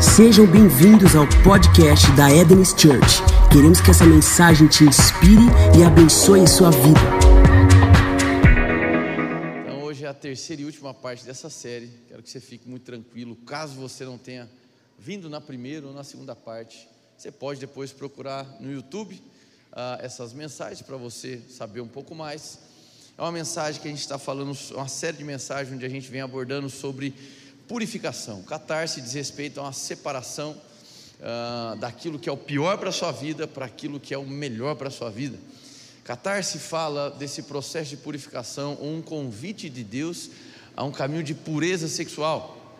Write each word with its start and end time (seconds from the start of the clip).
Sejam 0.00 0.46
bem-vindos 0.46 1.14
ao 1.14 1.26
podcast 1.44 2.10
da 2.12 2.30
Eden's 2.30 2.70
Church. 2.70 3.20
Queremos 3.52 3.82
que 3.82 3.90
essa 3.90 4.06
mensagem 4.06 4.66
te 4.66 4.82
inspire 4.84 5.44
e 5.78 5.84
abençoe 5.84 6.48
sua 6.48 6.70
vida. 6.70 7.00
Então, 9.62 9.82
hoje 9.82 10.06
é 10.06 10.08
a 10.08 10.14
terceira 10.14 10.62
e 10.62 10.64
última 10.64 10.94
parte 10.94 11.22
dessa 11.22 11.50
série. 11.50 11.90
Quero 12.08 12.22
que 12.22 12.30
você 12.30 12.40
fique 12.40 12.66
muito 12.66 12.84
tranquilo. 12.84 13.36
Caso 13.44 13.74
você 13.74 14.06
não 14.06 14.16
tenha 14.16 14.48
vindo 14.98 15.28
na 15.28 15.38
primeira 15.38 15.86
ou 15.86 15.92
na 15.92 16.02
segunda 16.02 16.34
parte, 16.34 16.88
você 17.14 17.30
pode 17.30 17.60
depois 17.60 17.92
procurar 17.92 18.46
no 18.58 18.72
YouTube 18.72 19.14
uh, 19.72 20.00
essas 20.00 20.32
mensagens 20.32 20.80
para 20.80 20.96
você 20.96 21.42
saber 21.50 21.82
um 21.82 21.88
pouco 21.88 22.14
mais. 22.14 22.58
É 23.18 23.22
uma 23.22 23.32
mensagem 23.32 23.82
que 23.82 23.86
a 23.86 23.90
gente 23.90 24.00
está 24.00 24.16
falando, 24.16 24.56
uma 24.70 24.88
série 24.88 25.18
de 25.18 25.24
mensagens 25.24 25.74
onde 25.74 25.84
a 25.84 25.90
gente 25.90 26.10
vem 26.10 26.22
abordando 26.22 26.70
sobre 26.70 27.14
purificação. 27.70 28.42
Catarse 28.42 29.00
diz 29.00 29.12
respeito 29.12 29.60
a 29.60 29.62
uma 29.62 29.72
separação 29.72 30.60
uh, 31.20 31.76
daquilo 31.76 32.18
que 32.18 32.28
é 32.28 32.32
o 32.32 32.36
pior 32.36 32.76
para 32.78 32.88
a 32.88 32.92
sua 32.92 33.12
vida 33.12 33.46
para 33.46 33.64
aquilo 33.64 34.00
que 34.00 34.12
é 34.12 34.18
o 34.18 34.26
melhor 34.26 34.74
para 34.74 34.88
a 34.88 34.90
sua 34.90 35.08
vida. 35.08 35.38
Catarse 36.02 36.58
fala 36.58 37.10
desse 37.10 37.44
processo 37.44 37.90
de 37.90 37.98
purificação, 37.98 38.76
um 38.82 39.00
convite 39.00 39.70
de 39.70 39.84
Deus 39.84 40.30
a 40.76 40.82
um 40.82 40.90
caminho 40.90 41.22
de 41.22 41.32
pureza 41.32 41.86
sexual. 41.86 42.76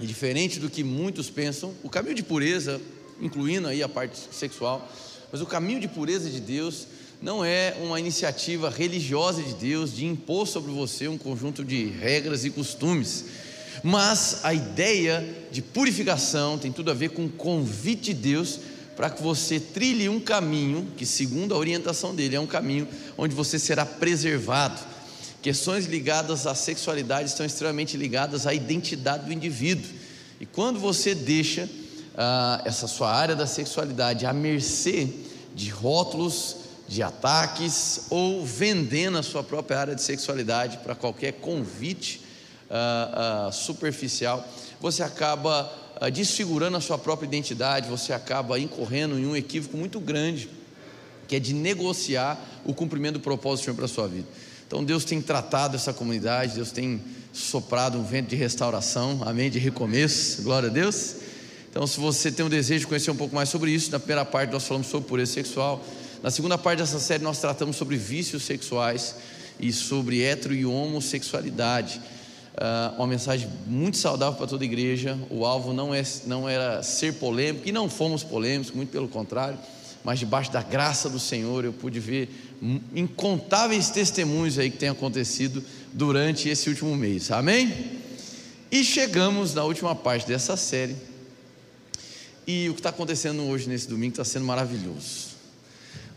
E 0.00 0.06
diferente 0.08 0.58
do 0.58 0.68
que 0.68 0.82
muitos 0.82 1.30
pensam, 1.30 1.72
o 1.80 1.88
caminho 1.88 2.16
de 2.16 2.24
pureza, 2.24 2.80
incluindo 3.20 3.68
aí 3.68 3.80
a 3.80 3.88
parte 3.88 4.18
sexual, 4.32 4.90
mas 5.30 5.40
o 5.40 5.46
caminho 5.46 5.78
de 5.78 5.86
pureza 5.86 6.28
de 6.28 6.40
Deus 6.40 6.88
não 7.22 7.44
é 7.44 7.76
uma 7.80 8.00
iniciativa 8.00 8.68
religiosa 8.68 9.40
de 9.40 9.54
Deus 9.54 9.94
de 9.94 10.04
impor 10.04 10.48
sobre 10.48 10.72
você 10.72 11.06
um 11.06 11.16
conjunto 11.16 11.64
de 11.64 11.84
regras 11.84 12.44
e 12.44 12.50
costumes. 12.50 13.41
Mas 13.82 14.40
a 14.42 14.52
ideia 14.52 15.24
de 15.50 15.62
purificação 15.62 16.58
tem 16.58 16.72
tudo 16.72 16.90
a 16.90 16.94
ver 16.94 17.10
com 17.10 17.26
o 17.26 17.30
convite 17.30 18.12
de 18.12 18.14
Deus 18.14 18.60
para 18.96 19.08
que 19.08 19.22
você 19.22 19.58
trilhe 19.58 20.08
um 20.08 20.20
caminho 20.20 20.86
que, 20.96 21.06
segundo 21.06 21.54
a 21.54 21.58
orientação 21.58 22.14
dele, 22.14 22.36
é 22.36 22.40
um 22.40 22.46
caminho 22.46 22.86
onde 23.16 23.34
você 23.34 23.58
será 23.58 23.86
preservado. 23.86 24.80
Questões 25.40 25.86
ligadas 25.86 26.46
à 26.46 26.54
sexualidade 26.54 27.28
estão 27.28 27.44
extremamente 27.44 27.96
ligadas 27.96 28.46
à 28.46 28.54
identidade 28.54 29.26
do 29.26 29.32
indivíduo. 29.32 29.90
E 30.40 30.46
quando 30.46 30.78
você 30.78 31.14
deixa 31.14 31.68
ah, 32.14 32.62
essa 32.64 32.86
sua 32.86 33.12
área 33.12 33.34
da 33.34 33.46
sexualidade 33.46 34.26
à 34.26 34.32
mercê 34.32 35.08
de 35.54 35.68
rótulos, 35.70 36.56
de 36.86 37.02
ataques 37.02 38.02
ou 38.10 38.44
vendendo 38.44 39.18
a 39.18 39.22
sua 39.22 39.42
própria 39.42 39.78
área 39.78 39.94
de 39.94 40.02
sexualidade 40.02 40.78
para 40.78 40.94
qualquer 40.94 41.32
convite 41.32 42.21
uh, 42.72 43.48
uh, 43.48 43.52
superficial, 43.52 44.46
você 44.80 45.02
acaba 45.02 45.70
uh, 46.00 46.10
desfigurando 46.10 46.76
a 46.76 46.80
sua 46.80 46.98
própria 46.98 47.26
identidade, 47.26 47.88
você 47.88 48.12
acaba 48.12 48.58
incorrendo 48.58 49.18
em 49.18 49.26
um 49.26 49.36
equívoco 49.36 49.76
muito 49.76 50.00
grande, 50.00 50.48
que 51.28 51.36
é 51.36 51.38
de 51.38 51.52
negociar 51.52 52.40
o 52.64 52.74
cumprimento 52.74 53.14
do 53.14 53.20
propósito 53.20 53.62
do 53.62 53.64
Senhor 53.64 53.76
para 53.76 53.84
a 53.84 53.88
sua 53.88 54.08
vida. 54.08 54.26
Então 54.66 54.82
Deus 54.82 55.04
tem 55.04 55.20
tratado 55.20 55.76
essa 55.76 55.92
comunidade, 55.92 56.54
Deus 56.54 56.72
tem 56.72 57.00
soprado 57.32 57.98
um 57.98 58.02
vento 58.02 58.28
de 58.28 58.36
restauração, 58.36 59.20
amém, 59.22 59.50
de 59.50 59.58
recomeço, 59.58 60.42
glória 60.42 60.68
a 60.68 60.72
Deus. 60.72 61.16
Então, 61.70 61.86
se 61.86 61.98
você 61.98 62.30
tem 62.30 62.44
um 62.44 62.50
desejo 62.50 62.80
de 62.80 62.86
conhecer 62.86 63.10
um 63.10 63.16
pouco 63.16 63.34
mais 63.34 63.48
sobre 63.48 63.70
isso, 63.70 63.90
na 63.90 63.98
primeira 63.98 64.26
parte 64.26 64.52
nós 64.52 64.66
falamos 64.66 64.88
sobre 64.88 65.08
pureza 65.08 65.32
sexual, 65.32 65.82
na 66.22 66.30
segunda 66.30 66.58
parte 66.58 66.80
dessa 66.80 67.00
série 67.00 67.24
nós 67.24 67.38
tratamos 67.38 67.76
sobre 67.76 67.96
vícios 67.96 68.42
sexuais 68.42 69.14
e 69.58 69.72
sobre 69.72 70.20
hetero 70.20 70.54
e 70.54 70.66
homossexualidade. 70.66 72.00
Uh, 72.52 72.96
uma 72.96 73.06
mensagem 73.06 73.48
muito 73.66 73.96
saudável 73.96 74.36
para 74.36 74.46
toda 74.46 74.62
a 74.62 74.66
igreja. 74.66 75.18
O 75.30 75.46
alvo 75.46 75.72
não, 75.72 75.94
é, 75.94 76.02
não 76.26 76.46
era 76.46 76.82
ser 76.82 77.14
polêmico, 77.14 77.66
e 77.66 77.72
não 77.72 77.88
fomos 77.88 78.22
polêmicos, 78.22 78.74
muito 78.74 78.90
pelo 78.90 79.08
contrário, 79.08 79.58
mas 80.04 80.18
debaixo 80.18 80.52
da 80.52 80.62
graça 80.62 81.08
do 81.08 81.18
Senhor 81.18 81.64
eu 81.64 81.72
pude 81.72 81.98
ver 81.98 82.28
incontáveis 82.94 83.88
testemunhos 83.88 84.58
aí 84.58 84.70
que 84.70 84.76
têm 84.76 84.90
acontecido 84.90 85.64
durante 85.92 86.48
esse 86.48 86.68
último 86.68 86.94
mês, 86.94 87.30
amém? 87.30 87.72
E 88.70 88.84
chegamos 88.84 89.54
na 89.54 89.64
última 89.64 89.94
parte 89.94 90.26
dessa 90.26 90.56
série, 90.56 90.96
e 92.46 92.68
o 92.68 92.74
que 92.74 92.80
está 92.80 92.90
acontecendo 92.90 93.42
hoje 93.44 93.68
nesse 93.68 93.88
domingo 93.88 94.12
está 94.12 94.24
sendo 94.24 94.44
maravilhoso. 94.44 95.31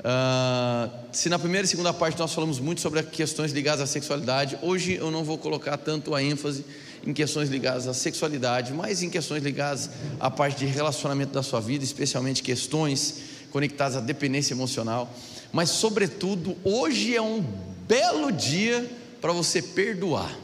Uh, 0.05 0.91
se 1.11 1.29
na 1.29 1.39
primeira 1.39 1.65
e 1.65 1.67
segunda 1.67 1.91
parte 1.91 2.19
nós 2.19 2.31
falamos 2.31 2.59
muito 2.59 2.79
sobre 2.79 3.01
questões 3.01 3.51
ligadas 3.51 3.81
à 3.81 3.87
sexualidade, 3.87 4.55
hoje 4.61 4.93
eu 4.93 5.09
não 5.09 5.23
vou 5.23 5.35
colocar 5.35 5.77
tanto 5.77 6.13
a 6.13 6.21
ênfase 6.21 6.63
em 7.03 7.11
questões 7.11 7.49
ligadas 7.49 7.87
à 7.87 7.93
sexualidade, 7.93 8.71
mas 8.71 9.01
em 9.01 9.09
questões 9.09 9.41
ligadas 9.41 9.89
à 10.19 10.29
parte 10.29 10.59
de 10.59 10.67
relacionamento 10.67 11.33
da 11.33 11.41
sua 11.41 11.59
vida, 11.59 11.83
especialmente 11.83 12.43
questões 12.43 13.19
conectadas 13.51 13.97
à 13.97 13.99
dependência 13.99 14.53
emocional. 14.53 15.11
Mas, 15.51 15.71
sobretudo, 15.71 16.55
hoje 16.63 17.15
é 17.15 17.21
um 17.21 17.43
belo 17.87 18.31
dia 18.31 18.87
para 19.19 19.33
você 19.33 19.59
perdoar. 19.59 20.37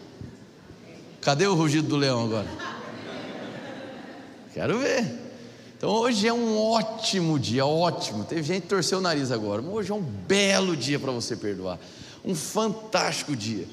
Cadê 1.22 1.46
o 1.46 1.54
rugido 1.54 1.88
do 1.88 1.98
leão 1.98 2.24
agora? 2.24 2.48
Quero 4.56 4.80
ver. 4.80 5.21
Então 5.82 5.90
hoje 5.90 6.28
é 6.28 6.32
um 6.32 6.60
ótimo 6.60 7.40
dia, 7.40 7.66
ótimo. 7.66 8.24
Teve 8.24 8.44
gente 8.44 8.62
que 8.62 8.68
torceu 8.68 9.00
o 9.00 9.02
nariz 9.02 9.32
agora, 9.32 9.64
mas 9.64 9.74
hoje 9.74 9.92
é 9.92 9.96
um 9.96 10.02
belo 10.04 10.78
dia 10.78 11.00
para 11.00 11.12
você 11.12 11.36
perdoar. 11.36 11.80
Um 12.24 12.36
fantástico 12.36 13.36
dia. 13.36 13.68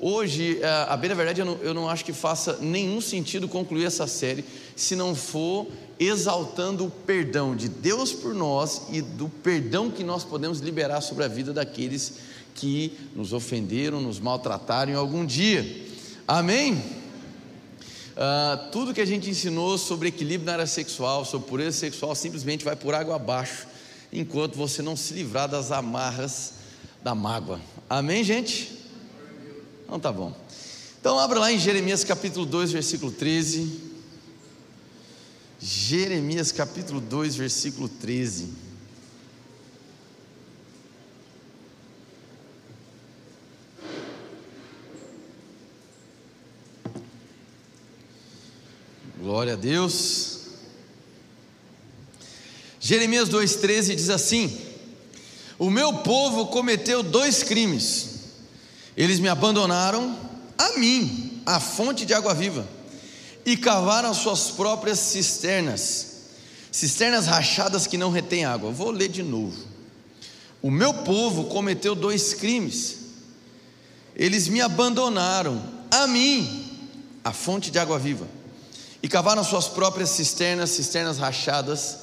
Hoje, 0.00 0.58
é, 0.60 0.66
a 0.88 0.96
bem 0.96 1.10
na 1.10 1.14
verdade, 1.14 1.40
eu 1.40 1.46
não, 1.46 1.56
eu 1.58 1.72
não 1.72 1.88
acho 1.88 2.04
que 2.04 2.12
faça 2.12 2.58
nenhum 2.60 3.00
sentido 3.00 3.46
concluir 3.46 3.84
essa 3.84 4.08
série 4.08 4.44
se 4.74 4.96
não 4.96 5.14
for 5.14 5.68
exaltando 5.96 6.86
o 6.86 6.90
perdão 6.90 7.54
de 7.54 7.68
Deus 7.68 8.12
por 8.12 8.34
nós 8.34 8.88
e 8.90 9.00
do 9.00 9.28
perdão 9.28 9.92
que 9.92 10.02
nós 10.02 10.24
podemos 10.24 10.58
liberar 10.58 11.02
sobre 11.02 11.22
a 11.22 11.28
vida 11.28 11.52
daqueles 11.52 12.14
que 12.56 12.98
nos 13.14 13.32
ofenderam, 13.32 14.00
nos 14.00 14.18
maltrataram 14.18 14.90
em 14.90 14.96
algum 14.96 15.24
dia. 15.24 15.86
Amém? 16.26 17.03
Uh, 18.14 18.70
tudo 18.70 18.94
que 18.94 19.00
a 19.00 19.06
gente 19.06 19.28
ensinou 19.28 19.76
sobre 19.76 20.08
equilíbrio 20.08 20.46
na 20.46 20.52
área 20.52 20.66
sexual, 20.66 21.24
sobre 21.24 21.48
pureza 21.48 21.76
sexual, 21.78 22.14
simplesmente 22.14 22.64
vai 22.64 22.76
por 22.76 22.94
água 22.94 23.16
abaixo, 23.16 23.66
enquanto 24.12 24.54
você 24.54 24.82
não 24.82 24.96
se 24.96 25.14
livrar 25.14 25.48
das 25.48 25.72
amarras 25.72 26.54
da 27.02 27.12
mágoa. 27.14 27.60
Amém, 27.90 28.22
gente? 28.22 28.72
Então 29.84 29.98
tá 29.98 30.12
bom. 30.12 30.32
Então 31.00 31.18
abra 31.18 31.40
lá 31.40 31.52
em 31.52 31.58
Jeremias 31.58 32.04
capítulo 32.04 32.46
2, 32.46 32.72
versículo 32.72 33.10
13. 33.10 33.80
Jeremias 35.60 36.52
capítulo 36.52 37.00
2, 37.00 37.34
versículo 37.34 37.88
13. 37.88 38.63
Glória 49.24 49.54
a 49.54 49.56
Deus. 49.56 50.40
Jeremias 52.78 53.30
2,13 53.30 53.94
diz 53.94 54.10
assim: 54.10 54.54
O 55.58 55.70
meu 55.70 55.94
povo 55.94 56.48
cometeu 56.48 57.02
dois 57.02 57.42
crimes. 57.42 58.10
Eles 58.94 59.18
me 59.18 59.28
abandonaram 59.30 60.14
a 60.58 60.78
mim, 60.78 61.40
a 61.46 61.58
fonte 61.58 62.04
de 62.04 62.12
água 62.12 62.34
viva, 62.34 62.68
e 63.46 63.56
cavaram 63.56 64.12
suas 64.12 64.50
próprias 64.50 64.98
cisternas, 64.98 66.16
cisternas 66.70 67.24
rachadas 67.26 67.86
que 67.86 67.96
não 67.96 68.10
retêm 68.10 68.44
água. 68.44 68.70
Vou 68.70 68.90
ler 68.90 69.08
de 69.08 69.22
novo. 69.22 69.56
O 70.60 70.70
meu 70.70 70.92
povo 70.92 71.44
cometeu 71.44 71.94
dois 71.94 72.34
crimes. 72.34 72.96
Eles 74.14 74.48
me 74.48 74.60
abandonaram 74.60 75.64
a 75.90 76.06
mim, 76.06 76.78
a 77.24 77.32
fonte 77.32 77.70
de 77.70 77.78
água 77.78 77.98
viva 77.98 78.43
e 79.04 79.08
cavaram 79.08 79.44
suas 79.44 79.68
próprias 79.68 80.08
cisternas, 80.08 80.70
cisternas 80.70 81.18
rachadas, 81.18 81.98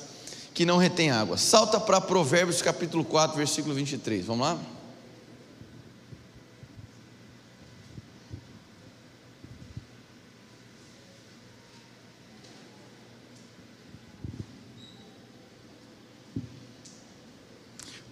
que 0.54 0.68
não 0.68 0.78
retêm 0.78 1.10
água. 1.10 1.36
Salta 1.36 1.80
para 1.80 2.00
Provérbios 2.00 2.62
capítulo 2.62 3.04
4, 3.04 3.36
versículo 3.36 3.74
23. 3.74 4.24
Vamos 4.24 4.46
lá? 4.46 4.60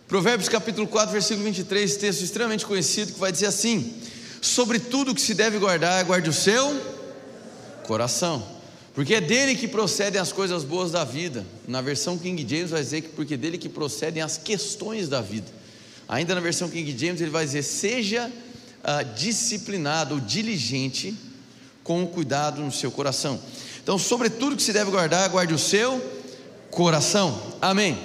Provérbios 0.08 0.50
capítulo 0.50 0.88
4, 0.88 1.12
versículo 1.12 1.46
23, 1.46 1.96
texto 1.96 2.22
extremamente 2.24 2.66
conhecido 2.66 3.14
que 3.14 3.20
vai 3.20 3.32
dizer 3.32 3.46
assim: 3.46 4.02
Sobre 4.42 4.80
tudo 4.80 5.14
que 5.14 5.22
se 5.22 5.36
deve 5.36 5.60
guardar, 5.60 6.04
guarde 6.06 6.28
o 6.28 6.34
seu 6.34 6.76
coração 7.86 8.58
porque 9.00 9.14
é 9.16 9.22
dele 9.22 9.56
que 9.56 9.66
procedem 9.66 10.20
as 10.20 10.34
coisas 10.34 10.66
boas 10.66 10.92
da 10.92 11.06
vida. 11.06 11.46
Na 11.66 11.80
versão 11.80 12.18
King 12.18 12.46
James 12.46 12.72
vai 12.72 12.84
dizer 12.84 13.00
que 13.00 13.08
porque 13.08 13.36
é 13.36 13.38
dele 13.38 13.58
que 13.58 13.70
procedem 13.70 14.22
as 14.22 14.38
questões 14.38 15.08
da 15.08 15.22
vida. 15.22 15.50
Ainda 16.06 16.36
na 16.36 16.42
versão 16.42 16.70
King 16.70 16.92
James 16.98 17.22
ele 17.22 17.32
vai 17.32 17.46
dizer: 17.46 17.64
seja 17.64 18.30
uh, 18.30 19.16
disciplinado 19.16 20.16
ou 20.16 20.20
diligente 20.20 21.16
com 21.82 22.04
o 22.04 22.08
cuidado 22.08 22.62
no 22.62 22.74
seu 22.74 22.92
coração. 22.92 23.40
Então, 23.82 23.98
sobretudo 23.98 24.58
que 24.58 24.62
se 24.62 24.74
deve 24.74 24.92
guardar, 24.92 25.30
guarde 25.30 25.54
o 25.54 25.58
seu 25.58 26.06
coração. 26.70 27.42
Amém. 27.62 27.98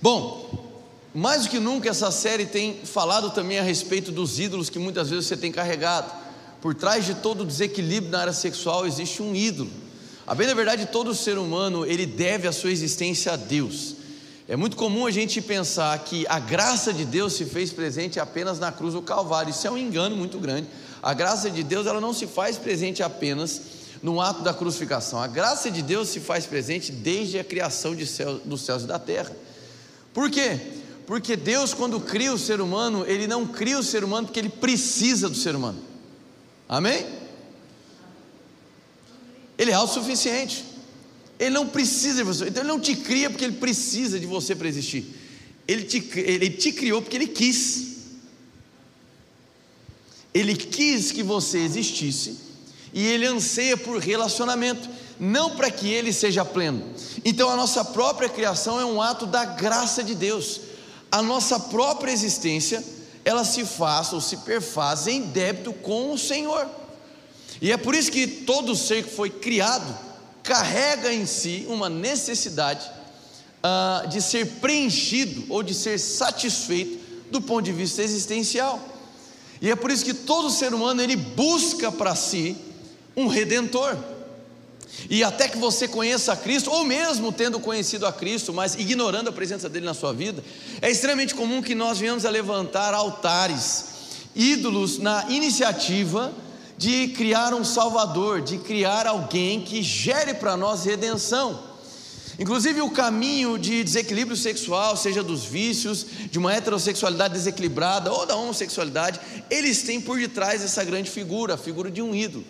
Bom, 0.00 0.78
mais 1.12 1.42
do 1.42 1.48
que 1.48 1.58
nunca 1.58 1.90
essa 1.90 2.12
série 2.12 2.46
tem 2.46 2.82
falado 2.84 3.30
também 3.30 3.58
a 3.58 3.64
respeito 3.64 4.12
dos 4.12 4.38
ídolos 4.38 4.70
que 4.70 4.78
muitas 4.78 5.10
vezes 5.10 5.26
você 5.26 5.36
tem 5.36 5.50
carregado. 5.50 6.25
Por 6.60 6.74
trás 6.74 7.04
de 7.04 7.14
todo 7.14 7.44
desequilíbrio 7.44 8.10
na 8.10 8.20
área 8.20 8.32
sexual 8.32 8.86
existe 8.86 9.22
um 9.22 9.34
ídolo. 9.34 9.70
A 10.26 10.34
bem 10.34 10.46
da 10.46 10.54
verdade, 10.54 10.86
todo 10.86 11.14
ser 11.14 11.38
humano 11.38 11.86
ele 11.86 12.06
deve 12.06 12.48
a 12.48 12.52
sua 12.52 12.72
existência 12.72 13.32
a 13.32 13.36
Deus. 13.36 13.94
É 14.48 14.56
muito 14.56 14.76
comum 14.76 15.06
a 15.06 15.10
gente 15.10 15.40
pensar 15.40 15.98
que 16.00 16.24
a 16.28 16.38
graça 16.38 16.92
de 16.92 17.04
Deus 17.04 17.32
se 17.32 17.44
fez 17.44 17.72
presente 17.72 18.20
apenas 18.20 18.58
na 18.58 18.70
cruz 18.70 18.94
do 18.94 19.02
Calvário. 19.02 19.50
Isso 19.50 19.66
é 19.66 19.70
um 19.70 19.78
engano 19.78 20.16
muito 20.16 20.38
grande. 20.38 20.68
A 21.02 21.12
graça 21.12 21.50
de 21.50 21.62
Deus 21.62 21.86
ela 21.86 22.00
não 22.00 22.12
se 22.12 22.26
faz 22.26 22.56
presente 22.56 23.02
apenas 23.02 23.60
no 24.02 24.20
ato 24.20 24.42
da 24.42 24.54
crucificação. 24.54 25.20
A 25.20 25.26
graça 25.26 25.70
de 25.70 25.82
Deus 25.82 26.08
se 26.08 26.20
faz 26.20 26.46
presente 26.46 26.92
desde 26.92 27.38
a 27.38 27.44
criação 27.44 27.94
de 27.94 28.06
céu, 28.06 28.40
dos 28.44 28.62
céus 28.62 28.84
e 28.84 28.86
da 28.86 28.98
terra. 28.98 29.34
Por 30.14 30.30
quê? 30.30 30.60
Porque 31.06 31.36
Deus, 31.36 31.74
quando 31.74 32.00
cria 32.00 32.32
o 32.32 32.38
ser 32.38 32.60
humano, 32.60 33.04
Ele 33.06 33.26
não 33.26 33.46
cria 33.46 33.78
o 33.78 33.82
ser 33.82 34.02
humano 34.02 34.26
porque 34.26 34.40
Ele 34.40 34.48
precisa 34.48 35.28
do 35.28 35.36
ser 35.36 35.54
humano. 35.54 35.78
Amém? 36.68 37.06
Ele 39.58 39.70
é 39.70 39.74
autossuficiente. 39.74 40.64
Ele 41.38 41.50
não 41.50 41.68
precisa 41.68 42.18
de 42.18 42.22
você. 42.24 42.48
Então 42.48 42.62
Ele 42.62 42.72
não 42.72 42.80
te 42.80 42.96
cria 42.96 43.30
porque 43.30 43.44
Ele 43.44 43.56
precisa 43.56 44.18
de 44.18 44.26
você 44.26 44.54
para 44.54 44.68
existir. 44.68 45.04
Ele 45.68 45.84
te, 45.84 45.98
ele 46.18 46.50
te 46.50 46.72
criou 46.72 47.02
porque 47.02 47.16
Ele 47.16 47.26
quis. 47.26 47.96
Ele 50.32 50.54
quis 50.54 51.12
que 51.12 51.22
você 51.22 51.58
existisse 51.58 52.46
e 52.96 53.06
ele 53.06 53.26
anseia 53.26 53.76
por 53.76 53.98
relacionamento, 53.98 54.88
não 55.20 55.50
para 55.50 55.70
que 55.70 55.86
ele 55.86 56.14
seja 56.14 56.46
pleno. 56.46 56.82
Então 57.24 57.50
a 57.50 57.56
nossa 57.56 57.84
própria 57.84 58.26
criação 58.26 58.80
é 58.80 58.86
um 58.86 59.02
ato 59.02 59.26
da 59.26 59.44
graça 59.44 60.02
de 60.02 60.14
Deus. 60.14 60.60
A 61.12 61.20
nossa 61.20 61.60
própria 61.60 62.10
existência, 62.10 62.82
ela 63.26 63.44
se 63.44 63.66
ou 64.12 64.20
se 64.20 64.36
perfaz 64.38 65.08
em 65.08 65.20
débito 65.20 65.72
com 65.72 66.12
o 66.12 66.18
Senhor. 66.18 66.64
E 67.60 67.72
é 67.72 67.76
por 67.76 67.92
isso 67.92 68.10
que 68.12 68.24
todo 68.24 68.76
ser 68.76 69.02
que 69.02 69.10
foi 69.10 69.28
criado 69.28 69.98
carrega 70.44 71.12
em 71.12 71.26
si 71.26 71.66
uma 71.68 71.88
necessidade 71.88 72.88
uh, 73.64 74.06
de 74.08 74.22
ser 74.22 74.46
preenchido 74.60 75.44
ou 75.48 75.60
de 75.60 75.74
ser 75.74 75.98
satisfeito 75.98 77.04
do 77.28 77.40
ponto 77.40 77.64
de 77.64 77.72
vista 77.72 78.00
existencial. 78.00 78.80
E 79.60 79.72
é 79.72 79.74
por 79.74 79.90
isso 79.90 80.04
que 80.04 80.14
todo 80.14 80.48
ser 80.48 80.72
humano 80.72 81.02
ele 81.02 81.16
busca 81.16 81.90
para 81.90 82.14
si 82.14 82.56
um 83.16 83.26
redentor. 83.26 83.98
E 85.08 85.22
até 85.22 85.48
que 85.48 85.58
você 85.58 85.86
conheça 85.86 86.32
a 86.32 86.36
Cristo, 86.36 86.70
ou 86.70 86.84
mesmo 86.84 87.30
tendo 87.30 87.60
conhecido 87.60 88.06
a 88.06 88.12
Cristo, 88.12 88.52
mas 88.52 88.74
ignorando 88.74 89.28
a 89.28 89.32
presença 89.32 89.68
dele 89.68 89.86
na 89.86 89.94
sua 89.94 90.12
vida, 90.12 90.42
é 90.80 90.90
extremamente 90.90 91.34
comum 91.34 91.62
que 91.62 91.74
nós 91.74 91.98
venhamos 91.98 92.24
a 92.24 92.30
levantar 92.30 92.94
altares, 92.94 93.86
ídolos 94.34 94.98
na 94.98 95.26
iniciativa 95.28 96.32
de 96.78 97.08
criar 97.08 97.54
um 97.54 97.64
Salvador, 97.64 98.42
de 98.42 98.58
criar 98.58 99.06
alguém 99.06 99.62
que 99.62 99.82
gere 99.82 100.34
para 100.34 100.56
nós 100.56 100.84
redenção. 100.84 101.76
Inclusive, 102.38 102.82
o 102.82 102.90
caminho 102.90 103.58
de 103.58 103.82
desequilíbrio 103.82 104.36
sexual, 104.36 104.94
seja 104.94 105.22
dos 105.22 105.44
vícios, 105.44 106.04
de 106.30 106.38
uma 106.38 106.52
heterossexualidade 106.52 107.32
desequilibrada 107.32 108.12
ou 108.12 108.26
da 108.26 108.36
homossexualidade, 108.36 109.18
eles 109.50 109.82
têm 109.82 110.00
por 110.00 110.18
detrás 110.18 110.62
essa 110.62 110.84
grande 110.84 111.10
figura, 111.10 111.54
a 111.54 111.58
figura 111.58 111.90
de 111.90 112.02
um 112.02 112.14
ídolo. 112.14 112.44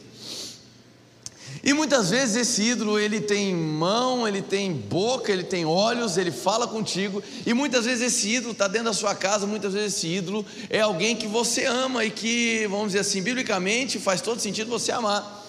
E 1.67 1.73
muitas 1.73 2.11
vezes 2.11 2.37
esse 2.37 2.63
ídolo 2.63 2.97
ele 2.97 3.21
tem 3.21 3.53
mão, 3.53 4.27
ele 4.29 4.41
tem 4.41 4.73
boca, 4.73 5.33
ele 5.33 5.43
tem 5.43 5.65
olhos, 5.65 6.17
ele 6.17 6.31
fala 6.31 6.65
contigo, 6.65 7.21
e 7.45 7.53
muitas 7.53 7.85
vezes 7.85 8.15
esse 8.15 8.37
ídolo 8.37 8.53
está 8.53 8.69
dentro 8.69 8.85
da 8.85 8.93
sua 8.93 9.17
casa, 9.17 9.49
muitas 9.49 9.73
vezes 9.73 9.97
esse 9.97 10.07
ídolo 10.07 10.47
é 10.71 10.79
alguém 10.79 11.17
que 11.17 11.27
você 11.27 11.65
ama 11.65 12.05
e 12.05 12.11
que, 12.13 12.69
vamos 12.69 12.87
dizer 12.87 13.01
assim, 13.01 13.21
biblicamente 13.21 13.99
faz 13.99 14.21
todo 14.21 14.39
sentido 14.41 14.71
você 14.71 14.93
amar. 14.93 15.45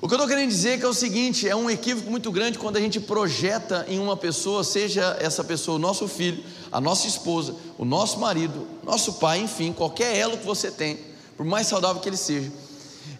O 0.00 0.08
que 0.08 0.14
eu 0.14 0.16
estou 0.16 0.28
querendo 0.28 0.48
dizer 0.48 0.70
é 0.70 0.78
que 0.78 0.84
é 0.84 0.88
o 0.88 0.92
seguinte: 0.92 1.48
é 1.48 1.54
um 1.54 1.70
equívoco 1.70 2.10
muito 2.10 2.32
grande 2.32 2.58
quando 2.58 2.76
a 2.76 2.80
gente 2.80 2.98
projeta 2.98 3.86
em 3.88 4.00
uma 4.00 4.16
pessoa, 4.16 4.64
seja 4.64 5.16
essa 5.20 5.44
pessoa 5.44 5.76
o 5.76 5.80
nosso 5.80 6.08
filho, 6.08 6.42
a 6.72 6.80
nossa 6.80 7.06
esposa, 7.06 7.54
o 7.78 7.84
nosso 7.84 8.18
marido, 8.18 8.66
nosso 8.82 9.12
pai, 9.14 9.38
enfim, 9.38 9.72
qualquer 9.72 10.16
elo 10.16 10.36
que 10.36 10.44
você 10.44 10.68
tem, 10.68 10.98
por 11.36 11.46
mais 11.46 11.68
saudável 11.68 12.02
que 12.02 12.08
ele 12.08 12.16
seja. 12.16 12.50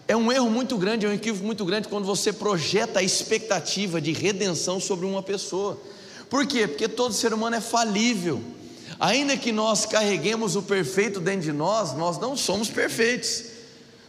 É 0.07 0.15
um 0.15 0.31
erro 0.31 0.49
muito 0.49 0.77
grande, 0.77 1.05
é 1.05 1.09
um 1.09 1.13
equívoco 1.13 1.45
muito 1.45 1.65
grande 1.65 1.87
quando 1.87 2.05
você 2.05 2.31
projeta 2.31 2.99
a 2.99 3.03
expectativa 3.03 3.99
de 3.99 4.11
redenção 4.11 4.79
sobre 4.79 5.05
uma 5.05 5.23
pessoa. 5.23 5.79
Por 6.29 6.45
quê? 6.45 6.67
Porque 6.67 6.87
todo 6.87 7.13
ser 7.13 7.33
humano 7.33 7.55
é 7.55 7.61
falível. 7.61 8.41
Ainda 8.99 9.35
que 9.35 9.51
nós 9.51 9.85
carreguemos 9.85 10.55
o 10.55 10.61
perfeito 10.61 11.19
dentro 11.19 11.41
de 11.41 11.51
nós, 11.51 11.97
nós 11.97 12.19
não 12.19 12.37
somos 12.37 12.69
perfeitos. 12.69 13.45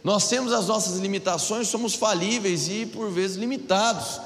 Nós 0.03 0.29
temos 0.29 0.53
as 0.53 0.67
nossas 0.67 0.99
limitações, 0.99 1.67
somos 1.67 1.95
falíveis 1.95 2.67
e 2.69 2.85
por 2.85 3.09
vezes 3.09 3.35
limitados. 3.35 4.21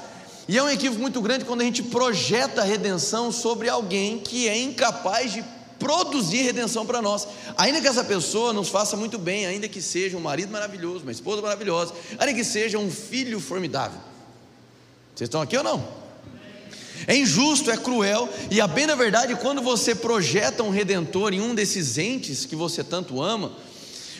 E 0.46 0.58
é 0.58 0.62
um 0.62 0.68
equívoco 0.68 1.00
muito 1.00 1.20
grande 1.22 1.44
quando 1.44 1.62
a 1.62 1.64
gente 1.64 1.82
projeta 1.84 2.60
a 2.60 2.64
redenção 2.64 3.32
sobre 3.32 3.68
alguém 3.68 4.18
que 4.18 4.48
é 4.48 4.58
incapaz 4.58 5.32
de 5.32 5.44
produzir 5.82 6.42
redenção 6.42 6.86
para 6.86 7.02
nós. 7.02 7.26
Ainda 7.56 7.80
que 7.80 7.88
essa 7.88 8.04
pessoa 8.04 8.52
nos 8.52 8.68
faça 8.68 8.96
muito 8.96 9.18
bem, 9.18 9.46
ainda 9.46 9.68
que 9.68 9.82
seja 9.82 10.16
um 10.16 10.20
marido 10.20 10.52
maravilhoso, 10.52 11.02
uma 11.02 11.12
esposa 11.12 11.42
maravilhosa, 11.42 11.92
ainda 12.18 12.32
que 12.32 12.44
seja 12.44 12.78
um 12.78 12.90
filho 12.90 13.40
formidável. 13.40 14.00
Vocês 15.14 15.26
estão 15.26 15.42
aqui 15.42 15.56
ou 15.56 15.64
não? 15.64 16.02
É 17.06 17.16
injusto, 17.16 17.70
é 17.70 17.76
cruel, 17.76 18.28
e 18.48 18.60
a 18.60 18.66
bem 18.68 18.86
da 18.86 18.94
verdade, 18.94 19.34
quando 19.34 19.60
você 19.60 19.92
projeta 19.92 20.62
um 20.62 20.70
redentor 20.70 21.34
em 21.34 21.40
um 21.40 21.52
desses 21.52 21.98
entes 21.98 22.46
que 22.46 22.54
você 22.54 22.84
tanto 22.84 23.20
ama, 23.20 23.52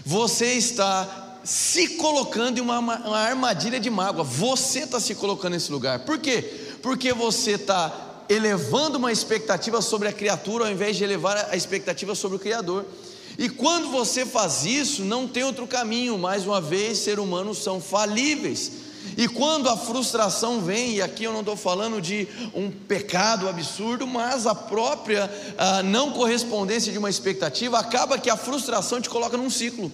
você 0.04 0.54
está 0.54 1.38
se 1.44 1.90
colocando 1.90 2.58
em 2.58 2.60
uma, 2.60 2.78
uma 2.78 3.18
armadilha 3.18 3.78
de 3.78 3.90
mágoa. 3.90 4.24
Você 4.24 4.80
está 4.80 4.98
se 4.98 5.14
colocando 5.14 5.52
nesse 5.52 5.70
lugar. 5.70 6.00
Por 6.00 6.18
quê? 6.18 6.42
Porque 6.82 7.12
você 7.12 7.52
está 7.52 8.11
elevando 8.32 8.98
uma 8.98 9.12
expectativa 9.12 9.80
sobre 9.80 10.08
a 10.08 10.12
criatura 10.12 10.64
ao 10.64 10.70
invés 10.70 10.96
de 10.96 11.04
elevar 11.04 11.48
a 11.50 11.56
expectativa 11.56 12.14
sobre 12.14 12.36
o 12.36 12.40
Criador. 12.40 12.84
E 13.38 13.48
quando 13.48 13.90
você 13.90 14.26
faz 14.26 14.64
isso, 14.64 15.02
não 15.02 15.26
tem 15.26 15.44
outro 15.44 15.66
caminho. 15.66 16.18
Mais 16.18 16.46
uma 16.46 16.60
vez, 16.60 16.98
seres 16.98 17.22
humanos 17.22 17.58
são 17.58 17.80
falíveis. 17.80 18.72
E 19.16 19.28
quando 19.28 19.68
a 19.68 19.76
frustração 19.76 20.60
vem, 20.60 20.94
e 20.94 21.02
aqui 21.02 21.24
eu 21.24 21.32
não 21.32 21.40
estou 21.40 21.56
falando 21.56 22.00
de 22.00 22.28
um 22.54 22.70
pecado 22.70 23.48
absurdo, 23.48 24.06
mas 24.06 24.46
a 24.46 24.54
própria 24.54 25.30
a 25.58 25.78
ah, 25.78 25.82
não 25.82 26.12
correspondência 26.12 26.92
de 26.92 26.98
uma 26.98 27.10
expectativa, 27.10 27.78
acaba 27.78 28.18
que 28.18 28.30
a 28.30 28.36
frustração 28.36 29.00
te 29.00 29.10
coloca 29.10 29.36
num 29.36 29.50
ciclo. 29.50 29.90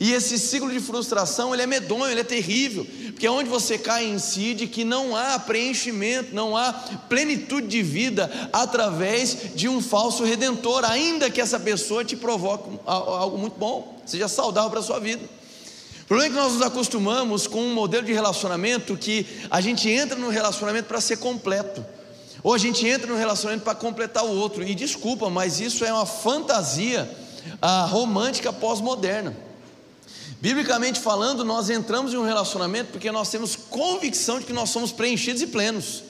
E 0.00 0.12
esse 0.12 0.38
ciclo 0.38 0.70
de 0.70 0.80
frustração, 0.80 1.52
ele 1.52 1.62
é 1.62 1.66
medonho, 1.66 2.10
ele 2.10 2.20
é 2.20 2.24
terrível, 2.24 2.86
porque 3.06 3.26
é 3.26 3.30
onde 3.30 3.48
você 3.48 3.78
cai 3.78 4.04
em 4.04 4.18
si 4.18 4.54
de 4.54 4.66
que 4.66 4.84
não 4.84 5.16
há 5.16 5.38
preenchimento, 5.38 6.34
não 6.34 6.56
há 6.56 6.72
plenitude 7.08 7.66
de 7.68 7.82
vida 7.82 8.30
através 8.52 9.54
de 9.54 9.68
um 9.68 9.80
falso 9.80 10.24
redentor, 10.24 10.84
ainda 10.84 11.30
que 11.30 11.40
essa 11.40 11.60
pessoa 11.60 12.04
te 12.04 12.16
provoque 12.16 12.68
algo 12.86 13.38
muito 13.38 13.58
bom, 13.58 14.02
seja 14.06 14.28
saudável 14.28 14.70
para 14.70 14.80
a 14.80 14.82
sua 14.82 14.98
vida. 14.98 15.22
O 16.02 16.06
problema 16.06 16.34
é 16.34 16.36
que 16.36 16.42
nós 16.42 16.54
nos 16.54 16.62
acostumamos 16.62 17.46
com 17.46 17.62
um 17.62 17.72
modelo 17.72 18.04
de 18.04 18.12
relacionamento 18.12 18.96
que 18.96 19.26
a 19.50 19.60
gente 19.60 19.88
entra 19.88 20.18
no 20.18 20.28
relacionamento 20.28 20.88
para 20.88 21.00
ser 21.00 21.18
completo. 21.18 21.84
Ou 22.42 22.52
a 22.52 22.58
gente 22.58 22.86
entra 22.86 23.06
no 23.06 23.16
relacionamento 23.16 23.64
para 23.64 23.74
completar 23.74 24.24
o 24.24 24.36
outro. 24.36 24.62
E 24.64 24.74
desculpa, 24.74 25.30
mas 25.30 25.60
isso 25.60 25.84
é 25.84 25.92
uma 25.92 26.04
fantasia 26.04 27.08
ah, 27.60 27.86
romântica 27.86 28.52
pós-moderna. 28.52 29.34
Biblicamente 30.42 30.98
falando, 30.98 31.44
nós 31.44 31.70
entramos 31.70 32.12
em 32.12 32.16
um 32.16 32.24
relacionamento 32.24 32.90
porque 32.90 33.12
nós 33.12 33.30
temos 33.30 33.54
convicção 33.54 34.40
de 34.40 34.44
que 34.44 34.52
nós 34.52 34.70
somos 34.70 34.90
preenchidos 34.90 35.40
e 35.40 35.46
plenos. 35.46 36.02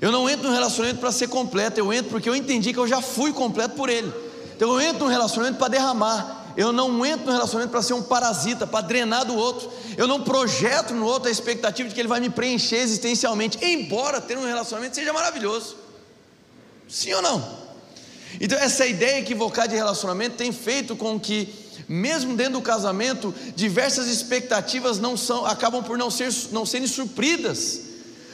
Eu 0.00 0.10
não 0.10 0.26
entro 0.26 0.48
no 0.48 0.54
relacionamento 0.54 1.00
para 1.00 1.12
ser 1.12 1.28
completo, 1.28 1.78
eu 1.78 1.92
entro 1.92 2.10
porque 2.10 2.30
eu 2.30 2.34
entendi 2.34 2.72
que 2.72 2.78
eu 2.78 2.88
já 2.88 3.02
fui 3.02 3.30
completo 3.30 3.74
por 3.74 3.90
ele. 3.90 4.10
Então 4.56 4.72
eu 4.72 4.80
entro 4.80 5.04
no 5.04 5.10
relacionamento 5.10 5.58
para 5.58 5.68
derramar. 5.68 6.54
Eu 6.56 6.72
não 6.72 7.04
entro 7.04 7.26
no 7.26 7.32
relacionamento 7.32 7.70
para 7.70 7.82
ser 7.82 7.92
um 7.92 8.02
parasita, 8.02 8.66
para 8.66 8.80
drenar 8.80 9.26
do 9.26 9.36
outro. 9.36 9.70
Eu 9.98 10.06
não 10.06 10.22
projeto 10.22 10.94
no 10.94 11.04
outro 11.04 11.28
a 11.28 11.30
expectativa 11.30 11.90
de 11.90 11.94
que 11.94 12.00
ele 12.00 12.08
vai 12.08 12.20
me 12.20 12.30
preencher 12.30 12.76
existencialmente, 12.76 13.62
embora 13.62 14.18
ter 14.18 14.38
um 14.38 14.46
relacionamento 14.46 14.96
seja 14.96 15.12
maravilhoso. 15.12 15.76
Sim 16.88 17.12
ou 17.12 17.20
não? 17.20 17.58
Então 18.40 18.58
essa 18.58 18.86
ideia 18.86 19.20
equivocada 19.20 19.68
de 19.68 19.76
relacionamento 19.76 20.36
tem 20.36 20.52
feito 20.52 20.96
com 20.96 21.20
que 21.20 21.67
mesmo 21.88 22.36
dentro 22.36 22.54
do 22.54 22.62
casamento, 22.62 23.34
diversas 23.56 24.08
expectativas 24.08 24.98
não 24.98 25.16
são, 25.16 25.46
acabam 25.46 25.82
por 25.82 25.96
não, 25.96 26.10
ser, 26.10 26.30
não 26.52 26.66
serem 26.66 26.86
supridas, 26.86 27.80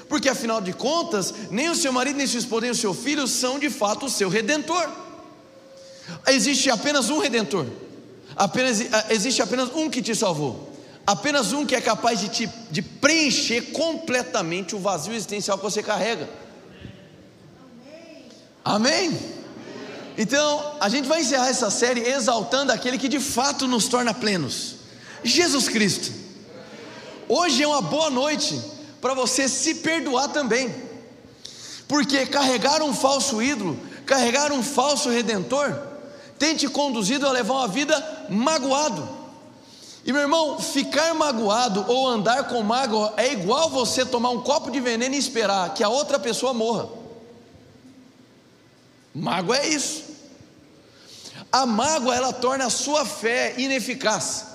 porque 0.09 0.29
afinal 0.29 0.61
de 0.61 0.73
contas, 0.73 1.33
nem 1.51 1.71
o 1.71 1.75
seu 1.75 1.93
marido, 1.93 2.17
nem 2.17 2.27
sua 2.27 2.41
esposa, 2.41 2.63
nem 2.63 2.71
o 2.71 2.75
seu 2.75 2.93
filho 2.93 3.27
são 3.29 3.59
de 3.59 3.71
fato 3.71 4.07
o 4.07 4.11
seu 4.11 4.29
redentor. 4.29 4.89
Existe 6.27 6.69
apenas 6.69 7.09
um 7.11 7.19
redentor, 7.19 7.67
apenas, 8.37 8.81
existe 9.09 9.41
apenas 9.41 9.71
um 9.75 9.89
que 9.89 10.03
te 10.03 10.15
salvou. 10.15 10.73
Apenas 11.07 11.53
um 11.53 11.67
que 11.67 11.77
é 11.77 11.83
capaz 11.83 12.19
de, 12.19 12.31
te, 12.31 12.51
de 12.71 12.81
preencher 12.81 13.73
completamente 13.73 14.75
o 14.75 14.79
vazio 14.79 15.13
existencial 15.13 15.59
que 15.59 15.65
você 15.65 15.83
carrega. 15.83 16.29
Amém? 18.65 19.34
Então, 20.16 20.76
a 20.80 20.88
gente 20.88 21.09
vai 21.09 21.23
encerrar 21.23 21.49
essa 21.49 21.71
série 21.71 22.00
exaltando 22.00 22.73
aquele 22.73 22.99
que 22.99 23.09
de 23.09 23.18
fato 23.18 23.66
nos 23.66 23.88
torna 23.88 24.14
plenos 24.14 24.76
Jesus 25.23 25.68
Cristo. 25.68 26.12
Hoje 27.28 27.62
é 27.62 27.66
uma 27.66 27.80
boa 27.80 28.11
noite 28.11 28.61
para 29.00 29.14
você 29.14 29.49
se 29.49 29.76
perdoar 29.76 30.28
também, 30.28 30.75
porque 31.88 32.26
carregar 32.26 32.83
um 32.83 32.94
falso 32.94 33.42
ídolo, 33.42 33.78
carregar 34.04 34.52
um 34.52 34.62
falso 34.62 35.09
redentor, 35.09 35.75
tem 36.38 36.54
te 36.54 36.68
conduzido 36.68 37.26
a 37.26 37.33
levar 37.33 37.54
uma 37.54 37.68
vida 37.68 38.26
magoado 38.28 39.25
e 40.04 40.12
meu 40.12 40.21
irmão, 40.21 40.59
ficar 40.59 41.14
magoado 41.14 41.83
ou 41.88 42.06
andar 42.06 42.44
com 42.44 42.62
mágoa 42.62 43.14
é 43.16 43.33
igual 43.33 43.71
você 43.71 44.04
tomar 44.04 44.30
um 44.30 44.42
copo 44.42 44.71
de 44.71 44.78
veneno 44.78 45.14
e 45.14 45.18
esperar 45.18 45.73
que 45.73 45.83
a 45.83 45.88
outra 45.88 46.18
pessoa 46.18 46.52
morra. 46.52 46.88
Mágoa 49.14 49.59
é 49.59 49.68
isso. 49.68 50.02
A 51.52 51.64
mágoa 51.64 52.16
ela 52.16 52.33
torna 52.33 52.66
a 52.66 52.71
sua 52.71 53.06
fé 53.06 53.54
ineficaz. 53.56 54.47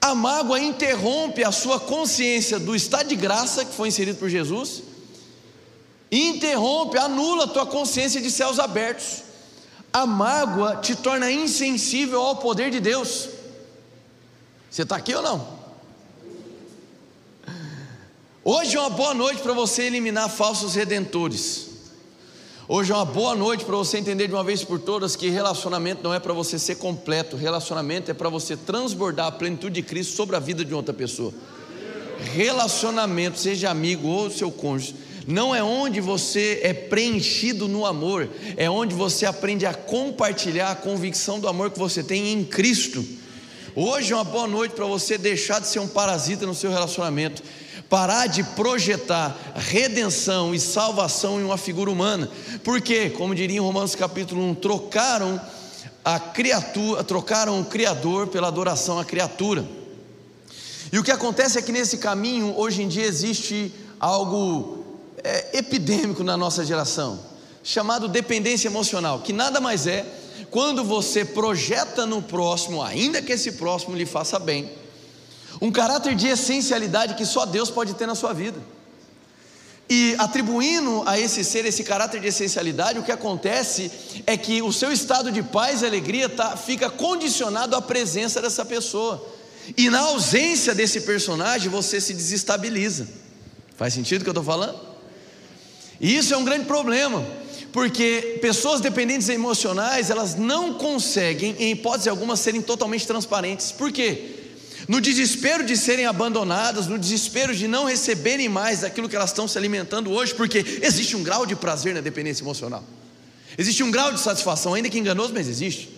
A 0.00 0.12
mágoa 0.14 0.58
interrompe 0.58 1.44
a 1.44 1.52
sua 1.52 1.78
consciência 1.78 2.58
do 2.58 2.74
estado 2.74 3.08
de 3.08 3.14
graça 3.14 3.64
que 3.64 3.72
foi 3.72 3.88
inserido 3.88 4.18
por 4.18 4.28
Jesus. 4.28 4.82
Interrompe, 6.10 6.98
anula 6.98 7.44
a 7.44 7.48
tua 7.48 7.64
consciência 7.64 8.20
de 8.20 8.30
céus 8.30 8.58
abertos. 8.58 9.22
A 9.92 10.04
mágoa 10.04 10.76
te 10.76 10.96
torna 10.96 11.30
insensível 11.30 12.20
ao 12.20 12.36
poder 12.36 12.72
de 12.72 12.80
Deus. 12.80 13.28
Você 14.68 14.82
está 14.82 14.96
aqui 14.96 15.14
ou 15.14 15.22
não? 15.22 15.60
Hoje 18.42 18.76
é 18.76 18.80
uma 18.80 18.90
boa 18.90 19.14
noite 19.14 19.42
para 19.42 19.52
você 19.52 19.82
eliminar 19.82 20.28
falsos 20.28 20.74
redentores. 20.74 21.69
Hoje 22.72 22.92
é 22.92 22.94
uma 22.94 23.04
boa 23.04 23.34
noite 23.34 23.64
para 23.64 23.74
você 23.74 23.98
entender 23.98 24.28
de 24.28 24.32
uma 24.32 24.44
vez 24.44 24.62
por 24.62 24.78
todas 24.78 25.16
que 25.16 25.28
relacionamento 25.28 26.04
não 26.04 26.14
é 26.14 26.20
para 26.20 26.32
você 26.32 26.56
ser 26.56 26.76
completo, 26.76 27.36
relacionamento 27.36 28.12
é 28.12 28.14
para 28.14 28.28
você 28.28 28.56
transbordar 28.56 29.26
a 29.26 29.32
plenitude 29.32 29.74
de 29.74 29.82
Cristo 29.82 30.14
sobre 30.14 30.36
a 30.36 30.38
vida 30.38 30.64
de 30.64 30.72
outra 30.72 30.94
pessoa. 30.94 31.34
Relacionamento, 32.32 33.40
seja 33.40 33.70
amigo 33.70 34.06
ou 34.06 34.30
seu 34.30 34.52
cônjuge, 34.52 34.94
não 35.26 35.52
é 35.52 35.60
onde 35.60 36.00
você 36.00 36.60
é 36.62 36.72
preenchido 36.72 37.66
no 37.66 37.84
amor, 37.84 38.28
é 38.56 38.70
onde 38.70 38.94
você 38.94 39.26
aprende 39.26 39.66
a 39.66 39.74
compartilhar 39.74 40.70
a 40.70 40.76
convicção 40.76 41.40
do 41.40 41.48
amor 41.48 41.72
que 41.72 41.78
você 41.80 42.04
tem 42.04 42.32
em 42.32 42.44
Cristo. 42.44 43.04
Hoje 43.74 44.12
é 44.12 44.14
uma 44.14 44.22
boa 44.22 44.46
noite 44.46 44.76
para 44.76 44.86
você 44.86 45.18
deixar 45.18 45.60
de 45.60 45.66
ser 45.66 45.80
um 45.80 45.88
parasita 45.88 46.46
no 46.46 46.54
seu 46.54 46.70
relacionamento, 46.70 47.42
parar 47.90 48.28
de 48.28 48.44
projetar 48.44 49.36
redenção 49.56 50.54
e 50.54 50.60
salvação 50.60 51.40
em 51.40 51.44
uma 51.44 51.58
figura 51.58 51.90
humana, 51.90 52.30
porque, 52.62 53.10
como 53.10 53.34
diria 53.34 53.56
em 53.56 53.60
Romanos 53.60 53.96
capítulo 53.96 54.40
1, 54.50 54.54
trocaram 54.54 55.40
a 56.04 56.20
criatura, 56.20 57.02
trocaram 57.02 57.60
o 57.60 57.64
Criador 57.64 58.28
pela 58.28 58.46
adoração 58.46 58.96
à 58.96 59.04
criatura. 59.04 59.66
E 60.92 60.98
o 61.00 61.02
que 61.02 61.10
acontece 61.10 61.58
é 61.58 61.62
que 61.62 61.72
nesse 61.72 61.98
caminho, 61.98 62.54
hoje 62.56 62.82
em 62.82 62.88
dia, 62.88 63.04
existe 63.04 63.74
algo 63.98 64.84
é, 65.22 65.58
epidêmico 65.58 66.22
na 66.22 66.36
nossa 66.36 66.64
geração, 66.64 67.18
chamado 67.62 68.06
dependência 68.06 68.68
emocional, 68.68 69.18
que 69.18 69.32
nada 69.32 69.60
mais 69.60 69.88
é 69.88 70.06
quando 70.48 70.84
você 70.84 71.24
projeta 71.24 72.06
no 72.06 72.22
próximo, 72.22 72.82
ainda 72.82 73.20
que 73.20 73.32
esse 73.32 73.52
próximo 73.52 73.96
lhe 73.96 74.06
faça 74.06 74.38
bem, 74.38 74.70
um 75.60 75.70
caráter 75.70 76.14
de 76.14 76.26
essencialidade 76.26 77.14
que 77.14 77.26
só 77.26 77.44
Deus 77.44 77.70
pode 77.70 77.94
ter 77.94 78.06
na 78.06 78.14
sua 78.14 78.32
vida. 78.32 78.58
E 79.88 80.14
atribuindo 80.18 81.02
a 81.04 81.18
esse 81.18 81.42
ser 81.42 81.66
esse 81.66 81.82
caráter 81.82 82.20
de 82.20 82.28
essencialidade, 82.28 83.00
o 83.00 83.02
que 83.02 83.10
acontece 83.10 83.90
é 84.24 84.36
que 84.36 84.62
o 84.62 84.72
seu 84.72 84.92
estado 84.92 85.32
de 85.32 85.42
paz 85.42 85.82
e 85.82 85.86
alegria 85.86 86.28
tá, 86.28 86.56
fica 86.56 86.88
condicionado 86.88 87.74
à 87.74 87.82
presença 87.82 88.40
dessa 88.40 88.64
pessoa. 88.64 89.26
E 89.76 89.90
na 89.90 89.98
ausência 89.98 90.74
desse 90.76 91.00
personagem, 91.00 91.68
você 91.68 92.00
se 92.00 92.14
desestabiliza. 92.14 93.08
Faz 93.76 93.92
sentido 93.92 94.20
o 94.20 94.24
que 94.24 94.30
eu 94.30 94.32
estou 94.32 94.44
falando? 94.44 94.78
E 96.00 96.16
isso 96.16 96.32
é 96.32 96.36
um 96.36 96.44
grande 96.44 96.66
problema, 96.66 97.26
porque 97.72 98.38
pessoas 98.40 98.80
dependentes 98.80 99.28
emocionais, 99.28 100.08
elas 100.08 100.36
não 100.36 100.74
conseguem, 100.74 101.56
em 101.58 101.72
hipótese 101.72 102.08
alguma, 102.08 102.36
serem 102.36 102.62
totalmente 102.62 103.06
transparentes. 103.06 103.72
Por 103.72 103.90
quê? 103.90 104.39
No 104.90 105.00
desespero 105.00 105.64
de 105.64 105.76
serem 105.76 106.04
abandonadas, 106.04 106.88
no 106.88 106.98
desespero 106.98 107.54
de 107.54 107.68
não 107.68 107.84
receberem 107.84 108.48
mais 108.48 108.80
daquilo 108.80 109.08
que 109.08 109.14
elas 109.14 109.30
estão 109.30 109.46
se 109.46 109.56
alimentando 109.56 110.10
hoje, 110.10 110.34
porque 110.34 110.64
existe 110.82 111.14
um 111.14 111.22
grau 111.22 111.46
de 111.46 111.54
prazer 111.54 111.94
na 111.94 112.00
dependência 112.00 112.42
emocional, 112.42 112.82
existe 113.56 113.84
um 113.84 113.90
grau 113.92 114.12
de 114.12 114.18
satisfação, 114.18 114.74
ainda 114.74 114.90
que 114.90 114.98
enganoso, 114.98 115.32
mas 115.32 115.46
existe. 115.46 115.96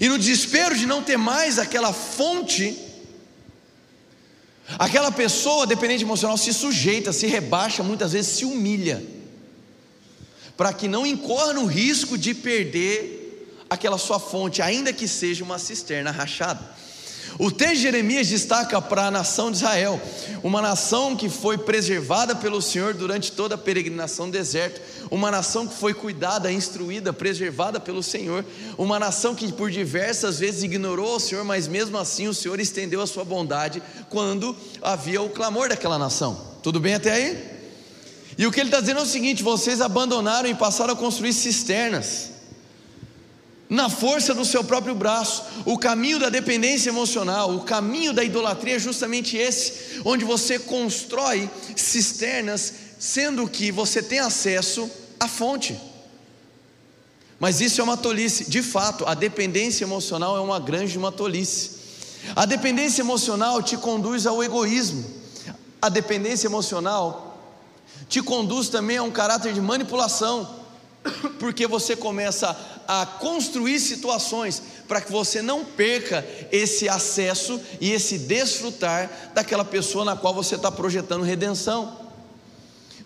E 0.00 0.08
no 0.08 0.18
desespero 0.18 0.76
de 0.76 0.84
não 0.84 1.00
ter 1.00 1.16
mais 1.16 1.60
aquela 1.60 1.92
fonte, 1.92 2.76
aquela 4.76 5.12
pessoa 5.12 5.64
dependente 5.64 6.02
emocional 6.02 6.36
se 6.36 6.52
sujeita, 6.52 7.12
se 7.12 7.28
rebaixa, 7.28 7.84
muitas 7.84 8.10
vezes 8.14 8.32
se 8.32 8.44
humilha 8.44 9.00
para 10.56 10.72
que 10.72 10.88
não 10.88 11.06
incorra 11.06 11.52
no 11.52 11.66
risco 11.66 12.18
de 12.18 12.34
perder 12.34 13.62
aquela 13.70 13.96
sua 13.96 14.18
fonte, 14.18 14.60
ainda 14.60 14.92
que 14.92 15.06
seja 15.06 15.44
uma 15.44 15.56
cisterna 15.56 16.10
rachada. 16.10 16.79
O 17.42 17.50
texto 17.50 17.76
de 17.76 17.82
Jeremias 17.84 18.28
destaca 18.28 18.82
para 18.82 19.06
a 19.06 19.10
nação 19.10 19.50
de 19.50 19.56
Israel, 19.56 19.98
uma 20.42 20.60
nação 20.60 21.16
que 21.16 21.30
foi 21.30 21.56
preservada 21.56 22.36
pelo 22.36 22.60
Senhor 22.60 22.92
durante 22.92 23.32
toda 23.32 23.54
a 23.54 23.58
peregrinação 23.58 24.26
no 24.26 24.32
deserto, 24.32 24.78
uma 25.10 25.30
nação 25.30 25.66
que 25.66 25.74
foi 25.74 25.94
cuidada, 25.94 26.52
instruída, 26.52 27.14
preservada 27.14 27.80
pelo 27.80 28.02
Senhor, 28.02 28.44
uma 28.76 28.98
nação 28.98 29.34
que 29.34 29.50
por 29.50 29.70
diversas 29.70 30.38
vezes 30.38 30.64
ignorou 30.64 31.16
o 31.16 31.18
Senhor, 31.18 31.42
mas 31.42 31.66
mesmo 31.66 31.96
assim 31.96 32.28
o 32.28 32.34
Senhor 32.34 32.60
estendeu 32.60 33.00
a 33.00 33.06
sua 33.06 33.24
bondade 33.24 33.82
quando 34.10 34.54
havia 34.82 35.22
o 35.22 35.30
clamor 35.30 35.70
daquela 35.70 35.98
nação. 35.98 36.38
Tudo 36.62 36.78
bem 36.78 36.92
até 36.92 37.10
aí? 37.10 37.42
E 38.36 38.46
o 38.46 38.52
que 38.52 38.60
ele 38.60 38.68
está 38.68 38.80
dizendo 38.80 39.00
é 39.00 39.02
o 39.02 39.06
seguinte: 39.06 39.42
vocês 39.42 39.80
abandonaram 39.80 40.46
e 40.46 40.54
passaram 40.54 40.92
a 40.92 40.96
construir 40.96 41.32
cisternas, 41.32 42.32
na 43.70 43.88
força 43.88 44.34
do 44.34 44.44
seu 44.44 44.64
próprio 44.64 44.96
braço. 44.96 45.44
O 45.64 45.78
caminho 45.78 46.18
da 46.18 46.28
dependência 46.28 46.90
emocional, 46.90 47.54
o 47.54 47.60
caminho 47.60 48.12
da 48.12 48.24
idolatria 48.24 48.74
é 48.74 48.78
justamente 48.80 49.36
esse, 49.36 50.00
onde 50.04 50.24
você 50.24 50.58
constrói 50.58 51.48
cisternas, 51.76 52.74
sendo 52.98 53.48
que 53.48 53.70
você 53.70 54.02
tem 54.02 54.18
acesso 54.18 54.90
à 55.20 55.28
fonte. 55.28 55.80
Mas 57.38 57.60
isso 57.60 57.80
é 57.80 57.84
uma 57.84 57.96
tolice, 57.96 58.50
de 58.50 58.62
fato, 58.62 59.06
a 59.06 59.14
dependência 59.14 59.84
emocional 59.84 60.36
é 60.36 60.40
uma 60.40 60.58
grande 60.58 60.98
uma 60.98 61.12
tolice. 61.12 61.78
A 62.36 62.44
dependência 62.44 63.00
emocional 63.00 63.62
te 63.62 63.76
conduz 63.78 64.26
ao 64.26 64.42
egoísmo. 64.42 65.02
A 65.80 65.88
dependência 65.88 66.48
emocional 66.48 67.38
te 68.08 68.20
conduz 68.20 68.68
também 68.68 68.98
a 68.98 69.02
um 69.02 69.10
caráter 69.10 69.54
de 69.54 69.60
manipulação, 69.60 70.59
porque 71.38 71.66
você 71.66 71.96
começa 71.96 72.56
a 72.86 73.06
construir 73.06 73.78
situações 73.80 74.62
para 74.86 75.00
que 75.00 75.10
você 75.10 75.40
não 75.40 75.64
perca 75.64 76.26
esse 76.50 76.88
acesso 76.88 77.60
e 77.80 77.92
esse 77.92 78.18
desfrutar 78.18 79.30
daquela 79.34 79.64
pessoa 79.64 80.04
na 80.04 80.16
qual 80.16 80.34
você 80.34 80.56
está 80.56 80.70
projetando 80.70 81.22
redenção. 81.22 81.98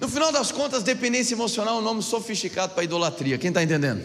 No 0.00 0.08
final 0.08 0.32
das 0.32 0.50
contas, 0.50 0.82
dependência 0.82 1.34
emocional 1.34 1.76
é 1.76 1.78
um 1.78 1.84
nome 1.84 2.02
sofisticado 2.02 2.74
para 2.74 2.82
idolatria. 2.82 3.38
Quem 3.38 3.48
está 3.48 3.62
entendendo? 3.62 4.02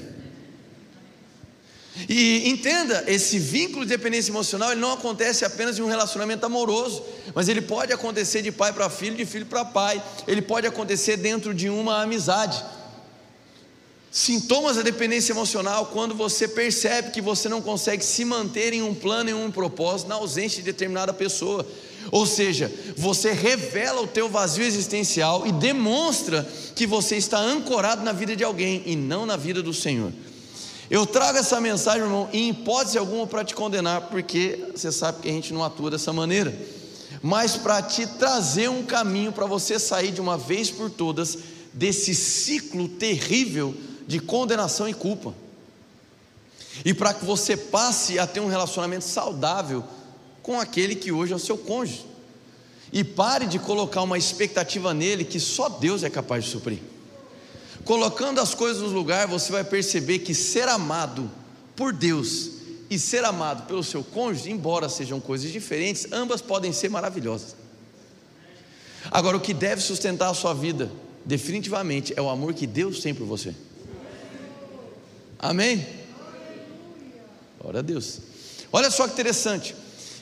E 2.08 2.48
entenda, 2.50 3.04
esse 3.08 3.40
vínculo 3.40 3.84
de 3.84 3.90
dependência 3.90 4.32
emocional 4.32 4.72
ele 4.72 4.80
não 4.80 4.94
acontece 4.94 5.44
apenas 5.44 5.78
em 5.78 5.82
um 5.82 5.88
relacionamento 5.88 6.46
amoroso, 6.46 7.04
mas 7.34 7.50
ele 7.50 7.62
pode 7.62 7.92
acontecer 7.92 8.42
de 8.42 8.52
pai 8.52 8.72
para 8.72 8.90
filho, 8.90 9.18
de 9.18 9.26
filho 9.26 9.46
para 9.46 9.66
pai, 9.66 10.02
ele 10.28 10.42
pode 10.42 10.68
acontecer 10.68 11.18
dentro 11.18 11.54
de 11.54 11.70
uma 11.70 12.04
amizade. 12.04 12.64
Sintomas 14.12 14.76
da 14.76 14.82
dependência 14.82 15.34
emocional 15.34 15.86
quando 15.88 16.16
você 16.16 16.48
percebe 16.48 17.12
que 17.12 17.22
você 17.22 17.48
não 17.48 17.62
consegue 17.62 18.04
se 18.04 18.26
manter 18.26 18.74
em 18.74 18.82
um 18.82 18.94
plano 18.94 19.30
e 19.30 19.34
um 19.34 19.52
propósito 19.52 20.08
na 20.08 20.16
ausência 20.16 20.58
de 20.58 20.64
determinada 20.64 21.14
pessoa. 21.14 21.66
Ou 22.12 22.26
seja, 22.26 22.72
você 22.98 23.32
revela 23.34 24.02
o 24.02 24.08
teu 24.08 24.28
vazio 24.28 24.64
existencial 24.64 25.46
e 25.46 25.52
demonstra 25.52 26.48
que 26.76 26.88
você 26.88 27.18
está 27.18 27.38
ancorado 27.38 28.04
na 28.04 28.12
vida 28.12 28.36
de 28.36 28.44
alguém 28.44 28.82
e 28.86 28.96
não 28.96 29.28
na 29.28 29.38
vida 29.38 29.62
do 29.62 29.74
Senhor. 29.74 30.12
Eu 30.90 31.06
trago 31.06 31.38
essa 31.38 31.62
mensagem, 31.62 32.02
irmão, 32.02 32.28
em 32.34 32.50
hipótese 32.50 32.98
alguma 32.98 33.28
para 33.28 33.46
te 33.46 33.54
condenar, 33.54 34.10
porque 34.10 34.72
você 34.76 34.92
sabe 34.92 35.22
que 35.22 35.30
a 35.30 35.32
gente 35.32 35.54
não 35.54 35.64
atua 35.64 35.92
dessa 35.92 36.12
maneira, 36.12 36.58
mas 37.22 37.56
para 37.56 37.80
te 37.84 38.08
trazer 38.08 38.72
um 38.72 38.82
caminho 38.82 39.32
para 39.32 39.46
você 39.46 39.78
sair 39.78 40.12
de 40.12 40.20
uma 40.20 40.36
vez 40.36 40.72
por 40.72 40.90
todas 40.90 41.38
desse 41.72 42.16
ciclo 42.16 42.88
terrível 42.88 43.76
de 44.10 44.20
condenação 44.20 44.90
e 44.90 44.94
culpa. 44.94 45.36
E 46.84 46.96
para 46.96 47.14
que 47.14 47.24
você 47.24 47.56
passe 47.56 48.18
a 48.18 48.26
ter 48.26 48.40
um 48.40 48.48
relacionamento 48.48 49.06
saudável 49.06 49.84
com 50.42 50.60
aquele 50.60 50.96
que 50.96 51.12
hoje 51.12 51.32
é 51.32 51.36
o 51.36 51.40
seu 51.40 51.56
cônjuge. 51.56 52.08
E 52.92 53.04
pare 53.04 53.46
de 53.46 53.60
colocar 53.60 54.02
uma 54.02 54.18
expectativa 54.18 54.96
nele 54.96 55.24
que 55.24 55.40
só 55.40 55.70
Deus 55.70 56.04
é 56.04 56.10
capaz 56.10 56.46
de 56.46 56.50
suprir. 56.50 56.80
Colocando 57.86 58.42
as 58.42 58.56
coisas 58.56 58.82
no 58.82 58.90
lugar, 58.90 59.28
você 59.28 59.52
vai 59.52 59.64
perceber 59.64 60.20
que 60.20 60.34
ser 60.34 60.68
amado 60.68 61.30
por 61.76 61.94
Deus 61.94 62.50
e 62.90 62.98
ser 62.98 63.24
amado 63.24 63.68
pelo 63.68 63.84
seu 63.84 64.04
cônjuge, 64.04 64.50
embora 64.50 64.90
sejam 64.90 65.20
coisas 65.20 65.52
diferentes, 65.52 66.08
ambas 66.12 66.42
podem 66.42 66.74
ser 66.74 66.90
maravilhosas. 66.90 67.56
Agora, 69.12 69.38
o 69.38 69.40
que 69.40 69.54
deve 69.54 69.84
sustentar 69.84 70.32
a 70.32 70.34
sua 70.34 70.56
vida, 70.56 70.92
definitivamente, 71.24 72.12
é 72.18 72.22
o 72.24 72.28
amor 72.28 72.56
que 72.56 72.66
Deus 72.66 73.02
tem 73.02 73.14
por 73.14 73.28
você. 73.28 73.54
Amém? 75.40 75.88
Glória 77.62 77.80
a 77.80 77.84
Deus. 77.84 78.20
Olha 78.72 78.92
só 78.92 79.08
que 79.08 79.14
interessante. 79.14 79.74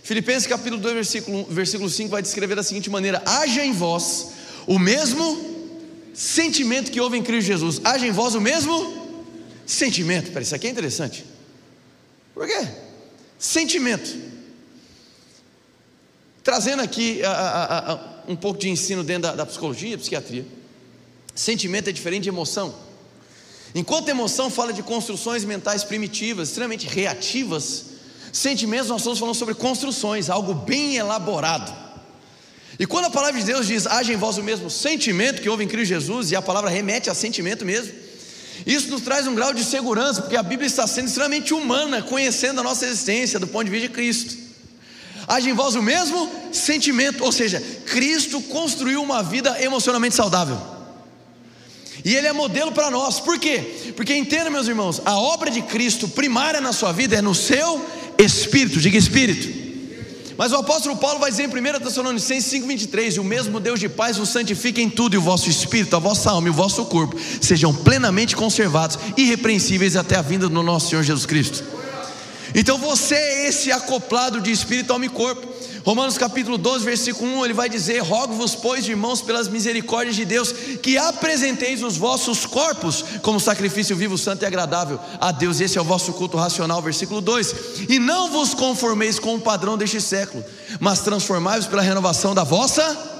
Filipenses 0.03 0.47
capítulo 0.47 0.79
2, 0.79 0.93
versículo, 0.93 1.45
versículo 1.49 1.89
5 1.89 2.09
vai 2.09 2.21
descrever 2.21 2.55
da 2.55 2.63
seguinte 2.63 2.89
maneira: 2.89 3.21
haja 3.25 3.65
em 3.65 3.73
vós 3.73 4.29
o 4.67 4.77
mesmo 4.77 5.57
sentimento 6.13 6.91
que 6.91 7.01
houve 7.01 7.17
em 7.17 7.23
Cristo 7.23 7.47
Jesus. 7.47 7.81
Haja 7.83 8.05
em 8.05 8.11
vós 8.11 8.35
o 8.35 8.41
mesmo 8.41 9.25
sentimento. 9.65 10.27
Peraí, 10.27 10.43
isso 10.43 10.55
aqui 10.55 10.67
é 10.67 10.69
interessante. 10.69 11.25
Por 12.33 12.45
quê? 12.45 12.67
Sentimento. 13.39 14.15
Trazendo 16.43 16.81
aqui 16.81 17.23
a, 17.23 17.31
a, 17.31 17.93
a, 17.93 17.99
um 18.27 18.35
pouco 18.35 18.59
de 18.59 18.69
ensino 18.69 19.03
dentro 19.03 19.23
da, 19.23 19.35
da 19.35 19.45
psicologia, 19.45 19.97
psiquiatria. 19.97 20.45
Sentimento 21.35 21.89
é 21.89 21.91
diferente 21.91 22.23
de 22.23 22.29
emoção. 22.29 22.86
Enquanto 23.75 24.09
emoção 24.09 24.49
fala 24.49 24.73
de 24.73 24.81
construções 24.81 25.43
mentais 25.43 25.83
primitivas, 25.83 26.49
extremamente 26.49 26.87
reativas, 26.87 27.97
Sentimentos, 28.37 28.89
nós 28.89 29.01
estamos 29.01 29.17
falando 29.17 29.35
sobre 29.35 29.55
construções, 29.55 30.29
algo 30.29 30.53
bem 30.53 30.95
elaborado. 30.95 31.73
E 32.77 32.85
quando 32.85 33.05
a 33.05 33.09
palavra 33.09 33.39
de 33.39 33.45
Deus 33.45 33.65
diz, 33.65 33.87
haja 33.87 34.13
em 34.13 34.17
vós 34.17 34.37
o 34.37 34.43
mesmo 34.43 34.69
sentimento 34.69 35.41
que 35.41 35.49
houve 35.49 35.63
em 35.63 35.67
Cristo 35.67 35.89
Jesus, 35.89 36.31
e 36.31 36.35
a 36.35 36.41
palavra 36.41 36.69
remete 36.69 37.09
a 37.09 37.15
sentimento 37.15 37.65
mesmo, 37.65 37.91
isso 38.65 38.89
nos 38.89 39.01
traz 39.01 39.25
um 39.25 39.33
grau 39.33 39.53
de 39.53 39.63
segurança, 39.63 40.21
porque 40.21 40.35
a 40.35 40.43
Bíblia 40.43 40.67
está 40.67 40.85
sendo 40.85 41.07
extremamente 41.07 41.53
humana, 41.53 42.03
conhecendo 42.03 42.59
a 42.59 42.63
nossa 42.63 42.85
existência 42.85 43.39
do 43.39 43.47
ponto 43.47 43.65
de 43.65 43.71
vista 43.71 43.87
de 43.87 43.93
Cristo. 43.93 44.37
Haja 45.27 45.49
em 45.49 45.53
vós 45.53 45.73
o 45.73 45.81
mesmo 45.81 46.29
sentimento, 46.53 47.23
ou 47.23 47.31
seja, 47.31 47.59
Cristo 47.87 48.39
construiu 48.41 49.01
uma 49.01 49.23
vida 49.23 49.61
emocionalmente 49.61 50.15
saudável. 50.15 50.76
E 52.07 52.15
Ele 52.15 52.25
é 52.25 52.31
modelo 52.31 52.71
para 52.71 52.89
nós, 52.89 53.19
por 53.19 53.37
quê? 53.37 53.91
Porque 53.93 54.15
entenda, 54.15 54.49
meus 54.49 54.65
irmãos, 54.65 55.01
a 55.03 55.19
obra 55.19 55.51
de 55.51 55.61
Cristo 55.61 56.07
primária 56.07 56.61
na 56.61 56.71
sua 56.71 56.93
vida 56.93 57.17
é 57.17 57.21
no 57.21 57.35
seu 57.35 57.85
Espírito, 58.17 58.79
diga 58.79 58.97
Espírito. 58.97 59.67
Mas 60.37 60.53
o 60.53 60.55
apóstolo 60.55 60.95
Paulo 60.95 61.19
vai 61.19 61.29
dizer 61.29 61.43
em 61.43 61.47
1 61.49 61.79
Tessalonicenses 61.81 62.49
5,23: 62.63 63.17
E 63.17 63.19
o 63.19 63.25
mesmo 63.25 63.59
Deus 63.59 63.77
de 63.77 63.89
paz 63.89 64.15
vos 64.15 64.29
santifique 64.29 64.81
em 64.81 64.89
tudo, 64.89 65.15
e 65.15 65.17
o 65.17 65.21
vosso 65.21 65.49
espírito, 65.49 65.97
a 65.97 65.99
vossa 65.99 66.31
alma 66.31 66.47
e 66.47 66.49
o 66.49 66.53
vosso 66.53 66.85
corpo 66.85 67.13
sejam 67.41 67.75
plenamente 67.75 68.37
conservados, 68.37 68.97
irrepreensíveis 69.17 69.97
até 69.97 70.15
a 70.15 70.21
vinda 70.21 70.47
do 70.47 70.63
nosso 70.63 70.89
Senhor 70.89 71.03
Jesus 71.03 71.25
Cristo. 71.25 71.61
Então 72.55 72.77
você 72.77 73.15
é 73.15 73.47
esse 73.49 73.69
acoplado 73.69 74.39
de 74.39 74.49
espírito, 74.49 74.93
alma 74.93 75.05
e 75.05 75.09
corpo. 75.09 75.56
Romanos 75.87 76.17
capítulo 76.17 76.57
12, 76.57 76.83
versículo 76.83 77.31
1, 77.31 77.45
ele 77.45 77.53
vai 77.53 77.69
dizer: 77.69 77.99
Rogo-vos, 77.99 78.53
pois, 78.53 78.85
irmãos, 78.89 79.21
pelas 79.21 79.47
misericórdias 79.47 80.17
de 80.17 80.25
Deus, 80.25 80.51
que 80.83 80.97
apresenteis 80.97 81.81
os 81.81 81.95
vossos 81.95 82.45
corpos 82.45 83.05
como 83.21 83.39
sacrifício 83.39 83.95
vivo, 83.95 84.17
santo 84.17 84.43
e 84.43 84.45
agradável 84.45 84.99
a 85.17 85.31
Deus. 85.31 85.61
Esse 85.61 85.77
é 85.77 85.81
o 85.81 85.85
vosso 85.85 86.11
culto 86.11 86.35
racional, 86.35 86.81
versículo 86.81 87.21
2. 87.21 87.87
E 87.87 87.99
não 87.99 88.29
vos 88.29 88.53
conformeis 88.53 89.17
com 89.17 89.35
o 89.35 89.39
padrão 89.39 89.77
deste 89.77 90.01
século, 90.01 90.43
mas 90.77 90.99
transformai-vos 90.99 91.67
pela 91.67 91.81
renovação 91.81 92.35
da 92.35 92.43
vossa 92.43 93.15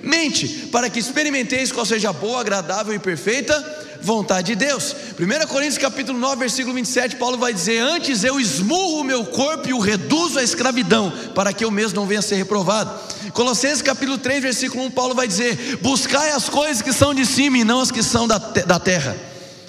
mente, 0.00 0.68
para 0.70 0.88
que 0.88 1.00
experimenteis 1.00 1.72
qual 1.72 1.84
seja 1.84 2.12
boa, 2.12 2.40
agradável 2.40 2.94
e 2.94 3.00
perfeita 3.00 3.85
vontade 4.02 4.48
de 4.48 4.54
Deus. 4.54 4.94
1 5.18 5.46
Coríntios 5.46 5.78
capítulo 5.78 6.18
9, 6.18 6.36
versículo 6.36 6.74
27, 6.74 7.16
Paulo 7.16 7.38
vai 7.38 7.52
dizer: 7.52 7.80
Antes 7.80 8.24
eu 8.24 8.38
esmurro 8.40 9.00
o 9.00 9.04
meu 9.04 9.24
corpo 9.24 9.68
e 9.68 9.72
o 9.72 9.78
reduzo 9.78 10.38
à 10.38 10.42
escravidão, 10.42 11.12
para 11.34 11.52
que 11.52 11.64
eu 11.64 11.70
mesmo 11.70 11.96
não 11.96 12.06
venha 12.06 12.20
a 12.20 12.22
ser 12.22 12.36
reprovado. 12.36 12.92
Colossenses 13.32 13.82
capítulo 13.82 14.18
3, 14.18 14.42
versículo 14.42 14.84
1, 14.84 14.90
Paulo 14.90 15.14
vai 15.14 15.26
dizer: 15.26 15.78
Buscai 15.82 16.30
as 16.30 16.48
coisas 16.48 16.82
que 16.82 16.92
são 16.92 17.14
de 17.14 17.26
cima 17.26 17.58
e 17.58 17.64
não 17.64 17.80
as 17.80 17.90
que 17.90 18.02
são 18.02 18.26
da, 18.26 18.38
da 18.38 18.78
terra, 18.78 19.16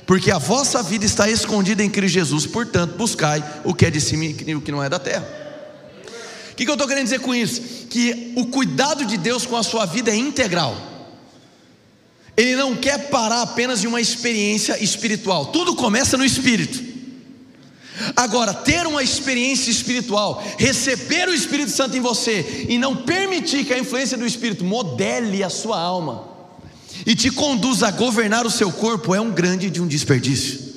porque 0.05 0.31
a 0.31 0.37
vossa 0.37 0.81
vida 0.81 1.05
está 1.05 1.29
escondida 1.29 1.83
em 1.83 1.89
Cristo 1.89 2.13
Jesus, 2.13 2.45
portanto, 2.45 2.95
buscai 2.95 3.43
o 3.63 3.73
que 3.73 3.85
é 3.85 3.91
de 3.91 4.01
cima 4.01 4.25
e 4.25 4.55
o 4.55 4.61
que 4.61 4.71
não 4.71 4.83
é 4.83 4.89
da 4.89 4.99
terra. 4.99 5.27
O 6.51 6.55
que, 6.57 6.65
que 6.65 6.71
eu 6.71 6.73
estou 6.73 6.87
querendo 6.87 7.03
dizer 7.03 7.19
com 7.19 7.35
isso? 7.35 7.61
Que 7.89 8.33
o 8.35 8.47
cuidado 8.47 9.05
de 9.05 9.15
Deus 9.15 9.45
com 9.45 9.55
a 9.55 9.61
sua 9.61 9.85
vida 9.85 10.09
é 10.09 10.15
integral. 10.15 10.96
Ele 12.37 12.55
não 12.55 12.75
quer 12.75 13.09
parar 13.09 13.41
apenas 13.41 13.83
em 13.83 13.87
uma 13.87 13.99
experiência 13.99 14.81
espiritual. 14.81 15.47
Tudo 15.47 15.75
começa 15.75 16.15
no 16.15 16.23
espírito. 16.23 16.85
Agora, 18.15 18.53
ter 18.53 18.85
uma 18.85 19.01
experiência 19.01 19.71
espiritual, 19.71 20.43
receber 20.59 21.27
o 21.27 21.33
Espírito 21.33 21.71
Santo 21.71 21.97
em 21.97 21.99
você 21.99 22.67
e 22.69 22.77
não 22.77 22.95
permitir 22.95 23.65
que 23.65 23.73
a 23.73 23.79
influência 23.79 24.15
do 24.15 24.25
Espírito 24.25 24.63
modele 24.63 25.43
a 25.43 25.49
sua 25.49 25.79
alma 25.79 26.27
e 27.05 27.15
te 27.15 27.31
conduza 27.31 27.87
a 27.87 27.91
governar 27.91 28.45
o 28.45 28.51
seu 28.51 28.71
corpo 28.71 29.15
é 29.15 29.21
um 29.21 29.31
grande 29.31 29.69
de 29.69 29.81
um 29.81 29.87
desperdício. 29.87 30.67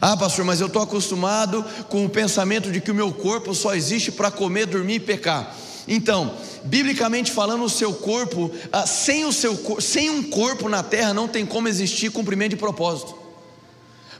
Ah, 0.00 0.16
pastor, 0.16 0.44
mas 0.44 0.60
eu 0.60 0.68
estou 0.68 0.82
acostumado 0.82 1.64
com 1.88 2.04
o 2.04 2.08
pensamento 2.08 2.70
de 2.70 2.80
que 2.80 2.90
o 2.90 2.94
meu 2.94 3.12
corpo 3.12 3.54
só 3.54 3.74
existe 3.74 4.10
para 4.10 4.30
comer, 4.30 4.66
dormir 4.66 4.94
e 4.94 5.00
pecar. 5.00 5.54
Então, 5.86 6.36
biblicamente 6.64 7.32
falando, 7.32 7.64
o 7.64 7.70
seu 7.70 7.92
corpo, 7.92 8.50
ah, 8.72 8.86
sem, 8.86 9.24
o 9.24 9.32
seu, 9.32 9.80
sem 9.80 10.10
um 10.10 10.22
corpo 10.22 10.68
na 10.68 10.82
terra, 10.82 11.12
não 11.12 11.26
tem 11.26 11.44
como 11.44 11.68
existir 11.68 12.10
cumprimento 12.10 12.50
de 12.50 12.56
propósito. 12.56 13.16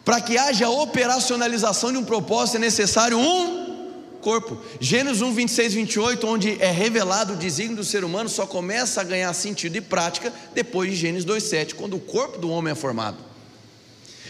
Para 0.05 0.21
que 0.21 0.37
haja 0.37 0.69
operacionalização 0.69 1.93
de 1.93 1.99
um 1.99 2.05
propósito, 2.05 2.57
é 2.57 2.61
necessário 2.61 3.19
um 3.19 3.63
corpo. 4.21 4.59
Gênesis 4.81 5.23
1, 5.23 5.33
26, 5.33 5.75
28, 5.75 6.27
onde 6.27 6.63
é 6.63 6.71
revelado 6.71 7.35
o 7.35 7.37
desígnio 7.37 7.77
do 7.77 7.85
ser 7.85 8.05
humano, 8.05 8.29
só 8.29 8.47
começa 8.47 9.01
a 9.01 9.05
ganhar 9.05 9.33
sentido 9.35 9.77
e 9.77 9.81
prática 9.81 10.33
depois 10.55 10.91
de 10.91 10.97
Gênesis 10.97 11.25
2, 11.25 11.43
7, 11.43 11.75
quando 11.75 11.95
o 11.95 12.01
corpo 12.01 12.39
do 12.39 12.51
homem 12.51 12.73
é 12.73 12.75
formado. 12.75 13.19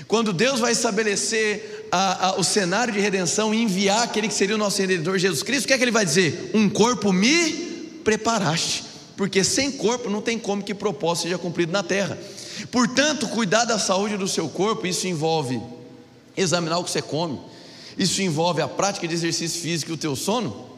Quando 0.09 0.33
Deus 0.33 0.61
vai 0.61 0.73
estabelecer 0.73 1.71
a, 1.94 2.28
a, 2.28 2.40
o 2.40 2.42
cenário 2.42 2.90
de 2.90 2.98
redenção 2.98 3.52
e 3.52 3.62
enviar 3.62 4.02
aquele 4.02 4.26
que 4.26 4.33
seria 4.33 4.55
o 4.55 4.59
nosso 4.59 4.81
redentor 4.81 5.18
Jesus 5.18 5.42
Cristo, 5.42 5.64
o 5.64 5.68
que 5.68 5.74
é 5.74 5.78
que 5.78 5.85
ele 5.85 5.90
vai 5.90 6.07
dizer? 6.07 6.50
Um 6.55 6.66
corpo 6.70 7.12
me 7.12 7.52
preparaste, 8.02 8.83
porque 9.14 9.44
sem 9.44 9.70
corpo 9.70 10.09
não 10.09 10.22
tem 10.22 10.38
como 10.38 10.62
que 10.62 10.74
propósito 10.74 11.24
seja 11.24 11.37
cumprido 11.37 11.70
na 11.70 11.83
terra. 11.83 12.18
Portanto, 12.70 13.28
cuidar 13.28 13.66
da 13.66 13.78
saúde 13.78 14.16
do 14.16 14.26
seu 14.26 14.48
corpo, 14.48 14.87
isso 14.87 15.07
envolve 15.07 15.61
examinar 16.35 16.78
o 16.78 16.85
que 16.85 16.90
você 16.90 17.02
come, 17.02 17.38
isso 17.98 18.22
envolve 18.22 18.62
a 18.62 18.68
prática 18.68 19.07
de 19.07 19.12
exercício 19.12 19.61
físico 19.61 19.90
e 19.90 19.94
o 19.94 19.98
teu 19.98 20.16
sono. 20.16 20.71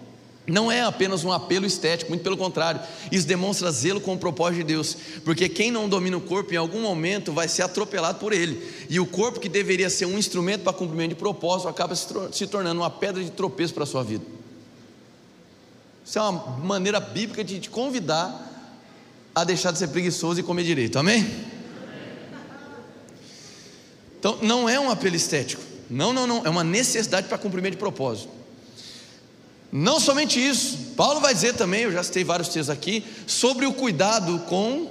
Não 0.47 0.71
é 0.71 0.83
apenas 0.83 1.25
um 1.25 1.33
apelo 1.33 1.65
estético, 1.65 2.11
muito 2.11 2.23
pelo 2.23 2.37
contrário, 2.37 2.79
isso 3.11 3.27
demonstra 3.27 3.71
zelo 3.71 3.99
com 3.99 4.13
o 4.13 4.19
propósito 4.19 4.59
de 4.59 4.65
Deus, 4.65 4.95
porque 5.25 5.49
quem 5.49 5.71
não 5.71 5.89
domina 5.89 6.19
o 6.19 6.21
corpo 6.21 6.53
em 6.53 6.57
algum 6.59 6.83
momento 6.83 7.33
vai 7.33 7.49
ser 7.49 7.63
atropelado 7.63 8.19
por 8.19 8.31
ele, 8.31 8.63
e 8.91 9.01
o 9.01 9.07
corpo 9.07 9.41
que 9.41 9.49
deveria 9.49 9.89
ser 9.89 10.05
um 10.05 10.19
instrumento 10.19 10.63
para 10.63 10.75
cumprimento 10.75 11.11
de 11.11 11.15
propósito 11.15 11.69
acaba 11.69 11.95
se 11.95 12.47
tornando 12.47 12.83
uma 12.83 12.91
pedra 12.91 13.25
de 13.25 13.31
tropeço 13.31 13.73
para 13.73 13.85
a 13.85 13.87
sua 13.87 14.05
vida. 14.05 14.25
Isso 16.05 16.19
é 16.19 16.23
uma 16.23 16.59
maneira 16.59 17.01
bíblica 17.01 17.43
de 17.43 17.59
te 17.59 17.71
convidar 17.71 18.51
a 19.35 19.45
deixar 19.45 19.71
de 19.71 19.79
ser 19.79 19.89
preguiçoso 19.89 20.41
e 20.41 20.43
comer 20.43 20.65
direito, 20.65 20.99
amém? 20.99 21.27
Então, 24.19 24.39
não 24.43 24.69
é 24.69 24.79
um 24.79 24.91
apelo 24.91 25.17
estético, 25.17 25.63
não, 25.89 26.13
não, 26.13 26.27
não, 26.27 26.45
é 26.45 26.51
uma 26.51 26.65
necessidade 26.65 27.29
para 27.29 27.39
cumprimento 27.39 27.73
de 27.73 27.79
propósito. 27.79 28.44
Não 29.77 29.99
somente 29.99 30.39
isso, 30.39 30.93
Paulo 30.97 31.19
vai 31.19 31.35
dizer 31.35 31.55
também, 31.55 31.83
eu 31.83 31.91
já 31.91 32.01
citei 32.01 32.23
vários 32.23 32.47
textos 32.47 32.71
aqui, 32.71 33.05
sobre 33.27 33.67
o 33.67 33.73
cuidado 33.73 34.39
com 34.47 34.89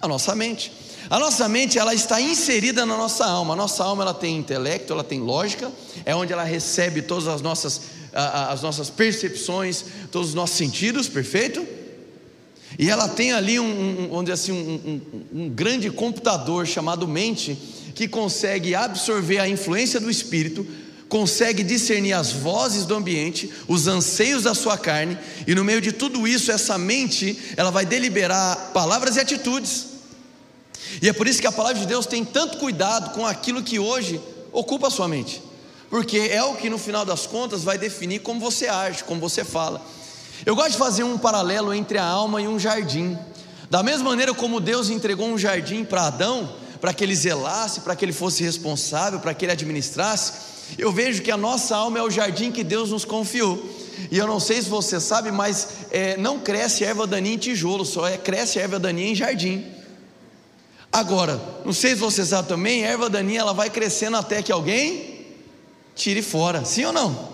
a 0.00 0.08
nossa 0.08 0.34
mente. 0.34 0.72
A 1.08 1.16
nossa 1.16 1.48
mente 1.48 1.78
ela 1.78 1.94
está 1.94 2.20
inserida 2.20 2.84
na 2.84 2.96
nossa 2.96 3.24
alma. 3.24 3.54
A 3.54 3.56
nossa 3.56 3.84
alma 3.84 4.02
ela 4.02 4.12
tem 4.12 4.36
intelecto, 4.36 4.92
ela 4.92 5.04
tem 5.04 5.20
lógica, 5.20 5.70
é 6.04 6.12
onde 6.12 6.32
ela 6.32 6.42
recebe 6.42 7.02
todas 7.02 7.28
as 7.28 7.40
nossas 7.40 7.82
as 8.12 8.62
nossas 8.62 8.90
percepções, 8.90 9.84
todos 10.10 10.30
os 10.30 10.34
nossos 10.34 10.56
sentidos, 10.56 11.08
perfeito? 11.08 11.64
E 12.76 12.90
ela 12.90 13.06
tem 13.06 13.30
ali 13.30 13.60
um, 13.60 14.18
um, 14.18 14.24
dizer 14.24 14.32
assim, 14.32 14.50
um, 14.50 15.00
um, 15.32 15.42
um 15.44 15.48
grande 15.48 15.88
computador 15.88 16.66
chamado 16.66 17.06
mente, 17.06 17.56
que 17.94 18.08
consegue 18.08 18.74
absorver 18.74 19.38
a 19.38 19.48
influência 19.48 20.00
do 20.00 20.10
espírito, 20.10 20.66
consegue 21.10 21.62
discernir 21.62 22.14
as 22.14 22.32
vozes 22.32 22.86
do 22.86 22.94
ambiente, 22.94 23.52
os 23.68 23.86
anseios 23.88 24.44
da 24.44 24.54
sua 24.54 24.78
carne, 24.78 25.18
e 25.46 25.54
no 25.54 25.64
meio 25.64 25.80
de 25.80 25.92
tudo 25.92 26.26
isso, 26.26 26.52
essa 26.52 26.78
mente, 26.78 27.36
ela 27.56 27.70
vai 27.70 27.84
deliberar 27.84 28.70
palavras 28.72 29.16
e 29.16 29.20
atitudes. 29.20 29.86
E 31.02 31.08
é 31.08 31.12
por 31.12 31.26
isso 31.26 31.40
que 31.40 31.46
a 31.48 31.52
palavra 31.52 31.80
de 31.80 31.86
Deus 31.86 32.06
tem 32.06 32.24
tanto 32.24 32.58
cuidado 32.58 33.12
com 33.12 33.26
aquilo 33.26 33.62
que 33.62 33.78
hoje 33.78 34.20
ocupa 34.52 34.86
a 34.86 34.90
sua 34.90 35.08
mente. 35.08 35.42
porque 35.90 36.18
é 36.18 36.42
o 36.44 36.54
que 36.54 36.70
no 36.70 36.78
final 36.78 37.04
das 37.04 37.26
contas 37.26 37.64
vai 37.64 37.76
definir 37.76 38.20
como 38.20 38.38
você 38.38 38.68
age, 38.68 39.02
como 39.02 39.20
você 39.20 39.44
fala. 39.44 39.84
Eu 40.46 40.54
gosto 40.54 40.70
de 40.70 40.78
fazer 40.78 41.02
um 41.02 41.18
paralelo 41.18 41.74
entre 41.74 41.98
a 41.98 42.04
alma 42.04 42.40
e 42.40 42.46
um 42.46 42.58
jardim. 42.58 43.18
Da 43.68 43.82
mesma 43.82 44.08
maneira 44.08 44.32
como 44.32 44.60
Deus 44.60 44.88
entregou 44.88 45.26
um 45.26 45.36
jardim 45.36 45.84
para 45.84 46.06
Adão, 46.06 46.54
para 46.80 46.94
que 46.94 47.02
ele 47.02 47.14
zelasse, 47.14 47.80
para 47.80 47.96
que 47.96 48.04
ele 48.04 48.12
fosse 48.12 48.42
responsável, 48.44 49.18
para 49.18 49.34
que 49.34 49.44
ele 49.44 49.52
administrasse, 49.52 50.49
eu 50.78 50.92
vejo 50.92 51.22
que 51.22 51.30
a 51.30 51.36
nossa 51.36 51.76
alma 51.76 51.98
é 51.98 52.02
o 52.02 52.10
jardim 52.10 52.50
que 52.50 52.64
Deus 52.64 52.90
nos 52.90 53.04
confiou. 53.04 53.62
E 54.10 54.16
eu 54.16 54.26
não 54.26 54.40
sei 54.40 54.62
se 54.62 54.68
você 54.68 55.00
sabe, 55.00 55.30
mas 55.30 55.68
é, 55.90 56.16
não 56.16 56.38
cresce 56.38 56.84
erva 56.84 57.06
daninha 57.06 57.34
em 57.34 57.38
tijolo, 57.38 57.84
só 57.84 58.06
é, 58.06 58.16
cresce 58.16 58.58
erva 58.58 58.78
daninha 58.78 59.12
em 59.12 59.14
jardim. 59.14 59.64
Agora, 60.92 61.40
não 61.64 61.72
sei 61.72 61.90
se 61.90 61.96
você 61.96 62.24
sabe 62.24 62.48
também, 62.48 62.82
erva 62.82 63.08
daninha 63.08 63.40
ela 63.40 63.52
vai 63.52 63.70
crescendo 63.70 64.16
até 64.16 64.42
que 64.42 64.50
alguém 64.50 65.26
tire 65.94 66.22
fora, 66.22 66.64
sim 66.64 66.84
ou 66.84 66.92
não? 66.92 67.28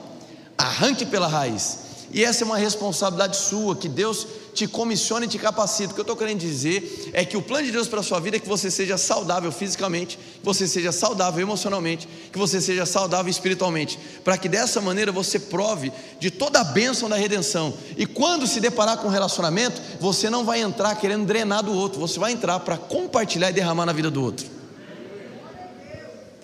Arranque 0.59 1.07
pela 1.07 1.27
raiz. 1.27 1.79
E 2.13 2.25
essa 2.25 2.45
é 2.45 2.47
uma 2.47 2.59
responsabilidade 2.59 3.37
sua, 3.37 3.77
que 3.77 3.89
Deus 3.89 4.27
te 4.57 4.67
comissiona 4.67 5.27
e 5.27 5.29
te 5.29 5.39
capacita. 5.39 5.91
O 5.91 5.95
que 5.95 6.01
eu 6.01 6.03
estou 6.03 6.17
querendo 6.17 6.39
dizer 6.39 7.11
é 7.13 7.27
que 7.27 7.37
o 7.37 7.43
plano 7.43 7.67
de 7.67 7.73
Deus 7.73 7.87
para 7.87 8.01
a 8.01 8.03
sua 8.03 8.19
vida 8.19 8.39
é 8.39 8.41
que 8.41 8.49
você 8.49 8.71
seja 8.71 8.97
saudável 8.97 9.53
fisicamente, 9.53 10.17
que 10.17 10.45
você 10.45 10.67
seja 10.67 10.91
saudável 10.91 11.43
emocionalmente, 11.43 12.09
que 12.33 12.39
você 12.39 12.59
seja 12.59 12.87
saudável 12.87 13.31
espiritualmente, 13.31 13.99
para 14.25 14.39
que 14.39 14.49
dessa 14.49 14.81
maneira 14.81 15.13
você 15.13 15.39
prove 15.39 15.93
de 16.19 16.31
toda 16.31 16.61
a 16.61 16.65
bênção 16.65 17.07
da 17.07 17.17
redenção. 17.17 17.75
E 17.99 18.07
quando 18.07 18.47
se 18.47 18.59
deparar 18.59 18.97
com 18.97 19.09
um 19.09 19.11
relacionamento, 19.11 19.81
você 20.01 20.31
não 20.31 20.43
vai 20.43 20.63
entrar 20.63 20.95
querendo 20.95 21.27
drenar 21.27 21.63
do 21.63 21.75
outro, 21.75 22.01
você 22.01 22.19
vai 22.19 22.33
entrar 22.33 22.59
para 22.61 22.79
compartilhar 22.79 23.51
e 23.51 23.53
derramar 23.53 23.85
na 23.85 23.93
vida 23.93 24.11
do 24.11 24.23
outro. 24.23 24.47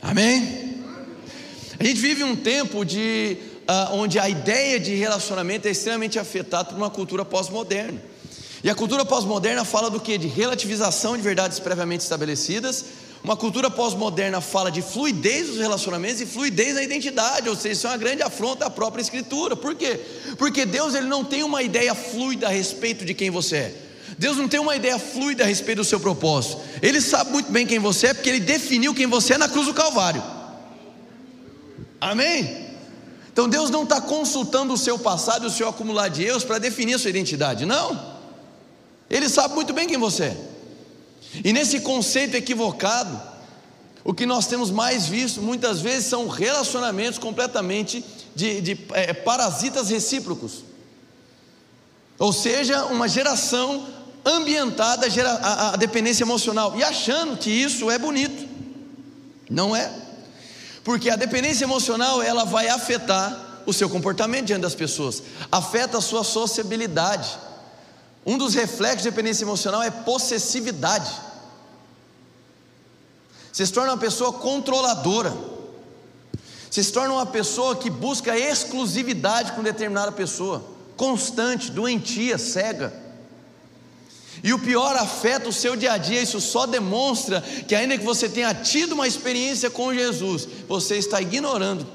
Amém? 0.02 0.82
A 1.80 1.84
gente 1.84 2.00
vive 2.00 2.22
um 2.22 2.36
tempo 2.36 2.84
de 2.84 3.38
uh, 3.68 3.94
onde 3.94 4.18
a 4.18 4.28
ideia 4.28 4.78
de 4.78 4.94
relacionamento 4.94 5.68
é 5.68 5.70
extremamente 5.70 6.18
afetada 6.18 6.70
por 6.70 6.76
uma 6.76 6.90
cultura 6.90 7.24
pós-moderna. 7.24 8.00
E 8.64 8.70
a 8.70 8.74
cultura 8.74 9.04
pós-moderna 9.04 9.64
fala 9.64 9.90
do 9.90 9.98
que? 10.00 10.16
De 10.16 10.28
relativização 10.28 11.16
de 11.16 11.22
verdades 11.22 11.58
previamente 11.58 12.02
estabelecidas. 12.02 12.84
Uma 13.24 13.36
cultura 13.36 13.70
pós-moderna 13.70 14.40
fala 14.40 14.70
de 14.70 14.82
fluidez 14.82 15.48
dos 15.48 15.58
relacionamentos 15.58 16.20
e 16.20 16.26
fluidez 16.26 16.74
na 16.74 16.82
identidade, 16.82 17.48
ou 17.48 17.54
seja, 17.54 17.72
isso 17.72 17.86
é 17.86 17.90
uma 17.90 17.96
grande 17.96 18.22
afronta 18.22 18.66
à 18.66 18.70
própria 18.70 19.00
escritura. 19.00 19.54
Por 19.54 19.76
quê? 19.76 20.00
Porque 20.38 20.66
Deus 20.66 20.94
ele 20.94 21.06
não 21.06 21.24
tem 21.24 21.44
uma 21.44 21.62
ideia 21.62 21.94
fluida 21.94 22.48
a 22.48 22.50
respeito 22.50 23.04
de 23.04 23.14
quem 23.14 23.30
você 23.30 23.56
é. 23.56 23.74
Deus 24.18 24.36
não 24.36 24.48
tem 24.48 24.60
uma 24.60 24.76
ideia 24.76 24.98
fluida 24.98 25.44
a 25.44 25.46
respeito 25.46 25.78
do 25.78 25.84
seu 25.84 26.00
propósito. 26.00 26.60
Ele 26.80 27.00
sabe 27.00 27.30
muito 27.30 27.50
bem 27.50 27.66
quem 27.66 27.78
você 27.78 28.08
é, 28.08 28.14
porque 28.14 28.28
ele 28.28 28.40
definiu 28.40 28.94
quem 28.94 29.06
você 29.06 29.34
é 29.34 29.38
na 29.38 29.48
cruz 29.48 29.66
do 29.66 29.74
Calvário. 29.74 30.22
Amém? 32.00 32.71
Então 33.32 33.48
Deus 33.48 33.70
não 33.70 33.84
está 33.84 34.00
consultando 34.00 34.74
o 34.74 34.78
seu 34.78 34.98
passado 34.98 35.44
e 35.44 35.48
o 35.48 35.50
seu 35.50 35.68
acumular 35.68 36.08
de 36.08 36.22
erros 36.24 36.44
para 36.44 36.58
definir 36.58 36.94
a 36.94 36.98
sua 36.98 37.10
identidade, 37.10 37.64
não. 37.64 38.12
Ele 39.08 39.28
sabe 39.28 39.54
muito 39.54 39.72
bem 39.72 39.88
quem 39.88 39.98
você 39.98 40.24
é. 40.24 40.36
E 41.42 41.52
nesse 41.52 41.80
conceito 41.80 42.36
equivocado, 42.36 43.20
o 44.04 44.12
que 44.12 44.26
nós 44.26 44.46
temos 44.46 44.70
mais 44.70 45.06
visto 45.06 45.40
muitas 45.40 45.80
vezes 45.80 46.08
são 46.08 46.28
relacionamentos 46.28 47.18
completamente 47.18 48.04
de, 48.34 48.60
de 48.60 48.78
é, 48.92 49.12
parasitas 49.12 49.88
recíprocos. 49.88 50.64
Ou 52.18 52.32
seja, 52.32 52.84
uma 52.86 53.08
geração 53.08 53.86
ambientada 54.24 55.06
à 55.42 55.76
dependência 55.76 56.24
emocional 56.24 56.76
e 56.76 56.84
achando 56.84 57.36
que 57.36 57.50
isso 57.50 57.90
é 57.90 57.98
bonito. 57.98 58.48
Não 59.48 59.74
é. 59.74 59.90
Porque 60.84 61.10
a 61.10 61.16
dependência 61.16 61.64
emocional, 61.64 62.22
ela 62.22 62.44
vai 62.44 62.68
afetar 62.68 63.62
o 63.64 63.72
seu 63.72 63.88
comportamento 63.88 64.46
diante 64.46 64.62
das 64.62 64.74
pessoas, 64.74 65.22
afeta 65.50 65.98
a 65.98 66.00
sua 66.00 66.24
sociabilidade. 66.24 67.38
Um 68.26 68.36
dos 68.36 68.54
reflexos 68.54 69.02
de 69.02 69.10
dependência 69.10 69.44
emocional 69.44 69.82
é 69.82 69.90
possessividade. 69.90 71.10
Você 73.52 73.66
se 73.66 73.72
torna 73.72 73.92
uma 73.92 73.98
pessoa 73.98 74.32
controladora. 74.32 75.32
Você 76.70 76.82
se 76.82 76.92
torna 76.92 77.12
uma 77.12 77.26
pessoa 77.26 77.76
que 77.76 77.90
busca 77.90 78.36
exclusividade 78.36 79.52
com 79.52 79.62
determinada 79.62 80.10
pessoa, 80.10 80.64
constante, 80.96 81.70
doentia, 81.70 82.38
cega. 82.38 82.92
E 84.42 84.52
o 84.52 84.58
pior 84.58 84.96
afeta 84.96 85.48
o 85.48 85.52
seu 85.52 85.76
dia 85.76 85.92
a 85.92 85.98
dia, 85.98 86.22
isso 86.22 86.40
só 86.40 86.66
demonstra 86.66 87.40
que, 87.40 87.74
ainda 87.74 87.98
que 87.98 88.04
você 88.04 88.28
tenha 88.28 88.54
tido 88.54 88.92
uma 88.92 89.06
experiência 89.06 89.70
com 89.70 89.92
Jesus, 89.92 90.48
você 90.68 90.96
está 90.96 91.20
ignorando 91.20 91.86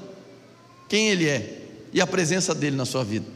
quem 0.88 1.08
Ele 1.08 1.28
é 1.28 1.62
e 1.92 2.00
a 2.00 2.06
presença 2.06 2.54
dele 2.54 2.76
na 2.76 2.84
sua 2.84 3.04
vida. 3.04 3.26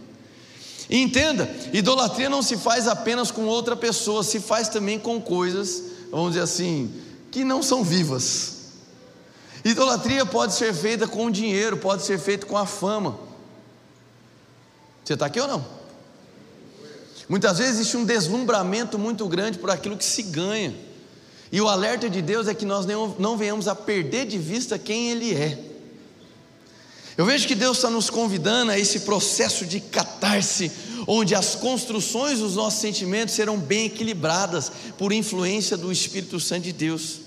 E 0.88 0.98
entenda: 0.98 1.50
idolatria 1.72 2.28
não 2.28 2.42
se 2.42 2.56
faz 2.56 2.86
apenas 2.86 3.30
com 3.30 3.44
outra 3.44 3.74
pessoa, 3.74 4.22
se 4.22 4.40
faz 4.40 4.68
também 4.68 4.98
com 4.98 5.20
coisas, 5.20 5.82
vamos 6.10 6.32
dizer 6.32 6.42
assim, 6.42 6.92
que 7.30 7.44
não 7.44 7.62
são 7.62 7.82
vivas. 7.82 8.60
Idolatria 9.64 10.26
pode 10.26 10.54
ser 10.54 10.74
feita 10.74 11.06
com 11.06 11.30
dinheiro, 11.30 11.76
pode 11.76 12.02
ser 12.02 12.18
feita 12.18 12.46
com 12.46 12.56
a 12.58 12.66
fama. 12.66 13.18
Você 15.04 15.14
está 15.14 15.26
aqui 15.26 15.40
ou 15.40 15.48
não? 15.48 15.81
Muitas 17.32 17.56
vezes 17.56 17.76
existe 17.76 17.96
um 17.96 18.04
deslumbramento 18.04 18.98
muito 18.98 19.26
grande 19.26 19.56
por 19.56 19.70
aquilo 19.70 19.96
que 19.96 20.04
se 20.04 20.22
ganha. 20.22 20.74
E 21.50 21.62
o 21.62 21.66
alerta 21.66 22.10
de 22.10 22.20
Deus 22.20 22.46
é 22.46 22.52
que 22.52 22.66
nós 22.66 22.84
não, 22.84 23.38
venhamos 23.38 23.66
a 23.66 23.74
perder 23.74 24.26
de 24.26 24.36
vista 24.36 24.78
quem 24.78 25.10
Ele 25.10 25.32
é. 25.32 25.58
Eu 27.16 27.24
vejo 27.24 27.48
que 27.48 27.54
Deus 27.54 27.78
está 27.78 27.88
nos 27.88 28.10
convidando 28.10 28.70
a 28.70 28.78
esse 28.78 29.00
processo 29.00 29.64
de 29.64 29.80
catarse, 29.80 30.70
onde 31.06 31.34
as 31.34 31.54
construções 31.54 32.40
dos 32.40 32.56
nossos 32.56 32.82
sentimentos 32.82 33.34
serão 33.34 33.56
bem 33.58 33.86
equilibradas 33.86 34.70
por 34.98 35.10
influência 35.10 35.74
do 35.74 35.90
Espírito 35.90 36.38
Santo 36.38 36.64
de 36.64 36.72
Deus. 36.74 37.20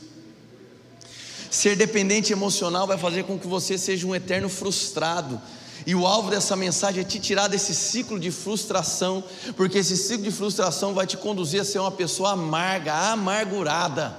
Ser 1.50 1.76
dependente 1.76 2.32
emocional 2.32 2.86
vai 2.86 3.00
fazer 3.00 3.24
com 3.24 3.39
que 3.39 3.48
você 3.48 3.76
seja 3.76 4.06
um 4.06 4.13
eterno 4.13 4.50
frustrado, 4.50 5.41
e 5.86 5.96
o 5.96 6.06
alvo 6.06 6.30
dessa 6.30 6.56
mensagem 6.56 7.02
é 7.02 7.04
te 7.04 7.20
tirar 7.20 7.48
desse 7.48 7.74
ciclo 7.74 8.20
de 8.20 8.32
frustração, 8.32 9.24
porque 9.56 9.80
esse 9.80 9.98
ciclo 9.98 10.24
de 10.24 10.32
frustração 10.32 10.94
vai 10.94 11.08
te 11.08 11.18
conduzir 11.18 11.62
a 11.62 11.66
ser 11.66 11.80
uma 11.80 11.92
pessoa 11.92 12.32
amarga, 12.32 12.94
amargurada. 12.94 14.18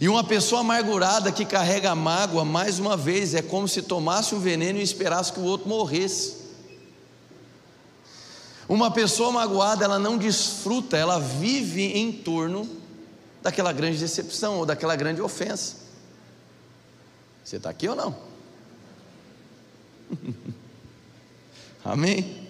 E 0.00 0.08
uma 0.08 0.22
pessoa 0.22 0.60
amargurada 0.60 1.32
que 1.32 1.44
carrega 1.44 1.94
mágoa, 1.94 2.44
mais 2.44 2.78
uma 2.78 2.96
vez, 2.96 3.34
é 3.34 3.42
como 3.42 3.66
se 3.66 3.82
tomasse 3.82 4.34
um 4.34 4.40
veneno 4.40 4.78
e 4.78 4.82
esperasse 4.82 5.32
que 5.32 5.40
o 5.40 5.44
outro 5.44 5.68
morresse. 5.68 6.36
Uma 8.68 8.90
pessoa 8.90 9.32
magoada, 9.32 9.84
ela 9.84 9.98
não 9.98 10.16
desfruta, 10.16 10.96
ela 10.96 11.18
vive 11.18 11.98
em 11.98 12.12
torno 12.12 12.68
daquela 13.42 13.72
grande 13.72 13.98
decepção 13.98 14.58
ou 14.58 14.66
daquela 14.66 14.94
grande 14.94 15.20
ofensa. 15.20 15.76
Você 17.42 17.56
está 17.56 17.70
aqui 17.70 17.88
ou 17.88 17.96
não? 17.96 18.29
Amém? 21.84 22.48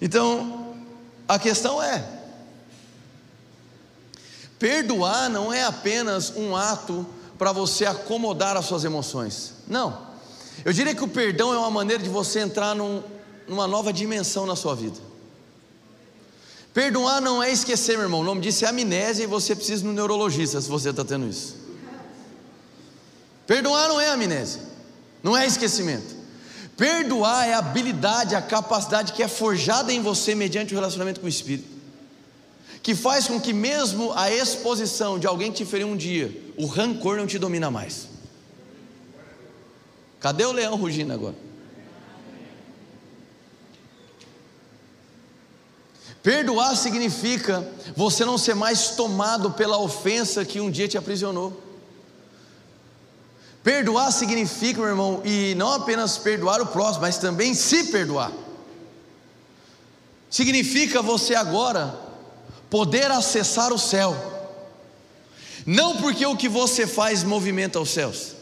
Então, 0.00 0.74
a 1.26 1.38
questão 1.38 1.82
é: 1.82 2.04
perdoar 4.58 5.28
não 5.28 5.52
é 5.52 5.64
apenas 5.64 6.32
um 6.36 6.56
ato 6.56 7.06
para 7.36 7.52
você 7.52 7.84
acomodar 7.86 8.56
as 8.56 8.66
suas 8.66 8.84
emoções. 8.84 9.54
Não. 9.66 10.08
Eu 10.64 10.72
diria 10.72 10.94
que 10.94 11.04
o 11.04 11.08
perdão 11.08 11.52
é 11.52 11.58
uma 11.58 11.70
maneira 11.70 12.02
de 12.02 12.08
você 12.08 12.40
entrar 12.40 12.74
num, 12.74 13.02
numa 13.46 13.66
nova 13.66 13.92
dimensão 13.92 14.44
na 14.44 14.56
sua 14.56 14.74
vida. 14.74 14.98
Perdoar 16.74 17.20
não 17.20 17.42
é 17.42 17.50
esquecer, 17.50 17.96
meu 17.96 18.04
irmão. 18.04 18.20
O 18.20 18.24
nome 18.24 18.40
disso 18.40 18.64
é 18.64 18.68
amnésia 18.68 19.24
e 19.24 19.26
você 19.26 19.54
precisa 19.54 19.82
ir 19.82 19.86
no 19.86 19.92
neurologista 19.92 20.60
se 20.60 20.68
você 20.68 20.90
está 20.90 21.04
tendo 21.04 21.26
isso. 21.26 21.56
Perdoar 23.46 23.88
não 23.88 24.00
é 24.00 24.10
amnésia 24.10 24.67
não 25.22 25.36
é 25.36 25.46
esquecimento. 25.46 26.16
Perdoar 26.76 27.48
é 27.48 27.54
a 27.54 27.58
habilidade, 27.58 28.34
a 28.34 28.42
capacidade 28.42 29.12
que 29.12 29.22
é 29.22 29.28
forjada 29.28 29.92
em 29.92 30.00
você 30.00 30.34
mediante 30.34 30.72
o 30.72 30.76
relacionamento 30.76 31.20
com 31.20 31.26
o 31.26 31.28
Espírito, 31.28 31.68
que 32.82 32.94
faz 32.94 33.26
com 33.26 33.40
que, 33.40 33.52
mesmo 33.52 34.12
a 34.14 34.30
exposição 34.30 35.18
de 35.18 35.26
alguém 35.26 35.50
que 35.50 35.64
te 35.64 35.68
feriu 35.68 35.88
um 35.88 35.96
dia, 35.96 36.32
o 36.56 36.66
rancor 36.66 37.16
não 37.16 37.26
te 37.26 37.38
domina 37.38 37.70
mais. 37.70 38.08
Cadê 40.20 40.44
o 40.44 40.52
leão 40.52 40.76
rugindo 40.76 41.12
agora? 41.12 41.34
Perdoar 46.22 46.76
significa 46.76 47.66
você 47.96 48.24
não 48.24 48.36
ser 48.36 48.54
mais 48.54 48.90
tomado 48.90 49.52
pela 49.52 49.78
ofensa 49.78 50.44
que 50.44 50.60
um 50.60 50.70
dia 50.70 50.88
te 50.88 50.98
aprisionou. 50.98 51.67
Perdoar 53.68 54.10
significa, 54.10 54.80
meu 54.80 54.88
irmão, 54.88 55.20
e 55.26 55.54
não 55.54 55.70
apenas 55.74 56.16
perdoar 56.16 56.58
o 56.58 56.64
próximo, 56.64 57.02
mas 57.02 57.18
também 57.18 57.52
se 57.52 57.84
perdoar. 57.92 58.32
Significa 60.30 61.02
você 61.02 61.34
agora 61.34 61.94
poder 62.70 63.10
acessar 63.10 63.70
o 63.70 63.78
céu. 63.78 64.16
Não 65.66 65.98
porque 65.98 66.24
o 66.24 66.34
que 66.34 66.48
você 66.48 66.86
faz 66.86 67.22
movimenta 67.22 67.78
os 67.78 67.90
céus, 67.90 68.32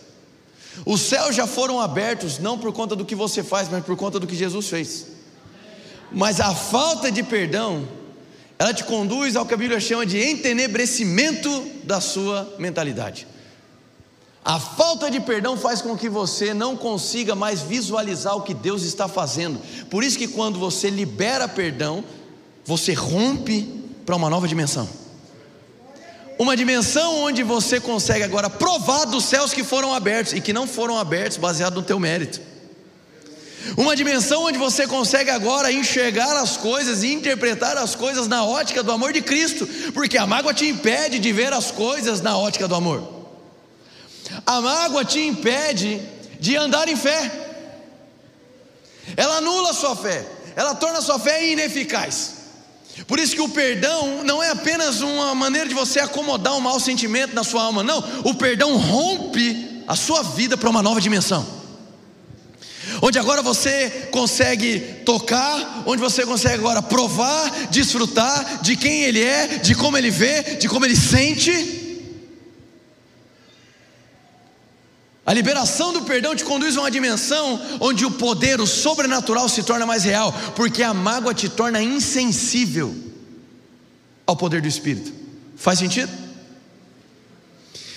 Os 0.85 1.01
céus 1.01 1.35
já 1.35 1.49
foram 1.49 1.81
abertos, 1.81 2.39
não 2.39 2.57
por 2.57 2.73
conta 2.73 2.95
do 2.95 3.05
que 3.05 3.17
você 3.17 3.43
faz, 3.43 3.69
mas 3.69 3.85
por 3.85 3.97
conta 3.97 4.21
do 4.21 4.29
que 4.29 4.37
Jesus 4.37 4.69
fez. 4.69 5.07
Mas 6.13 6.41
a 6.41 6.55
falta 6.55 7.11
de 7.11 7.25
perdão, 7.25 7.89
ela 8.57 8.73
te 8.73 8.85
conduz 8.85 9.35
ao 9.35 9.45
que 9.45 9.55
a 9.55 9.57
Bíblia 9.57 9.81
chama 9.81 10.07
de 10.07 10.23
entenebrecimento 10.23 11.69
da 11.83 12.01
sua 12.01 12.55
mentalidade. 12.61 13.27
A 14.47 14.61
falta 14.61 15.11
de 15.11 15.19
perdão 15.19 15.57
faz 15.57 15.83
com 15.83 15.97
que 15.97 16.09
você 16.09 16.55
não 16.55 16.77
consiga 16.77 17.35
mais 17.35 17.63
visualizar 17.63 18.37
o 18.37 18.43
que 18.43 18.55
Deus 18.55 18.85
está 18.85 19.09
fazendo. 19.09 19.61
Por 19.91 20.05
isso 20.05 20.17
que 20.17 20.29
quando 20.29 20.57
você 20.57 20.89
libera 20.89 21.49
perdão, 21.49 22.05
você 22.65 22.93
rompe 22.93 23.63
para 24.07 24.15
uma 24.15 24.31
nova 24.31 24.47
dimensão. 24.47 24.89
Uma 26.39 26.57
dimensão 26.57 27.25
onde 27.25 27.43
você 27.43 27.81
consegue 27.81 28.23
agora 28.23 28.49
provar 28.49 29.05
dos 29.07 29.25
céus 29.25 29.53
que 29.53 29.65
foram 29.65 29.93
abertos 29.93 30.33
e 30.33 30.41
que 30.41 30.53
não 30.53 30.69
foram 30.69 30.97
abertos 30.97 31.39
baseado 31.39 31.75
no 31.75 31.83
teu 31.83 31.99
mérito. 31.99 32.41
Uma 33.77 33.97
dimensão 33.97 34.45
onde 34.45 34.59
você 34.59 34.87
consegue 34.87 35.29
agora 35.29 35.73
enxergar 35.73 36.41
as 36.41 36.57
coisas 36.57 37.03
e 37.03 37.13
interpretar 37.13 37.77
as 37.77 37.97
coisas 37.97 38.29
na 38.29 38.45
ótica 38.45 38.81
do 38.85 38.93
amor 38.93 39.13
de 39.13 39.23
Cristo, 39.23 39.67
porque 39.93 40.17
a 40.17 40.25
mágoa 40.25 40.55
te 40.55 40.69
impede 40.69 41.19
de 41.19 41.33
ver 41.33 41.53
as 41.53 41.73
coisas 41.73 42.21
na 42.21 42.39
ótica 42.39 42.69
do 42.69 42.77
amor. 42.77 43.16
A 44.45 44.61
mágoa 44.61 45.05
te 45.05 45.21
impede 45.21 46.01
de 46.41 46.57
andar 46.57 46.89
em 46.89 46.97
fé. 46.97 47.31
Ela 49.17 49.37
anula 49.37 49.71
a 49.71 49.75
sua 49.75 49.95
fé, 49.95 50.27
ela 50.55 50.75
torna 50.75 50.99
a 50.99 51.03
sua 51.03 51.19
fé 51.19 51.47
ineficaz. 51.47 52.35
Por 53.07 53.19
isso 53.19 53.35
que 53.35 53.43
o 53.43 53.49
perdão 53.49 54.25
não 54.25 54.43
é 54.43 54.51
apenas 54.51 55.03
uma 55.03 55.35
maneira 55.35 55.69
de 55.69 55.75
você 55.75 56.01
acomodar 56.01 56.55
um 56.55 56.61
mau 56.61 56.81
sentimento 56.81 57.35
na 57.35 57.45
sua 57.45 57.65
alma, 57.65 57.83
não. 57.83 57.99
O 58.25 58.35
perdão 58.35 58.77
rompe 58.77 59.83
a 59.87 59.95
sua 59.95 60.23
vida 60.23 60.57
para 60.57 60.71
uma 60.71 60.83
nova 60.83 61.01
dimensão. 61.01 61.47
Onde 63.03 63.19
agora 63.19 63.43
você 63.43 64.09
consegue 64.11 64.81
tocar, 65.05 65.83
onde 65.85 66.01
você 66.01 66.25
consegue 66.25 66.55
agora 66.55 66.81
provar, 66.81 67.51
desfrutar 67.71 68.63
de 68.63 68.77
quem 68.77 69.03
ele 69.03 69.23
é, 69.23 69.59
de 69.59 69.75
como 69.75 69.99
ele 69.99 70.11
vê, 70.11 70.57
de 70.57 70.69
como 70.69 70.87
ele 70.87 70.97
sente. 70.97 71.86
A 75.27 75.35
liberação 75.35 75.93
do 75.93 76.03
perdão 76.03 76.37
te 76.37 76.45
conduz 76.45 76.77
a 76.77 76.83
uma 76.83 76.91
dimensão 76.91 77.61
onde 77.81 78.07
o 78.07 78.13
poder, 78.13 78.61
o 78.61 78.67
sobrenatural 78.67 79.49
se 79.49 79.65
torna 79.65 79.85
mais 79.85 80.05
real, 80.05 80.33
porque 80.55 80.85
a 80.85 80.95
mágoa 80.95 81.35
te 81.35 81.49
torna 81.49 81.83
insensível 81.83 82.95
ao 84.25 84.37
poder 84.37 84.63
do 84.63 84.69
Espírito. 84.69 85.13
Faz 85.57 85.81
sentido? 85.81 86.13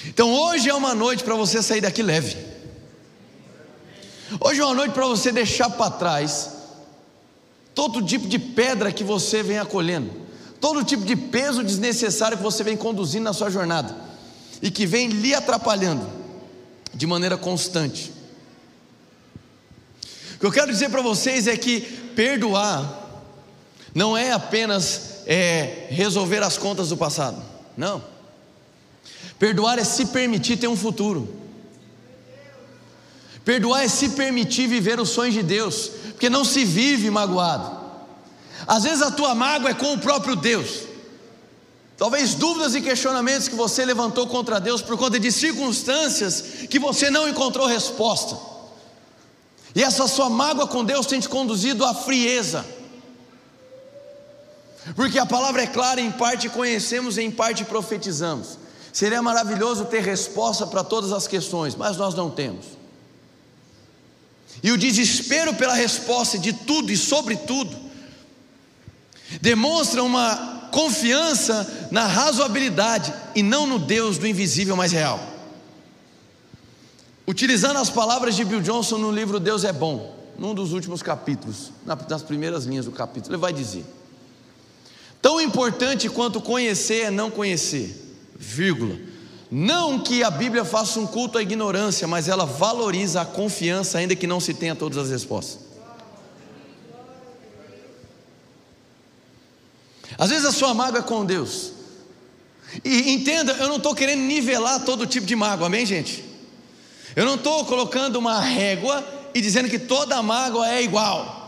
Então 0.08 0.34
hoje 0.34 0.70
é 0.70 0.74
uma 0.74 0.96
noite 0.96 1.24
para 1.24 1.36
você 1.36 1.62
sair 1.62 1.82
daqui 1.82 2.02
leve. 2.02 2.36
Hoje 4.39 4.60
é 4.60 4.65
uma 4.65 4.74
noite 4.74 4.94
para 4.94 5.06
você 5.06 5.32
deixar 5.32 5.70
para 5.70 5.92
trás 5.92 6.50
todo 7.76 8.04
tipo 8.04 8.28
de 8.28 8.39
pedra 8.39 8.92
que 8.92 9.04
você 9.04 9.44
vem 9.44 9.60
acolhendo, 9.60 10.10
todo 10.60 10.84
tipo 10.84 11.06
de 11.06 11.15
peso 11.15 11.63
desnecessário 11.63 12.38
que 12.38 12.44
você 12.44 12.63
vem 12.63 12.76
conduzindo 12.76 13.24
na 13.24 13.34
sua 13.34 13.52
jornada 13.52 13.96
e 14.63 14.72
que 14.72 14.88
vem 14.88 15.10
lhe 15.10 15.36
atrapalhando 15.36 16.19
de 16.93 17.08
maneira 17.08 17.38
constante. 17.38 18.12
O 20.36 20.39
que 20.39 20.45
eu 20.45 20.52
quero 20.52 20.71
dizer 20.71 20.89
para 20.89 21.02
vocês 21.02 21.47
é 21.47 21.58
que 21.58 21.82
perdoar 22.15 22.97
não 23.93 24.15
é 24.15 24.32
apenas 24.32 25.23
é, 25.25 25.88
resolver 25.89 26.41
as 26.43 26.58
contas 26.58 26.89
do 26.89 26.97
passado, 26.97 27.41
não. 27.75 28.04
Perdoar 29.38 29.80
é 29.80 29.84
se 29.84 30.08
permitir 30.08 30.58
ter 30.58 30.67
um 30.67 30.75
futuro. 30.75 31.34
Perdoar 33.43 33.84
é 33.84 33.88
se 33.88 34.10
permitir 34.10 34.67
viver 34.67 34.99
os 34.99 35.10
sonhos 35.10 35.34
de 35.34 35.43
Deus, 35.43 35.91
porque 36.12 36.30
não 36.30 36.43
se 36.43 36.65
vive 36.65 37.10
magoado. 37.10 37.80
Às 38.67 38.84
vezes 38.84 39.02
a 39.02 39.12
tua 39.12 39.34
mágoa 39.34 39.71
é 39.71 39.73
com 39.73 39.93
o 39.93 39.99
próprio 39.99 40.36
Deus. 40.36 40.88
Talvez 42.00 42.34
dúvidas 42.34 42.74
e 42.76 42.82
questionamentos 42.82 43.50
que 43.50 43.56
você 43.56 43.84
levantou 43.84 44.26
contra 44.26 44.58
Deus 44.58 44.82
por 44.82 44.98
conta 44.98 45.20
de 45.20 45.30
circunstâncias 45.34 46.42
que 46.70 46.80
você 46.80 47.10
não 47.10 47.28
encontrou 47.28 47.68
resposta. 47.68 48.40
E 49.76 49.84
essa 49.84 50.08
sua 50.08 50.30
mágoa 50.30 50.66
com 50.66 50.86
Deus 50.86 51.06
tem 51.06 51.20
te 51.20 51.28
conduzido 51.28 51.84
à 51.84 51.94
frieza. 51.94 52.66
Porque 54.96 55.20
a 55.20 55.26
palavra 55.26 55.64
é 55.64 55.68
clara, 55.68 56.00
em 56.00 56.10
parte 56.10 56.48
conhecemos 56.48 57.18
em 57.18 57.30
parte 57.30 57.66
profetizamos. 57.66 58.58
Seria 58.94 59.22
maravilhoso 59.22 59.84
ter 59.84 60.02
resposta 60.02 60.66
para 60.66 60.86
todas 60.86 61.12
as 61.12 61.28
questões, 61.28 61.76
mas 61.76 61.98
nós 61.98 62.16
não 62.16 62.32
temos. 62.32 62.66
E 64.64 64.72
o 64.72 64.78
desespero 64.78 65.54
pela 65.54 65.74
resposta 65.74 66.40
de 66.40 66.54
tudo 66.54 66.94
e 66.94 66.98
sobre 66.98 67.36
tudo 67.36 67.78
demonstra 69.42 70.02
uma 70.02 70.59
confiança 70.72 71.88
na 71.92 72.06
razoabilidade 72.06 73.14
e 73.36 73.44
não 73.44 73.68
no 73.68 73.80
Deus 73.80 74.18
do 74.18 74.28
invisível 74.28 74.76
mais 74.76 74.92
real. 74.92 75.20
Utilizando 77.28 77.78
as 77.78 77.90
palavras 77.90 78.36
de 78.36 78.44
Bill 78.44 78.62
Johnson 78.62 78.98
no 78.98 79.12
livro 79.12 79.40
Deus 79.40 79.64
é 79.64 79.72
Bom, 79.72 80.16
num 80.38 80.56
dos 80.56 80.74
últimos 80.74 81.04
capítulos, 81.04 81.72
nas 81.86 82.24
primeiras 82.24 82.66
linhas 82.66 82.86
do 82.86 82.92
capítulo, 82.92 83.36
ele 83.36 83.42
vai 83.42 83.54
dizer: 83.54 83.86
Tão 85.22 85.40
importante 85.40 86.10
quanto 86.10 86.42
conhecer 86.42 87.02
é 87.02 87.12
não 87.12 87.30
conhecer, 87.30 88.18
vírgula. 88.36 88.96
Não 89.52 90.00
que 90.00 90.24
a 90.24 90.30
Bíblia 90.30 90.64
faça 90.64 91.00
um 91.00 91.08
culto 91.08 91.38
à 91.38 91.42
ignorância, 91.42 92.08
mas 92.08 92.28
ela 92.28 92.46
valoriza 92.46 93.22
a 93.22 93.26
confiança, 93.26 93.98
ainda 93.98 94.16
que 94.16 94.28
não 94.28 94.40
se 94.40 94.54
tenha 94.54 94.76
todas 94.76 94.98
as 94.98 95.10
respostas. 95.10 95.69
Às 100.17 100.30
vezes 100.30 100.45
a 100.45 100.52
sua 100.52 100.74
mágoa 100.74 101.00
é 101.00 101.04
com 101.04 101.26
Deus. 101.26 101.74
E 102.84 103.12
entenda, 103.12 103.54
eu 103.54 103.67
não 103.67 103.78
estou 103.78 103.95
querendo 103.95 104.22
nivelar 104.22 104.84
todo 104.86 105.06
tipo 105.08 105.26
de 105.26 105.36
mágoa, 105.36 105.67
amém, 105.67 105.86
gente? 105.86 106.24
Eu 107.15 107.26
não 107.26 107.36
estou 107.36 107.65
colocando 107.65 108.17
uma 108.17 108.39
régua 108.39 109.04
e 109.34 109.41
dizendo 109.41 109.69
que 109.69 109.80
toda 109.80 110.22
mágoa 110.22 110.69
é 110.69 110.84
igual. 110.84 111.39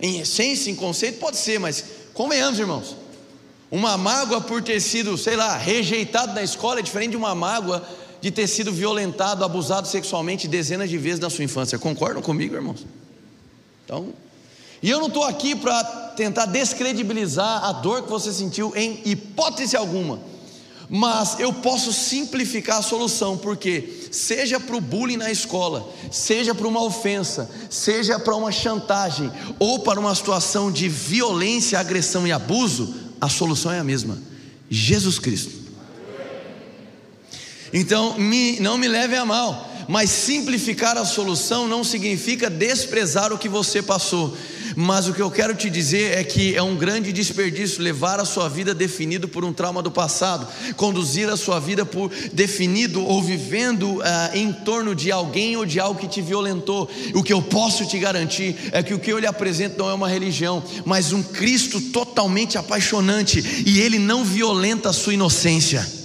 Em 0.00 0.20
essência, 0.20 0.70
em 0.70 0.74
conceito, 0.74 1.18
pode 1.18 1.36
ser, 1.36 1.58
mas 1.58 1.84
convenhamos, 2.14 2.58
irmãos. 2.58 2.96
Uma 3.70 3.98
mágoa 3.98 4.40
por 4.40 4.62
ter 4.62 4.80
sido, 4.80 5.18
sei 5.18 5.36
lá, 5.36 5.56
rejeitado 5.56 6.32
na 6.32 6.42
escola 6.42 6.80
é 6.80 6.82
diferente 6.82 7.10
de 7.10 7.16
uma 7.16 7.34
mágoa 7.34 7.86
de 8.20 8.30
ter 8.30 8.46
sido 8.46 8.72
violentado, 8.72 9.44
abusado 9.44 9.86
sexualmente 9.86 10.48
dezenas 10.48 10.88
de 10.88 10.96
vezes 10.96 11.20
na 11.20 11.28
sua 11.28 11.44
infância. 11.44 11.78
Concordam 11.78 12.22
comigo, 12.22 12.54
irmãos? 12.54 12.86
Então, 13.84 14.12
e 14.82 14.88
eu 14.88 14.98
não 14.98 15.08
estou 15.08 15.24
aqui 15.24 15.54
para 15.54 16.07
tentar 16.18 16.46
descredibilizar 16.46 17.64
a 17.64 17.70
dor 17.70 18.02
que 18.02 18.10
você 18.10 18.32
sentiu 18.32 18.72
em 18.74 19.00
hipótese 19.04 19.76
alguma, 19.76 20.18
mas 20.88 21.38
eu 21.38 21.52
posso 21.52 21.92
simplificar 21.92 22.78
a 22.78 22.82
solução, 22.82 23.38
porque 23.38 24.08
seja 24.10 24.58
para 24.58 24.76
o 24.76 24.80
bullying 24.80 25.16
na 25.16 25.30
escola, 25.30 25.88
seja 26.10 26.52
para 26.56 26.66
uma 26.66 26.82
ofensa, 26.82 27.48
seja 27.70 28.18
para 28.18 28.34
uma 28.34 28.50
chantagem, 28.50 29.30
ou 29.60 29.78
para 29.78 30.00
uma 30.00 30.12
situação 30.12 30.72
de 30.72 30.88
violência, 30.88 31.78
agressão 31.78 32.26
e 32.26 32.32
abuso, 32.32 32.92
a 33.20 33.28
solução 33.28 33.70
é 33.70 33.78
a 33.78 33.84
mesma: 33.84 34.18
Jesus 34.68 35.20
Cristo. 35.20 35.52
Então, 37.72 38.18
me, 38.18 38.58
não 38.58 38.76
me 38.76 38.88
leve 38.88 39.14
a 39.14 39.24
mal, 39.24 39.70
mas 39.86 40.10
simplificar 40.10 40.96
a 40.96 41.04
solução 41.04 41.68
não 41.68 41.84
significa 41.84 42.50
desprezar 42.50 43.32
o 43.32 43.38
que 43.38 43.48
você 43.48 43.80
passou 43.80 44.36
mas 44.80 45.08
o 45.08 45.12
que 45.12 45.20
eu 45.20 45.28
quero 45.28 45.56
te 45.56 45.68
dizer 45.68 46.16
é 46.16 46.22
que 46.22 46.54
é 46.54 46.62
um 46.62 46.76
grande 46.76 47.12
desperdício 47.12 47.82
levar 47.82 48.20
a 48.20 48.24
sua 48.24 48.48
vida 48.48 48.72
definido 48.72 49.26
por 49.26 49.44
um 49.44 49.52
trauma 49.52 49.82
do 49.82 49.90
passado, 49.90 50.46
conduzir 50.76 51.28
a 51.28 51.36
sua 51.36 51.58
vida 51.58 51.84
por 51.84 52.12
definido 52.32 53.04
ou 53.04 53.20
vivendo 53.20 53.96
uh, 53.96 54.02
em 54.34 54.52
torno 54.52 54.94
de 54.94 55.10
alguém 55.10 55.56
ou 55.56 55.66
de 55.66 55.80
algo 55.80 55.98
que 55.98 56.06
te 56.06 56.22
violentou. 56.22 56.88
O 57.12 57.24
que 57.24 57.32
eu 57.32 57.42
posso 57.42 57.86
te 57.86 57.98
garantir 57.98 58.54
é 58.70 58.80
que 58.80 58.94
o 58.94 59.00
que 59.00 59.12
eu 59.12 59.18
lhe 59.18 59.26
apresento 59.26 59.76
não 59.76 59.90
é 59.90 59.94
uma 59.94 60.08
religião, 60.08 60.62
mas 60.84 61.12
um 61.12 61.24
Cristo 61.24 61.80
totalmente 61.80 62.56
apaixonante 62.56 63.64
e 63.66 63.80
ele 63.80 63.98
não 63.98 64.24
violenta 64.24 64.90
a 64.90 64.92
sua 64.92 65.14
inocência. 65.14 65.97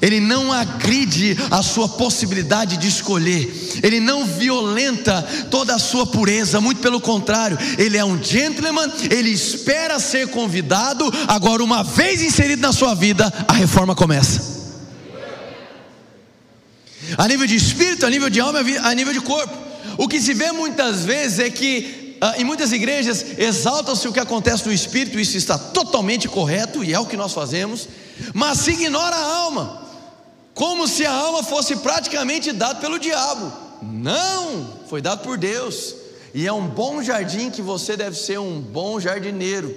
Ele 0.00 0.20
não 0.20 0.52
agride 0.52 1.36
a 1.50 1.62
sua 1.62 1.88
possibilidade 1.88 2.76
de 2.76 2.88
escolher, 2.88 3.52
ele 3.82 4.00
não 4.00 4.24
violenta 4.24 5.22
toda 5.50 5.74
a 5.74 5.78
sua 5.78 6.06
pureza, 6.06 6.60
muito 6.60 6.80
pelo 6.80 7.00
contrário, 7.00 7.58
ele 7.78 7.96
é 7.96 8.04
um 8.04 8.22
gentleman, 8.22 8.90
ele 9.10 9.30
espera 9.30 9.98
ser 9.98 10.28
convidado, 10.28 11.12
agora, 11.28 11.62
uma 11.62 11.82
vez 11.82 12.22
inserido 12.22 12.62
na 12.62 12.72
sua 12.72 12.94
vida, 12.94 13.32
a 13.46 13.52
reforma 13.52 13.94
começa. 13.94 14.52
A 17.18 17.28
nível 17.28 17.46
de 17.46 17.56
espírito, 17.56 18.06
a 18.06 18.10
nível 18.10 18.30
de 18.30 18.40
alma, 18.40 18.60
a 18.60 18.94
nível 18.94 19.12
de 19.12 19.20
corpo. 19.20 19.52
O 19.98 20.08
que 20.08 20.20
se 20.20 20.32
vê 20.32 20.52
muitas 20.52 21.04
vezes 21.04 21.38
é 21.38 21.50
que 21.50 22.16
ah, 22.20 22.34
em 22.38 22.44
muitas 22.44 22.70
igrejas 22.70 23.26
exalta-se 23.36 24.06
o 24.06 24.12
que 24.12 24.20
acontece 24.20 24.64
no 24.64 24.72
espírito, 24.72 25.18
isso 25.18 25.36
está 25.36 25.58
totalmente 25.58 26.28
correto 26.28 26.84
e 26.84 26.94
é 26.94 27.00
o 27.00 27.04
que 27.04 27.16
nós 27.16 27.32
fazemos, 27.32 27.88
mas 28.32 28.58
se 28.58 28.70
ignora 28.70 29.16
a 29.16 29.36
alma. 29.38 29.81
Como 30.54 30.86
se 30.86 31.06
a 31.06 31.12
alma 31.12 31.42
fosse 31.42 31.76
praticamente 31.76 32.52
dada 32.52 32.78
pelo 32.78 32.98
diabo. 32.98 33.52
Não, 33.82 34.78
foi 34.88 35.00
dado 35.00 35.22
por 35.22 35.38
Deus. 35.38 35.94
E 36.34 36.46
é 36.46 36.52
um 36.52 36.66
bom 36.66 37.02
jardim 37.02 37.50
que 37.50 37.60
você 37.60 37.96
deve 37.96 38.16
ser 38.16 38.38
um 38.38 38.60
bom 38.60 39.00
jardineiro. 39.00 39.74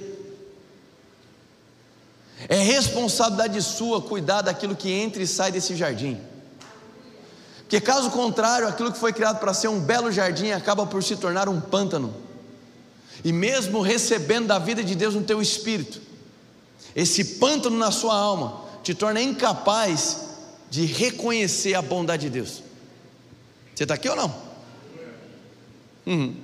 É 2.48 2.58
responsabilidade 2.58 3.62
sua 3.62 4.02
cuidar 4.02 4.42
daquilo 4.42 4.76
que 4.76 4.92
entra 4.92 5.24
e 5.24 5.28
sai 5.28 5.52
desse 5.52 5.76
jardim. 5.76 6.20
Porque 7.60 7.82
caso 7.82 8.12
contrário, 8.12 8.68
aquilo 8.68 8.92
que 8.92 9.00
foi 9.00 9.12
criado 9.12 9.40
para 9.40 9.54
ser 9.54 9.70
um 9.70 9.80
belo 9.80 10.12
jardim 10.12 10.52
acaba 10.52 10.86
por 10.86 11.04
se 11.04 11.16
tornar 11.16 11.50
um 11.50 11.60
pântano. 11.60 12.14
E 13.24 13.34
mesmo 13.34 13.82
recebendo 13.82 14.48
da 14.48 14.60
vida 14.60 14.84
de 14.84 14.94
Deus 14.94 15.16
no 15.16 15.24
teu 15.24 15.42
espírito, 15.42 16.00
esse 16.96 17.24
pântano 17.40 17.78
na 17.78 17.90
sua 17.90 18.16
alma 18.16 18.66
te 18.84 18.94
torna 18.94 19.20
incapaz 19.20 20.25
de 20.76 20.86
reconhecer 20.86 21.74
a 21.74 21.82
bondade 21.82 22.24
de 22.24 22.30
Deus. 22.30 22.62
Você 23.74 23.84
está 23.84 23.94
aqui 23.94 24.10
ou 24.10 24.16
não? 24.18 24.36
Uhum. 26.06 26.36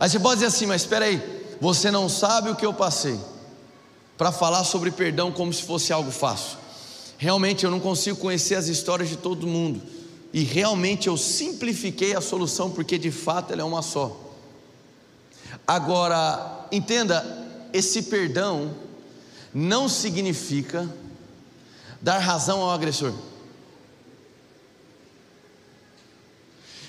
Aí 0.00 0.10
você 0.10 0.18
pode 0.18 0.40
dizer 0.40 0.46
assim, 0.46 0.66
mas 0.66 0.82
espera 0.82 1.04
aí, 1.04 1.22
você 1.60 1.92
não 1.92 2.08
sabe 2.08 2.50
o 2.50 2.56
que 2.56 2.66
eu 2.66 2.74
passei 2.74 3.16
para 4.16 4.32
falar 4.32 4.64
sobre 4.64 4.90
perdão 4.90 5.30
como 5.30 5.52
se 5.52 5.62
fosse 5.62 5.92
algo 5.92 6.10
fácil. 6.10 6.58
Realmente 7.18 7.64
eu 7.64 7.70
não 7.70 7.78
consigo 7.78 8.16
conhecer 8.16 8.56
as 8.56 8.66
histórias 8.66 9.08
de 9.08 9.16
todo 9.16 9.46
mundo. 9.46 9.80
E 10.32 10.42
realmente 10.42 11.06
eu 11.06 11.16
simplifiquei 11.16 12.16
a 12.16 12.20
solução 12.20 12.68
porque 12.68 12.98
de 12.98 13.12
fato 13.12 13.52
ela 13.52 13.62
é 13.62 13.64
uma 13.64 13.80
só. 13.80 14.34
Agora, 15.64 16.66
entenda, 16.72 17.24
esse 17.72 18.02
perdão 18.02 18.74
não 19.54 19.88
significa 19.88 20.88
dar 22.00 22.18
razão 22.18 22.60
ao 22.60 22.70
agressor. 22.70 23.12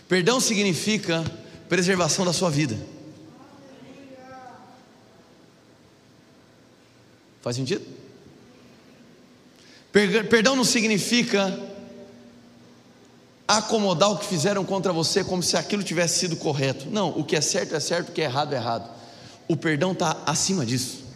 Perdão 0.07 0.39
significa 0.39 1.23
preservação 1.67 2.25
da 2.25 2.33
sua 2.33 2.49
vida. 2.49 2.77
Faz 7.41 7.55
sentido? 7.55 7.85
Perdão 9.91 10.55
não 10.55 10.63
significa 10.63 11.57
acomodar 13.47 14.11
o 14.11 14.17
que 14.17 14.25
fizeram 14.25 14.63
contra 14.63 14.93
você 14.93 15.23
como 15.23 15.41
se 15.41 15.57
aquilo 15.57 15.81
tivesse 15.81 16.19
sido 16.19 16.35
correto. 16.35 16.87
Não, 16.89 17.09
o 17.09 17.23
que 17.23 17.35
é 17.35 17.41
certo 17.41 17.75
é 17.75 17.79
certo, 17.79 18.09
o 18.09 18.11
que 18.11 18.21
é 18.21 18.25
errado 18.25 18.53
é 18.53 18.57
errado. 18.57 18.89
O 19.47 19.57
perdão 19.57 19.93
está 19.93 20.21
acima 20.25 20.63
disso. 20.63 21.08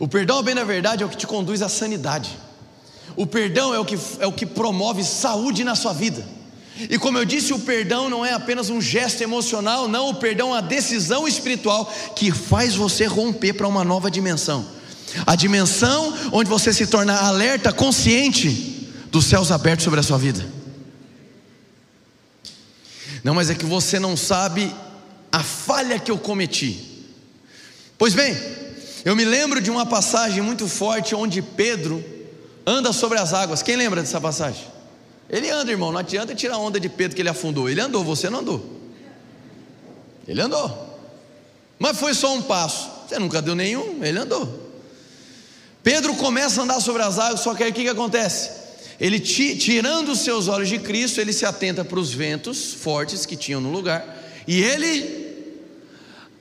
O 0.00 0.08
perdão, 0.08 0.42
bem 0.42 0.54
na 0.54 0.64
verdade, 0.64 1.02
é 1.02 1.06
o 1.06 1.10
que 1.10 1.16
te 1.16 1.26
conduz 1.26 1.60
à 1.60 1.68
sanidade. 1.68 2.36
O 3.14 3.26
perdão 3.26 3.74
é 3.74 3.78
o 3.78 3.84
que, 3.84 3.98
é 4.18 4.26
o 4.26 4.32
que 4.32 4.46
promove 4.46 5.04
saúde 5.04 5.62
na 5.62 5.74
sua 5.74 5.92
vida. 5.92 6.26
E 6.88 6.98
como 6.98 7.18
eu 7.18 7.24
disse, 7.26 7.52
o 7.52 7.58
perdão 7.58 8.08
não 8.08 8.24
é 8.24 8.32
apenas 8.32 8.70
um 8.70 8.80
gesto 8.80 9.20
emocional, 9.22 9.86
não, 9.86 10.08
o 10.08 10.14
perdão 10.14 10.48
é 10.48 10.52
uma 10.52 10.62
decisão 10.62 11.28
espiritual 11.28 11.84
que 12.16 12.32
faz 12.32 12.74
você 12.74 13.04
romper 13.04 13.52
para 13.52 13.68
uma 13.68 13.84
nova 13.84 14.10
dimensão. 14.10 14.66
A 15.26 15.36
dimensão 15.36 16.14
onde 16.32 16.48
você 16.48 16.72
se 16.72 16.86
torna 16.86 17.14
alerta, 17.14 17.70
consciente 17.70 18.88
dos 19.10 19.26
céus 19.26 19.52
abertos 19.52 19.84
sobre 19.84 20.00
a 20.00 20.02
sua 20.02 20.16
vida. 20.16 20.46
Não, 23.22 23.34
mas 23.34 23.50
é 23.50 23.54
que 23.54 23.66
você 23.66 23.98
não 23.98 24.16
sabe 24.16 24.74
a 25.30 25.42
falha 25.42 25.98
que 25.98 26.10
eu 26.10 26.16
cometi. 26.16 27.04
Pois 27.98 28.14
bem, 28.14 28.34
eu 29.04 29.16
me 29.16 29.24
lembro 29.24 29.60
de 29.60 29.70
uma 29.70 29.86
passagem 29.86 30.42
muito 30.42 30.68
forte 30.68 31.14
onde 31.14 31.40
Pedro 31.40 32.04
anda 32.66 32.92
sobre 32.92 33.18
as 33.18 33.32
águas. 33.32 33.62
Quem 33.62 33.76
lembra 33.76 34.00
dessa 34.00 34.20
passagem? 34.20 34.64
Ele 35.28 35.48
anda, 35.48 35.70
irmão, 35.70 35.92
não 35.92 35.98
adianta 35.98 36.34
tirar 36.34 36.58
onda 36.58 36.78
de 36.78 36.88
Pedro 36.88 37.14
que 37.14 37.22
ele 37.22 37.28
afundou. 37.28 37.68
Ele 37.68 37.80
andou, 37.80 38.04
você 38.04 38.28
não 38.28 38.40
andou. 38.40 38.80
Ele 40.26 40.40
andou. 40.40 40.98
Mas 41.78 41.98
foi 41.98 42.14
só 42.14 42.34
um 42.34 42.42
passo. 42.42 42.90
Você 43.08 43.18
nunca 43.18 43.40
deu 43.40 43.54
nenhum, 43.54 44.04
ele 44.04 44.18
andou. 44.18 44.68
Pedro 45.82 46.14
começa 46.14 46.60
a 46.60 46.64
andar 46.64 46.80
sobre 46.80 47.02
as 47.02 47.18
águas, 47.18 47.40
só 47.40 47.54
que 47.54 47.62
aí 47.62 47.70
o 47.70 47.74
que, 47.74 47.82
que 47.82 47.88
acontece? 47.88 48.50
Ele, 49.00 49.18
tirando 49.18 50.12
os 50.12 50.20
seus 50.20 50.46
olhos 50.46 50.68
de 50.68 50.78
Cristo, 50.78 51.20
ele 51.20 51.32
se 51.32 51.46
atenta 51.46 51.84
para 51.84 51.98
os 51.98 52.12
ventos 52.12 52.74
fortes 52.74 53.24
que 53.24 53.34
tinham 53.34 53.60
no 53.60 53.70
lugar, 53.70 54.04
e 54.46 54.62
ele 54.62 55.56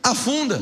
afunda. 0.03 0.61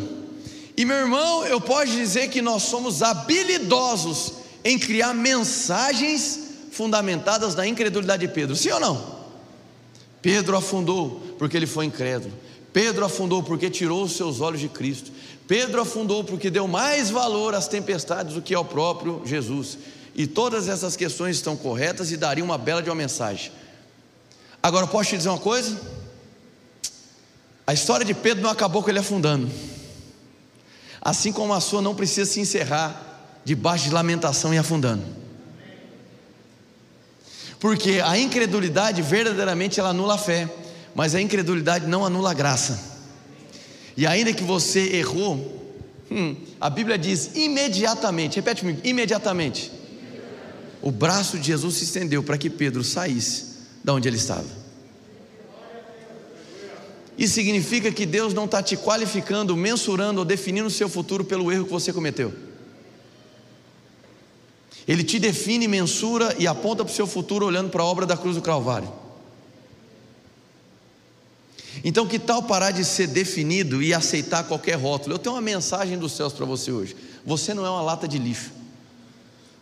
E 0.77 0.85
meu 0.85 0.95
irmão, 0.95 1.43
eu 1.47 1.59
posso 1.59 1.87
dizer 1.87 2.29
que 2.29 2.39
nós 2.39 2.61
somos 2.61 3.01
habilidosos 3.01 4.33
em 4.63 4.77
criar 4.77 5.11
mensagens 5.11 6.39
fundamentadas 6.71 7.55
na 7.55 7.65
incredulidade 7.65 8.27
de 8.27 8.31
Pedro, 8.31 8.55
sim 8.55 8.69
ou 8.69 8.79
não? 8.79 9.17
Pedro 10.21 10.55
afundou 10.55 11.35
porque 11.39 11.57
ele 11.57 11.65
foi 11.65 11.85
incrédulo. 11.85 12.31
Pedro 12.71 13.03
afundou 13.03 13.41
porque 13.41 13.71
tirou 13.71 14.03
os 14.03 14.15
seus 14.15 14.39
olhos 14.39 14.59
de 14.59 14.69
Cristo. 14.69 15.11
Pedro 15.47 15.81
afundou 15.81 16.23
porque 16.23 16.51
deu 16.51 16.67
mais 16.67 17.09
valor 17.09 17.55
às 17.55 17.67
tempestades 17.67 18.35
do 18.35 18.41
que 18.41 18.53
ao 18.53 18.63
próprio 18.63 19.23
Jesus. 19.25 19.79
E 20.13 20.27
todas 20.27 20.67
essas 20.67 20.95
questões 20.95 21.37
estão 21.37 21.57
corretas 21.57 22.11
e 22.11 22.17
dariam 22.17 22.45
uma 22.45 22.57
bela 22.57 22.83
de 22.83 22.89
uma 22.89 22.95
mensagem. 22.95 23.51
Agora, 24.61 24.85
posso 24.85 25.09
te 25.09 25.17
dizer 25.17 25.29
uma 25.29 25.39
coisa? 25.39 25.75
A 27.65 27.73
história 27.73 28.05
de 28.05 28.13
Pedro 28.13 28.43
não 28.43 28.49
acabou 28.51 28.83
com 28.83 28.89
ele 28.91 28.99
afundando. 28.99 29.49
Assim 31.07 31.31
como 31.31 31.53
a 31.53 31.61
sua 31.61 31.81
não 31.81 31.95
precisa 31.95 32.29
se 32.29 32.41
encerrar 32.41 33.39
debaixo 33.45 33.85
de 33.85 33.91
lamentação 33.91 34.53
e 34.53 34.57
afundando. 34.57 35.05
Porque 37.61 38.01
a 38.03 38.17
incredulidade 38.17 39.01
verdadeiramente 39.01 39.79
ela 39.79 39.91
anula 39.91 40.15
a 40.15 40.17
fé, 40.17 40.49
mas 40.93 41.15
a 41.15 41.21
incredulidade 41.21 41.87
não 41.87 42.05
anula 42.05 42.31
a 42.31 42.33
graça. 42.33 42.77
E 43.95 44.05
ainda 44.05 44.33
que 44.33 44.43
você 44.43 44.97
errou, 44.97 45.73
hum, 46.11 46.35
a 46.59 46.69
Bíblia 46.69 46.97
diz 46.97 47.31
imediatamente, 47.35 48.35
repete 48.35 48.59
comigo, 48.59 48.81
imediatamente. 48.83 49.71
O 50.81 50.91
braço 50.91 51.39
de 51.39 51.47
Jesus 51.47 51.75
se 51.75 51.85
estendeu 51.85 52.21
para 52.21 52.37
que 52.37 52.49
Pedro 52.49 52.83
saísse 52.83 53.45
da 53.81 53.93
onde 53.93 54.09
ele 54.09 54.17
estava. 54.17 54.66
Isso 57.17 57.33
significa 57.33 57.91
que 57.91 58.05
Deus 58.05 58.33
não 58.33 58.45
está 58.45 58.61
te 58.61 58.77
qualificando, 58.77 59.57
mensurando 59.57 60.19
ou 60.19 60.25
definindo 60.25 60.67
o 60.67 60.71
seu 60.71 60.87
futuro 60.87 61.23
pelo 61.23 61.51
erro 61.51 61.65
que 61.65 61.71
você 61.71 61.91
cometeu. 61.91 62.33
Ele 64.87 65.03
te 65.03 65.17
define, 65.19 65.67
mensura 65.67 66.35
e 66.37 66.47
aponta 66.47 66.85
para 66.85 66.91
o 66.91 66.95
seu 66.95 67.07
futuro 67.07 67.45
olhando 67.45 67.69
para 67.69 67.81
a 67.81 67.85
obra 67.85 68.05
da 68.05 68.15
cruz 68.15 68.35
do 68.35 68.41
Calvário. 68.41 68.91
Então, 71.83 72.07
que 72.07 72.17
tal 72.19 72.43
parar 72.43 72.71
de 72.71 72.85
ser 72.85 73.07
definido 73.07 73.81
e 73.81 73.93
aceitar 73.93 74.43
qualquer 74.43 74.75
rótulo? 74.75 75.15
Eu 75.15 75.19
tenho 75.19 75.35
uma 75.35 75.41
mensagem 75.41 75.97
dos 75.97 76.11
céus 76.11 76.33
para 76.33 76.45
você 76.45 76.71
hoje. 76.71 76.95
Você 77.25 77.53
não 77.53 77.65
é 77.65 77.69
uma 77.69 77.81
lata 77.81 78.07
de 78.07 78.17
lixo. 78.17 78.51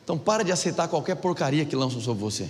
Então, 0.04 0.18
para 0.18 0.44
de 0.44 0.52
aceitar 0.52 0.88
qualquer 0.88 1.16
porcaria 1.16 1.66
que 1.66 1.76
lançam 1.76 2.00
sobre 2.00 2.22
você. 2.22 2.50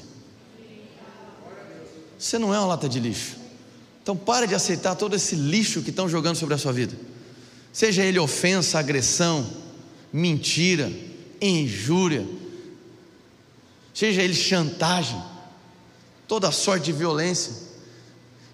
Você 2.20 2.38
não 2.38 2.54
é 2.54 2.60
uma 2.60 2.68
lata 2.68 2.90
de 2.90 3.00
lixo. 3.00 3.45
Então, 4.06 4.16
para 4.16 4.46
de 4.46 4.54
aceitar 4.54 4.94
todo 4.94 5.16
esse 5.16 5.34
lixo 5.34 5.82
que 5.82 5.90
estão 5.90 6.08
jogando 6.08 6.36
sobre 6.36 6.54
a 6.54 6.60
sua 6.60 6.72
vida. 6.72 6.96
Seja 7.74 8.04
ele 8.04 8.20
ofensa, 8.20 8.78
agressão, 8.78 9.50
mentira, 10.14 10.94
injúria, 11.42 12.24
seja 13.96 14.22
ele 14.22 14.36
chantagem, 14.36 15.20
toda 16.28 16.52
sorte 16.52 16.86
de 16.86 16.92
violência. 16.92 17.52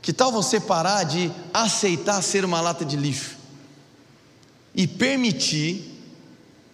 Que 0.02 0.14
tal 0.14 0.32
você 0.32 0.58
parar 0.58 1.04
de 1.04 1.30
aceitar 1.54 2.22
ser 2.22 2.46
uma 2.46 2.62
lata 2.62 2.86
de 2.86 2.96
lixo 2.96 3.36
e 4.74 4.88
permitir 4.88 5.84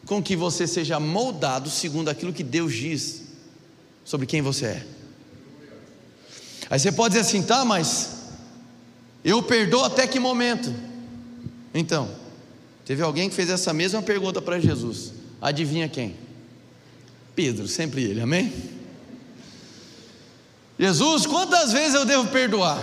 com 0.06 0.22
que 0.22 0.36
você 0.36 0.68
seja 0.68 1.00
moldado 1.00 1.68
segundo 1.72 2.10
aquilo 2.10 2.32
que 2.32 2.44
Deus 2.44 2.76
diz 2.76 3.24
sobre 4.06 4.28
quem 4.28 4.44
você 4.44 4.66
é? 4.68 4.88
Aí 6.70 6.80
você 6.80 6.92
pode 6.92 7.16
dizer 7.16 7.28
assim, 7.28 7.42
tá, 7.42 7.66
mas 7.66 8.17
eu 9.30 9.44
perdoo 9.44 9.84
até 9.84 10.08
que 10.08 10.20
momento? 10.20 10.74
Então, 11.74 12.10
teve 12.86 13.02
alguém 13.02 13.30
que 13.30 13.36
fez 13.36 13.50
essa 13.50 13.74
mesma 13.74 14.02
pergunta 14.02 14.42
para 14.42 14.60
Jesus. 14.60 15.12
Adivinha 15.42 15.90
quem? 15.90 16.16
Pedro, 17.36 17.68
sempre 17.68 18.04
ele, 18.04 18.22
amém? 18.22 18.54
Jesus, 20.80 21.26
quantas 21.26 21.74
vezes 21.74 21.94
eu 21.94 22.06
devo 22.06 22.30
perdoar? 22.30 22.82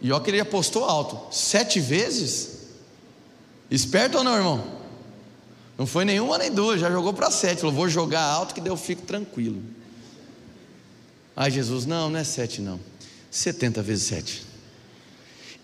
E 0.00 0.10
ó 0.10 0.18
que 0.18 0.30
ele 0.30 0.40
apostou 0.40 0.84
alto, 0.84 1.32
sete 1.34 1.78
vezes? 1.78 2.62
Esperto 3.70 4.18
ou 4.18 4.24
não, 4.24 4.34
irmão? 4.34 4.64
Não 5.78 5.86
foi 5.86 6.04
nenhuma 6.04 6.36
nem 6.36 6.50
duas, 6.50 6.80
já 6.80 6.90
jogou 6.90 7.12
para 7.12 7.30
sete. 7.30 7.60
Falou, 7.60 7.74
vou 7.74 7.88
jogar 7.88 8.22
alto 8.22 8.54
que 8.54 8.60
daí 8.60 8.70
eu 8.70 8.76
fico 8.76 9.02
tranquilo. 9.02 9.62
Aí 11.36 11.50
Jesus, 11.50 11.86
não, 11.86 12.10
não 12.10 12.18
é 12.18 12.24
sete 12.24 12.60
não. 12.60 12.78
Setenta 13.30 13.82
vezes 13.82 14.04
sete. 14.04 14.51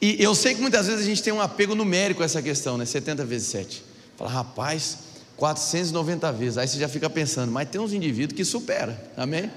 E 0.01 0.23
eu 0.23 0.35
sei 0.35 0.55
que 0.55 0.61
muitas 0.61 0.87
vezes 0.87 1.03
a 1.03 1.05
gente 1.05 1.23
tem 1.23 1.33
um 1.33 1.41
apego 1.41 1.75
numérico 1.75 2.23
a 2.23 2.25
essa 2.25 2.41
questão, 2.41 2.79
né? 2.79 2.85
Setenta 2.85 3.25
vezes 3.25 3.49
sete. 3.49 3.85
Fala, 4.17 4.31
rapaz, 4.31 4.99
490 5.37 6.33
vezes. 6.33 6.59
Aí 6.59 6.69
você 6.69 6.79
já 6.79 6.89
fica 6.89 7.09
pensando, 7.11 7.51
mas 7.51 7.69
tem 7.69 7.81
uns 7.81 7.93
indivíduos 7.93 8.37
que 8.37 8.45
supera, 8.45 9.11
amém? 9.17 9.51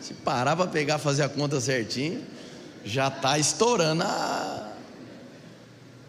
Se 0.00 0.14
parar 0.14 0.56
para 0.56 0.66
pegar, 0.66 0.98
fazer 0.98 1.22
a 1.22 1.28
conta 1.28 1.60
certinho, 1.60 2.22
já 2.84 3.08
está 3.08 3.38
estourando 3.38 4.02
a. 4.02 4.72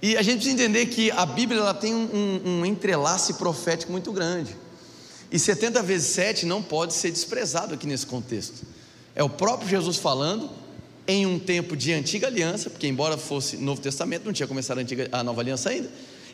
E 0.01 0.17
a 0.17 0.21
gente 0.21 0.37
precisa 0.37 0.55
entender 0.55 0.87
que 0.87 1.11
a 1.11 1.25
Bíblia 1.25 1.59
ela 1.59 1.73
tem 1.73 1.93
um, 1.93 2.41
um 2.43 2.65
entrelace 2.65 3.33
profético 3.35 3.91
muito 3.91 4.11
grande. 4.11 4.55
E 5.31 5.37
70 5.37 5.83
vezes 5.83 6.07
7 6.07 6.45
não 6.45 6.61
pode 6.61 6.93
ser 6.93 7.11
desprezado 7.11 7.73
aqui 7.73 7.85
nesse 7.85 8.05
contexto. 8.05 8.65
É 9.15 9.23
o 9.23 9.29
próprio 9.29 9.69
Jesus 9.69 9.97
falando 9.97 10.49
em 11.07 11.25
um 11.25 11.39
tempo 11.39 11.75
de 11.75 11.91
antiga 11.93 12.27
aliança, 12.27 12.69
porque 12.69 12.87
embora 12.87 13.17
fosse 13.17 13.57
Novo 13.57 13.81
Testamento, 13.81 14.25
não 14.25 14.33
tinha 14.33 14.47
começado 14.47 14.77
a, 14.77 14.81
antiga, 14.81 15.09
a 15.11 15.23
nova 15.23 15.41
aliança 15.41 15.69
ainda, 15.69 15.89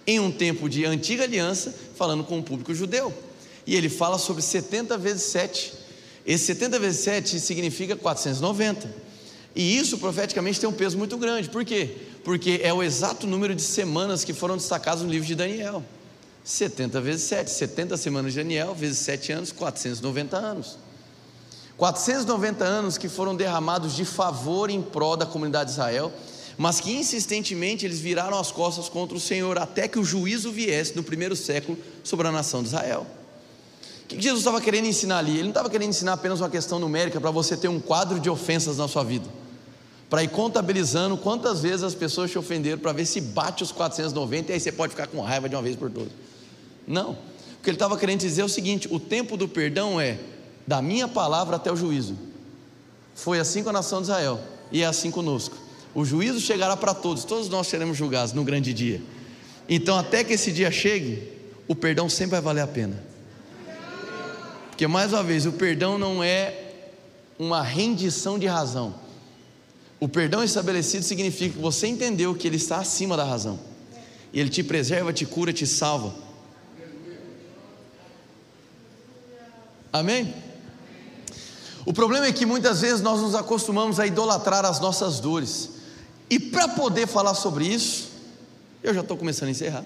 em 0.05 0.19
um 0.19 0.31
tempo 0.31 0.69
de 0.69 0.85
antiga 0.85 1.23
aliança, 1.23 1.73
falando 1.95 2.23
com 2.23 2.39
o 2.39 2.43
público 2.43 2.73
judeu. 2.73 3.13
E 3.65 3.75
ele 3.75 3.89
fala 3.89 4.17
sobre 4.17 4.41
70 4.41 4.97
vezes 4.97 5.23
7. 5.23 5.73
Esse 6.25 6.45
70 6.45 6.79
vezes 6.79 7.01
7 7.01 7.39
significa 7.39 7.95
490. 7.95 9.07
E 9.55 9.77
isso 9.77 9.97
profeticamente 9.97 10.59
tem 10.59 10.69
um 10.69 10.73
peso 10.73 10.97
muito 10.97 11.17
grande. 11.17 11.49
Por 11.49 11.65
quê? 11.65 11.95
Porque 12.23 12.61
é 12.63 12.71
o 12.73 12.83
exato 12.83 13.25
número 13.25 13.55
de 13.55 13.61
semanas 13.61 14.23
que 14.23 14.33
foram 14.33 14.55
destacadas 14.55 15.01
no 15.01 15.09
livro 15.09 15.27
de 15.27 15.35
Daniel. 15.35 15.83
70 16.43 17.01
vezes 17.01 17.23
7, 17.23 17.49
70 17.51 17.97
semanas 17.97 18.31
de 18.31 18.39
Daniel, 18.39 18.73
vezes 18.73 18.99
7 18.99 19.33
anos, 19.33 19.51
490 19.51 20.37
anos. 20.37 20.77
490 21.77 22.65
anos 22.65 22.97
que 22.97 23.07
foram 23.07 23.35
derramados 23.35 23.95
de 23.95 24.03
favor 24.03 24.69
em 24.69 24.81
prol 24.81 25.15
da 25.15 25.27
comunidade 25.27 25.69
de 25.69 25.73
Israel, 25.73 26.11
mas 26.57 26.79
que 26.79 26.91
insistentemente 26.91 27.85
eles 27.85 27.99
viraram 27.99 28.37
as 28.39 28.51
costas 28.51 28.89
contra 28.89 29.15
o 29.15 29.19
Senhor, 29.19 29.59
até 29.59 29.87
que 29.87 29.99
o 29.99 30.03
juízo 30.03 30.51
viesse 30.51 30.95
no 30.95 31.03
primeiro 31.03 31.35
século 31.35 31.77
sobre 32.03 32.27
a 32.27 32.31
nação 32.31 32.63
de 32.63 32.69
Israel. 32.69 33.05
O 34.03 34.07
que 34.07 34.19
Jesus 34.19 34.39
estava 34.39 34.59
querendo 34.59 34.87
ensinar 34.87 35.19
ali? 35.19 35.33
Ele 35.33 35.43
não 35.43 35.49
estava 35.49 35.69
querendo 35.69 35.89
ensinar 35.89 36.13
apenas 36.13 36.39
uma 36.39 36.49
questão 36.49 36.79
numérica 36.79 37.21
para 37.21 37.29
você 37.29 37.55
ter 37.55 37.67
um 37.67 37.79
quadro 37.79 38.19
de 38.19 38.29
ofensas 38.29 38.77
na 38.77 38.87
sua 38.87 39.03
vida, 39.03 39.27
para 40.09 40.23
ir 40.23 40.29
contabilizando 40.29 41.15
quantas 41.15 41.61
vezes 41.61 41.83
as 41.83 41.93
pessoas 41.93 42.31
te 42.31 42.39
ofenderam, 42.39 42.79
para 42.79 42.91
ver 42.93 43.05
se 43.05 43.21
bate 43.21 43.61
os 43.61 43.71
490 43.71 44.49
e 44.49 44.53
aí 44.53 44.59
você 44.59 44.71
pode 44.71 44.91
ficar 44.91 45.05
com 45.05 45.21
raiva 45.21 45.47
de 45.47 45.55
uma 45.55 45.61
vez 45.61 45.75
por 45.75 45.91
todas. 45.91 46.11
Não, 46.87 47.11
o 47.11 47.17
que 47.61 47.69
ele 47.69 47.75
estava 47.75 47.95
querendo 47.97 48.21
dizer 48.21 48.41
é 48.41 48.45
o 48.45 48.49
seguinte: 48.49 48.87
o 48.89 48.99
tempo 48.99 49.37
do 49.37 49.47
perdão 49.47 50.01
é 50.01 50.17
da 50.67 50.81
minha 50.81 51.07
palavra 51.07 51.55
até 51.55 51.71
o 51.71 51.75
juízo. 51.77 52.17
Foi 53.15 53.39
assim 53.39 53.63
com 53.63 53.69
a 53.69 53.73
nação 53.73 54.01
de 54.01 54.09
Israel 54.09 54.39
e 54.71 54.83
é 54.83 54.85
assim 54.85 55.09
conosco. 55.09 55.55
O 55.95 56.03
juízo 56.03 56.39
chegará 56.39 56.75
para 56.75 56.93
todos, 56.93 57.23
todos 57.23 57.47
nós 57.49 57.67
seremos 57.67 57.97
julgados 57.97 58.33
no 58.33 58.43
grande 58.43 58.73
dia. 58.73 59.01
Então, 59.69 59.97
até 59.97 60.23
que 60.23 60.33
esse 60.33 60.51
dia 60.51 60.69
chegue, 60.69 61.31
o 61.67 61.73
perdão 61.73 62.07
sempre 62.09 62.31
vai 62.31 62.41
valer 62.41 62.61
a 62.61 62.67
pena. 62.67 63.03
Porque, 64.69 64.85
mais 64.85 65.11
uma 65.11 65.23
vez, 65.23 65.45
o 65.45 65.53
perdão 65.53 65.97
não 65.97 66.23
é 66.23 66.73
uma 67.39 67.63
rendição 67.63 68.37
de 68.37 68.45
razão. 68.45 68.93
O 69.99 70.07
perdão 70.07 70.43
estabelecido 70.43 71.03
significa 71.03 71.55
que 71.55 71.61
você 71.61 71.87
entendeu 71.87 72.35
que 72.35 72.47
ele 72.47 72.57
está 72.57 72.77
acima 72.77 73.17
da 73.17 73.23
razão. 73.23 73.59
E 74.31 74.39
ele 74.39 74.49
te 74.49 74.63
preserva, 74.63 75.11
te 75.11 75.25
cura, 75.25 75.51
te 75.51 75.65
salva. 75.65 76.13
Amém? 79.91 80.31
O 81.87 81.93
problema 81.93 82.25
é 82.25 82.33
que 82.33 82.45
muitas 82.45 82.81
vezes 82.81 82.99
nós 82.99 83.21
nos 83.21 83.33
acostumamos 83.33 83.97
a 83.97 84.05
idolatrar 84.05 84.65
as 84.65 84.77
nossas 84.77 85.21
dores. 85.21 85.69
E 86.29 86.37
para 86.37 86.67
poder 86.67 87.07
falar 87.07 87.33
sobre 87.33 87.65
isso, 87.65 88.09
eu 88.83 88.93
já 88.93 88.99
estou 88.99 89.15
começando 89.15 89.47
a 89.47 89.51
encerrar. 89.51 89.85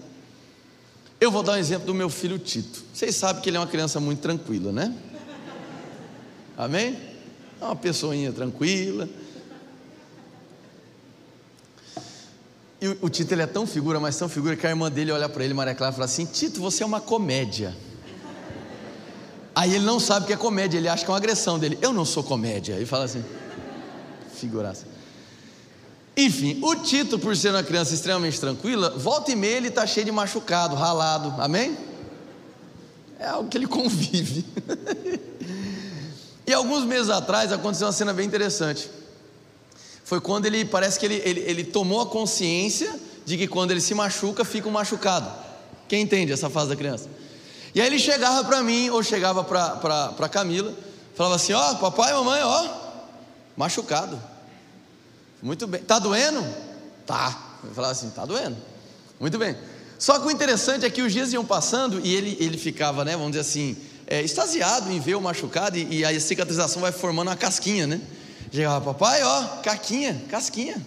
Eu 1.20 1.30
vou 1.30 1.44
dar 1.44 1.52
um 1.52 1.58
exemplo 1.58 1.86
do 1.86 1.94
meu 1.94 2.10
filho 2.10 2.40
Tito. 2.40 2.84
Vocês 2.92 3.16
sabem 3.16 3.44
que 3.44 3.52
ele 3.52 3.58
é 3.58 3.60
uma 3.60 3.68
criança 3.68 4.00
muito 4.00 4.20
tranquila, 4.20 4.72
né? 4.72 4.96
Amém? 6.58 6.98
É 7.62 7.66
uma 7.66 7.76
pessoinha 7.76 8.34
tranquila. 8.34 9.08
E 12.82 12.88
o, 13.00 13.10
Tito 13.12 13.32
ele 13.32 13.44
é 13.44 13.48
tão 13.48 13.68
figura, 13.68 14.00
mas 14.00 14.18
tão 14.18 14.28
figura 14.28 14.56
que 14.56 14.66
a 14.66 14.72
irmã 14.72 14.90
dele 14.90 15.12
olha 15.12 15.30
para 15.30 15.46
ele, 15.46 15.54
Maria 15.54 15.76
Clara, 15.76 15.94
e 15.94 15.96
fala 15.96 16.06
assim: 16.06 16.26
Tito, 16.26 16.60
você 16.60 16.82
é 16.82 16.86
uma 16.88 17.00
comédia. 17.00 17.78
Aí 19.54 19.76
ele 19.76 19.86
não 19.86 20.00
sabe 20.00 20.28
que 20.28 20.34
é 20.34 20.38
comédia, 20.38 20.78
ele 20.78 20.88
acha 20.88 21.04
que 21.04 21.10
é 21.10 21.14
uma 21.14 21.18
agressão 21.18 21.60
dele. 21.60 21.78
Eu 21.82 21.92
não 21.92 22.06
sou 22.06 22.24
comédia. 22.24 22.80
E 22.80 22.86
fala 22.86 23.06
assim: 23.06 23.24
figuraça. 24.36 24.86
Enfim, 26.16 26.60
o 26.62 26.76
Tito, 26.76 27.18
por 27.18 27.36
ser 27.36 27.50
uma 27.50 27.64
criança 27.64 27.94
extremamente 27.94 28.40
tranquila, 28.40 28.90
volta 28.98 29.32
e 29.32 29.36
meia 29.36 29.58
ele 29.58 29.70
está 29.70 29.88
cheio 29.88 30.06
de 30.06 30.12
machucado, 30.12 30.76
ralado, 30.76 31.34
amém? 31.42 31.78
É 33.18 33.28
algo 33.28 33.50
que 33.50 33.58
ele 33.58 33.68
convive. 33.68 34.46
e 36.46 36.54
alguns 36.54 36.84
meses 36.86 37.10
atrás 37.10 37.52
aconteceu 37.52 37.88
uma 37.88 37.94
cena 37.94 38.14
bem 38.14 38.26
interessante. 38.26 38.90
Foi 40.04 40.20
quando 40.20 40.46
ele, 40.46 40.66
parece 40.66 41.00
que 41.00 41.06
ele, 41.06 41.22
ele, 41.24 41.40
ele 41.42 41.64
tomou 41.64 42.02
a 42.02 42.06
consciência 42.06 42.94
de 43.26 43.38
que 43.38 43.48
quando 43.48 43.72
ele 43.72 43.80
se 43.80 43.94
machuca, 43.94 44.44
fica 44.44 44.68
um 44.68 44.72
machucado. 44.72 45.32
Quem 45.88 46.02
entende 46.02 46.34
essa 46.34 46.50
fase 46.50 46.70
da 46.70 46.76
criança? 46.76 47.08
E 47.74 47.82
aí 47.82 47.88
ele 47.88 48.00
chegava 48.00 48.44
para 48.44 48.62
mim, 48.62 48.90
ou 48.90 49.02
chegava 49.02 49.44
para 49.44 50.30
Camila, 50.30 50.74
falava 51.16 51.36
assim: 51.36 51.54
Ó, 51.54 51.72
oh, 51.72 51.76
papai 51.78 52.14
mamãe, 52.14 52.42
ó, 52.44 52.70
machucado. 53.56 54.22
Muito 55.42 55.66
bem. 55.68 55.82
Tá 55.82 56.00
doendo? 56.00 56.46
Tá. 57.06 57.60
Eu 57.64 57.72
falava 57.72 57.94
assim: 57.94 58.10
tá 58.10 58.26
doendo. 58.26 58.58
Muito 59.20 59.38
bem. 59.38 59.56
Só 59.98 60.20
que 60.20 60.28
o 60.28 60.32
interessante 60.32 60.86
é 60.86 60.90
que 60.90 61.02
os 61.02 61.14
dias 61.14 61.32
iam 61.32 61.46
passando 61.46 62.00
e 62.04 62.14
ele, 62.16 62.36
ele 62.40 62.58
ficava, 62.58 63.06
né, 63.06 63.12
vamos 63.12 63.34
dizer 63.34 63.42
assim, 63.42 63.78
é, 64.08 64.20
extasiado 64.22 64.92
em 64.92 65.00
ver 65.00 65.16
o 65.16 65.22
machucado 65.22 65.78
e, 65.78 66.00
e 66.00 66.06
a 66.06 66.20
cicatrização 66.20 66.82
vai 66.82 66.92
formando 66.92 67.28
uma 67.28 67.36
casquinha, 67.36 67.86
né? 67.86 68.02
Chegava, 68.52 68.94
papai, 68.94 69.24
ó, 69.24 69.44
casquinha, 69.62 70.24
casquinha. 70.28 70.86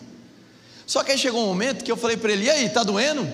Só 0.86 1.02
que 1.02 1.12
aí 1.12 1.18
chegou 1.18 1.42
um 1.42 1.46
momento 1.46 1.84
que 1.84 1.90
eu 1.90 1.96
falei 1.96 2.16
para 2.16 2.32
ele: 2.32 2.44
e 2.44 2.50
aí, 2.50 2.68
tá 2.68 2.82
doendo? 2.82 3.26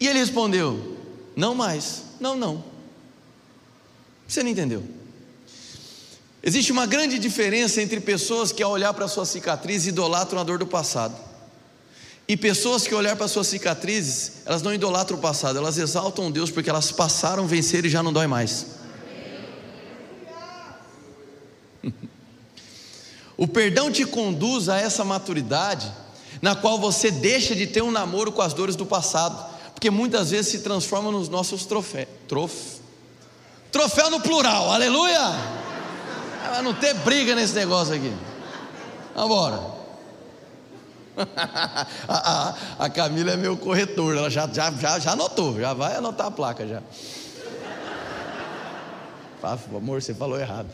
E 0.00 0.08
ele 0.08 0.18
respondeu: 0.18 0.96
não 1.36 1.54
mais. 1.54 2.07
Não, 2.20 2.36
não. 2.36 2.64
Você 4.26 4.42
não 4.42 4.50
entendeu. 4.50 4.84
Existe 6.42 6.70
uma 6.70 6.86
grande 6.86 7.18
diferença 7.18 7.82
entre 7.82 8.00
pessoas 8.00 8.52
que, 8.52 8.62
ao 8.62 8.70
olhar 8.70 8.94
para 8.94 9.08
sua 9.08 9.26
cicatriz, 9.26 9.86
idolatram 9.86 10.40
a 10.40 10.44
dor 10.44 10.58
do 10.58 10.66
passado, 10.66 11.16
e 12.28 12.36
pessoas 12.36 12.86
que, 12.86 12.92
ao 12.92 13.00
olhar 13.00 13.16
para 13.16 13.24
as 13.24 13.32
suas 13.32 13.48
cicatrizes, 13.48 14.42
elas 14.44 14.62
não 14.62 14.72
idolatram 14.72 15.18
o 15.18 15.20
passado, 15.20 15.58
elas 15.58 15.78
exaltam 15.78 16.30
Deus 16.30 16.50
porque 16.50 16.70
elas 16.70 16.92
passaram, 16.92 17.46
venceram 17.46 17.86
e 17.86 17.90
já 17.90 18.02
não 18.02 18.12
dói 18.12 18.26
mais. 18.26 18.66
o 23.36 23.48
perdão 23.48 23.90
te 23.90 24.04
conduz 24.04 24.68
a 24.68 24.78
essa 24.78 25.04
maturidade, 25.04 25.90
na 26.40 26.54
qual 26.54 26.78
você 26.78 27.10
deixa 27.10 27.54
de 27.54 27.66
ter 27.66 27.82
um 27.82 27.90
namoro 27.90 28.30
com 28.30 28.42
as 28.42 28.52
dores 28.52 28.76
do 28.76 28.86
passado, 28.86 29.57
porque 29.78 29.92
muitas 29.92 30.32
vezes 30.32 30.50
se 30.50 30.58
transformam 30.58 31.12
nos 31.12 31.28
nossos 31.28 31.64
troféus. 31.64 32.08
Trof... 32.26 32.80
Troféu 33.70 34.10
no 34.10 34.20
plural, 34.20 34.72
aleluia! 34.72 35.20
Vai 36.50 36.62
não 36.62 36.74
ter 36.74 36.94
briga 36.94 37.36
nesse 37.36 37.54
negócio 37.54 37.94
aqui. 37.94 38.12
Vambora. 39.14 39.78
a, 42.08 42.08
a, 42.08 42.54
a, 42.80 42.90
Camila 42.90 43.30
é 43.30 43.36
meu 43.36 43.56
corretor, 43.56 44.16
ela 44.16 44.28
já, 44.28 44.48
já, 44.48 44.72
já, 44.72 44.98
já 44.98 45.12
anotou, 45.12 45.60
já 45.60 45.72
vai 45.74 45.94
anotar 45.94 46.26
a 46.26 46.30
placa 46.32 46.66
já. 46.66 46.82
Amor, 49.76 50.02
você 50.02 50.12
falou 50.12 50.40
errado. 50.40 50.66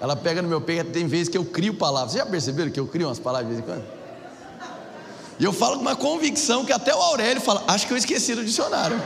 Ela 0.00 0.14
pega 0.14 0.40
no 0.40 0.48
meu 0.48 0.60
peito, 0.60 0.92
tem 0.92 1.08
vezes 1.08 1.28
que 1.28 1.36
eu 1.36 1.44
crio 1.44 1.74
palavras. 1.74 2.12
Vocês 2.12 2.24
já 2.24 2.30
perceberam 2.30 2.70
que 2.70 2.78
eu 2.78 2.86
crio 2.86 3.08
umas 3.08 3.18
palavras 3.18 3.48
de 3.48 3.60
vez 3.60 3.68
em 3.68 3.74
quando? 3.74 4.01
E 5.42 5.44
eu 5.44 5.52
falo 5.52 5.74
com 5.74 5.82
uma 5.82 5.96
convicção 5.96 6.64
que 6.64 6.72
até 6.72 6.94
o 6.94 6.98
Aurélio 6.98 7.42
fala: 7.42 7.64
Acho 7.66 7.84
que 7.88 7.92
eu 7.92 7.96
esqueci 7.96 8.32
do 8.32 8.44
dicionário. 8.44 8.96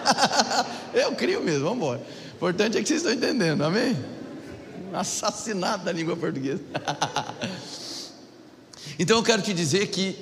eu 0.94 1.12
crio 1.12 1.42
mesmo, 1.42 1.64
vamos 1.64 1.76
embora. 1.76 2.00
O 2.32 2.36
importante 2.36 2.78
é 2.78 2.82
que 2.82 2.88
vocês 2.88 3.04
estão 3.04 3.12
entendendo, 3.12 3.62
amém? 3.62 3.94
Assassinato 4.90 5.84
da 5.84 5.92
língua 5.92 6.16
portuguesa. 6.16 6.62
então 8.98 9.18
eu 9.18 9.22
quero 9.22 9.42
te 9.42 9.52
dizer 9.52 9.88
que 9.88 10.16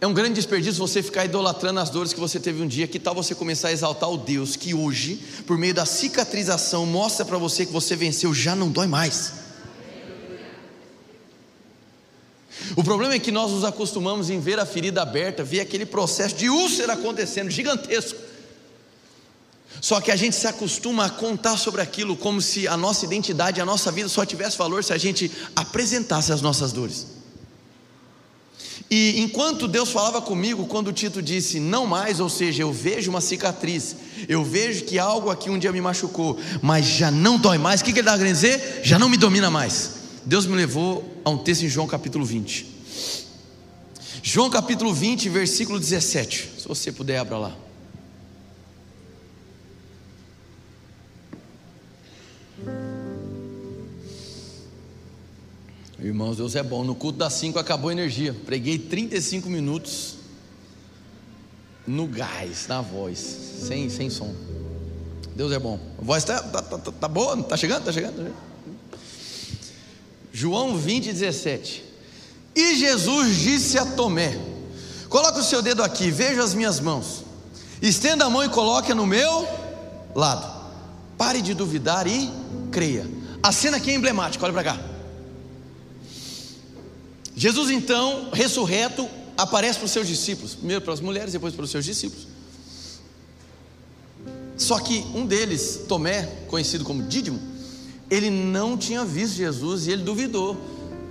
é 0.00 0.06
um 0.06 0.14
grande 0.14 0.36
desperdício 0.36 0.78
você 0.78 1.02
ficar 1.02 1.26
idolatrando 1.26 1.80
as 1.80 1.90
dores 1.90 2.14
que 2.14 2.20
você 2.20 2.40
teve 2.40 2.62
um 2.62 2.66
dia. 2.66 2.88
Que 2.88 2.98
tal 2.98 3.14
você 3.14 3.34
começar 3.34 3.68
a 3.68 3.72
exaltar 3.72 4.08
o 4.10 4.16
Deus 4.16 4.56
que 4.56 4.72
hoje, 4.72 5.22
por 5.46 5.58
meio 5.58 5.74
da 5.74 5.84
cicatrização, 5.84 6.86
mostra 6.86 7.26
para 7.26 7.36
você 7.36 7.66
que 7.66 7.72
você 7.72 7.94
venceu, 7.94 8.32
já 8.32 8.56
não 8.56 8.70
dói 8.70 8.86
mais. 8.86 9.37
O 12.76 12.84
problema 12.84 13.14
é 13.14 13.18
que 13.18 13.32
nós 13.32 13.50
nos 13.50 13.64
acostumamos 13.64 14.30
em 14.30 14.40
ver 14.40 14.58
a 14.58 14.66
ferida 14.66 15.02
aberta, 15.02 15.44
ver 15.44 15.60
aquele 15.60 15.86
processo 15.86 16.34
de 16.34 16.48
úlcera 16.48 16.94
acontecendo, 16.94 17.50
gigantesco. 17.50 18.18
Só 19.80 20.00
que 20.00 20.10
a 20.10 20.16
gente 20.16 20.34
se 20.34 20.46
acostuma 20.46 21.04
a 21.04 21.10
contar 21.10 21.56
sobre 21.56 21.80
aquilo 21.80 22.16
como 22.16 22.40
se 22.40 22.66
a 22.66 22.76
nossa 22.76 23.04
identidade, 23.04 23.60
a 23.60 23.64
nossa 23.64 23.92
vida 23.92 24.08
só 24.08 24.24
tivesse 24.24 24.58
valor 24.58 24.82
se 24.82 24.92
a 24.92 24.98
gente 24.98 25.30
apresentasse 25.54 26.32
as 26.32 26.42
nossas 26.42 26.72
dores. 26.72 27.06
E 28.90 29.20
enquanto 29.20 29.68
Deus 29.68 29.90
falava 29.90 30.20
comigo, 30.22 30.66
quando 30.66 30.88
o 30.88 30.92
Tito 30.92 31.20
disse 31.20 31.60
não 31.60 31.86
mais, 31.86 32.20
ou 32.20 32.28
seja, 32.28 32.62
eu 32.62 32.72
vejo 32.72 33.10
uma 33.10 33.20
cicatriz, 33.20 33.94
eu 34.26 34.42
vejo 34.42 34.84
que 34.84 34.98
algo 34.98 35.30
aqui 35.30 35.50
um 35.50 35.58
dia 35.58 35.70
me 35.70 35.80
machucou, 35.80 36.38
mas 36.62 36.86
já 36.86 37.10
não 37.10 37.38
dói 37.38 37.58
mais, 37.58 37.80
o 37.80 37.84
que, 37.84 37.92
que 37.92 37.98
ele 37.98 38.06
estava 38.06 38.18
querendo 38.18 38.34
dizer? 38.34 38.80
Já 38.82 38.98
não 38.98 39.08
me 39.08 39.18
domina 39.18 39.50
mais. 39.50 39.97
Deus 40.28 40.44
me 40.44 40.54
levou 40.54 41.22
a 41.24 41.30
um 41.30 41.38
texto 41.38 41.62
em 41.62 41.70
João 41.70 41.86
capítulo 41.86 42.22
20. 42.22 42.66
João 44.22 44.50
capítulo 44.50 44.92
20, 44.92 45.26
versículo 45.30 45.80
17. 45.80 46.60
Se 46.60 46.68
você 46.68 46.92
puder, 46.92 47.16
abra 47.16 47.38
lá. 47.38 47.56
Irmãos, 55.98 56.36
Deus 56.36 56.54
é 56.56 56.62
bom. 56.62 56.84
No 56.84 56.94
culto 56.94 57.18
das 57.18 57.32
5 57.32 57.58
acabou 57.58 57.88
a 57.88 57.92
energia. 57.92 58.36
Preguei 58.44 58.78
35 58.78 59.48
minutos 59.48 60.16
no 61.86 62.06
gás, 62.06 62.66
na 62.68 62.82
voz, 62.82 63.18
sem, 63.66 63.88
sem 63.88 64.10
som. 64.10 64.34
Deus 65.34 65.52
é 65.52 65.58
bom. 65.58 65.80
A 65.98 66.04
voz 66.04 66.22
está 66.22 66.42
tá, 66.42 66.60
tá, 66.60 66.76
tá, 66.76 66.92
tá 66.92 67.08
boa? 67.08 67.40
Está 67.40 67.56
chegando? 67.56 67.78
Está 67.78 67.92
chegando? 67.92 68.16
Tá 68.16 68.22
chegando? 68.24 68.47
João 70.32 70.76
20, 70.76 71.12
17. 71.12 71.84
E 72.54 72.76
Jesus 72.76 73.36
disse 73.36 73.78
a 73.78 73.86
Tomé: 73.86 74.38
Coloque 75.08 75.40
o 75.40 75.44
seu 75.44 75.62
dedo 75.62 75.82
aqui, 75.82 76.10
veja 76.10 76.42
as 76.42 76.54
minhas 76.54 76.80
mãos. 76.80 77.24
Estenda 77.80 78.24
a 78.24 78.30
mão 78.30 78.44
e 78.44 78.48
coloque 78.48 78.92
no 78.92 79.06
meu 79.06 79.46
lado. 80.14 80.58
Pare 81.16 81.40
de 81.40 81.54
duvidar 81.54 82.06
e 82.06 82.30
creia. 82.70 83.06
A 83.42 83.52
cena 83.52 83.76
aqui 83.76 83.90
é 83.90 83.94
emblemática, 83.94 84.44
olha 84.44 84.52
para 84.52 84.64
cá. 84.64 84.80
Jesus 87.36 87.70
então, 87.70 88.30
ressurreto, 88.32 89.08
aparece 89.36 89.78
para 89.78 89.86
os 89.86 89.92
seus 89.92 90.08
discípulos, 90.08 90.56
primeiro 90.56 90.82
para 90.82 90.92
as 90.92 91.00
mulheres, 91.00 91.32
depois 91.32 91.54
para 91.54 91.64
os 91.64 91.70
seus 91.70 91.84
discípulos. 91.84 92.26
Só 94.56 94.80
que 94.80 94.98
um 95.14 95.24
deles, 95.24 95.82
Tomé, 95.86 96.24
conhecido 96.48 96.84
como 96.84 97.04
Dídimo, 97.04 97.40
ele 98.10 98.30
não 98.30 98.76
tinha 98.76 99.04
visto 99.04 99.36
Jesus 99.36 99.86
e 99.86 99.92
ele 99.92 100.02
duvidou. 100.02 100.56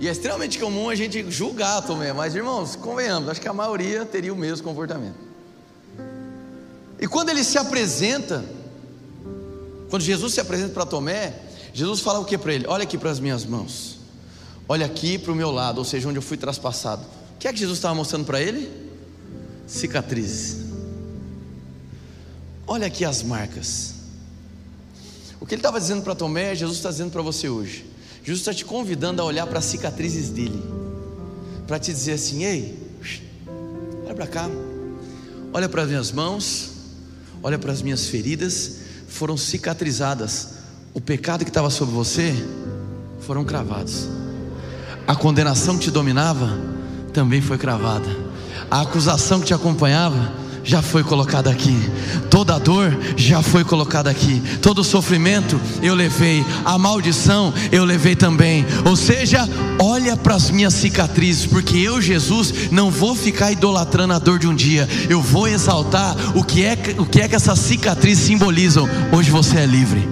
E 0.00 0.06
é 0.08 0.12
extremamente 0.12 0.58
comum 0.58 0.88
a 0.88 0.94
gente 0.94 1.28
julgar 1.30 1.82
Tomé, 1.82 2.12
mas 2.12 2.34
irmãos, 2.34 2.76
convenhamos, 2.76 3.28
acho 3.28 3.40
que 3.40 3.48
a 3.48 3.52
maioria 3.52 4.04
teria 4.04 4.32
o 4.32 4.36
mesmo 4.36 4.64
comportamento. 4.64 5.16
E 7.00 7.06
quando 7.06 7.30
ele 7.30 7.42
se 7.42 7.58
apresenta, 7.58 8.44
quando 9.90 10.02
Jesus 10.02 10.34
se 10.34 10.40
apresenta 10.40 10.72
para 10.72 10.86
Tomé, 10.86 11.34
Jesus 11.72 12.00
fala 12.00 12.20
o 12.20 12.24
que 12.24 12.38
para 12.38 12.52
ele? 12.52 12.66
Olha 12.66 12.84
aqui 12.84 12.96
para 12.96 13.10
as 13.10 13.20
minhas 13.20 13.44
mãos. 13.44 13.98
Olha 14.68 14.86
aqui 14.86 15.18
para 15.18 15.32
o 15.32 15.34
meu 15.34 15.50
lado, 15.50 15.78
ou 15.78 15.84
seja, 15.84 16.08
onde 16.08 16.18
eu 16.18 16.22
fui 16.22 16.36
traspassado. 16.36 17.02
O 17.34 17.38
que 17.38 17.48
é 17.48 17.52
que 17.52 17.58
Jesus 17.58 17.78
estava 17.78 17.94
mostrando 17.94 18.24
para 18.24 18.40
ele? 18.40 18.70
Cicatrizes. 19.66 20.58
Olha 22.66 22.86
aqui 22.86 23.04
as 23.04 23.22
marcas. 23.22 23.97
O 25.40 25.46
que 25.46 25.54
ele 25.54 25.60
estava 25.60 25.80
dizendo 25.80 26.02
para 26.02 26.14
Tomé, 26.14 26.54
Jesus 26.54 26.78
está 26.78 26.90
dizendo 26.90 27.10
para 27.10 27.22
você 27.22 27.48
hoje. 27.48 27.84
Jesus 28.24 28.40
está 28.40 28.52
te 28.52 28.64
convidando 28.64 29.22
a 29.22 29.24
olhar 29.24 29.46
para 29.46 29.58
as 29.58 29.64
cicatrizes 29.64 30.30
dele, 30.30 30.62
para 31.66 31.78
te 31.78 31.92
dizer 31.92 32.12
assim: 32.12 32.44
ei, 32.44 32.76
olha 34.04 34.14
para 34.14 34.26
cá, 34.26 34.50
olha 35.52 35.68
para 35.68 35.82
as 35.82 35.88
minhas 35.88 36.12
mãos, 36.12 36.70
olha 37.42 37.58
para 37.58 37.72
as 37.72 37.80
minhas 37.80 38.06
feridas, 38.06 38.80
foram 39.08 39.36
cicatrizadas. 39.36 40.58
O 40.92 41.00
pecado 41.00 41.44
que 41.44 41.50
estava 41.50 41.70
sobre 41.70 41.94
você 41.94 42.34
foram 43.20 43.44
cravados. 43.44 44.08
A 45.06 45.14
condenação 45.14 45.78
que 45.78 45.84
te 45.84 45.90
dominava 45.90 46.58
também 47.12 47.40
foi 47.40 47.56
cravada, 47.56 48.08
a 48.70 48.82
acusação 48.82 49.40
que 49.40 49.46
te 49.46 49.54
acompanhava 49.54 50.47
já 50.68 50.82
foi 50.82 51.02
colocada 51.02 51.50
aqui, 51.50 51.74
toda 52.28 52.58
dor 52.58 52.94
já 53.16 53.40
foi 53.40 53.64
colocada 53.64 54.10
aqui, 54.10 54.42
todo 54.60 54.84
sofrimento 54.84 55.58
eu 55.82 55.94
levei, 55.94 56.44
a 56.62 56.76
maldição 56.76 57.54
eu 57.72 57.86
levei 57.86 58.14
também. 58.14 58.66
Ou 58.84 58.94
seja, 58.94 59.48
olha 59.78 60.14
para 60.14 60.34
as 60.34 60.50
minhas 60.50 60.74
cicatrizes, 60.74 61.46
porque 61.46 61.78
eu, 61.78 62.02
Jesus, 62.02 62.70
não 62.70 62.90
vou 62.90 63.14
ficar 63.14 63.50
idolatrando 63.50 64.12
a 64.12 64.18
dor 64.18 64.38
de 64.38 64.46
um 64.46 64.54
dia, 64.54 64.86
eu 65.08 65.22
vou 65.22 65.48
exaltar 65.48 66.14
o 66.36 66.44
que 66.44 66.62
é, 66.62 66.76
o 66.98 67.06
que, 67.06 67.22
é 67.22 67.28
que 67.28 67.34
essas 67.34 67.58
cicatrizes 67.60 68.24
simbolizam. 68.24 68.86
Hoje 69.10 69.30
você 69.30 69.60
é 69.60 69.64
livre. 69.64 70.06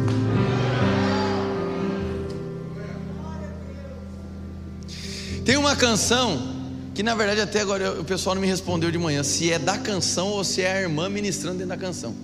Tem 5.44 5.58
uma 5.58 5.76
canção 5.76 6.55
que 6.96 7.02
na 7.02 7.14
verdade 7.14 7.42
até 7.42 7.60
agora 7.60 8.00
o 8.00 8.04
pessoal 8.04 8.34
não 8.34 8.40
me 8.40 8.48
respondeu 8.48 8.90
de 8.90 8.96
manhã 8.96 9.22
se 9.22 9.52
é 9.52 9.58
da 9.58 9.76
canção 9.76 10.28
ou 10.28 10.42
se 10.42 10.62
é 10.62 10.78
a 10.78 10.80
irmã 10.80 11.10
ministrando 11.10 11.58
dentro 11.58 11.68
da 11.68 11.76
canção. 11.76 12.14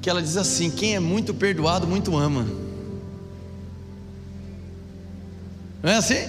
Que 0.00 0.08
ela 0.08 0.22
diz 0.22 0.36
assim: 0.36 0.70
quem 0.70 0.94
é 0.94 1.00
muito 1.00 1.34
perdoado, 1.34 1.84
muito 1.84 2.16
ama. 2.16 2.46
Não 5.82 5.90
é 5.90 5.96
assim? 5.96 6.28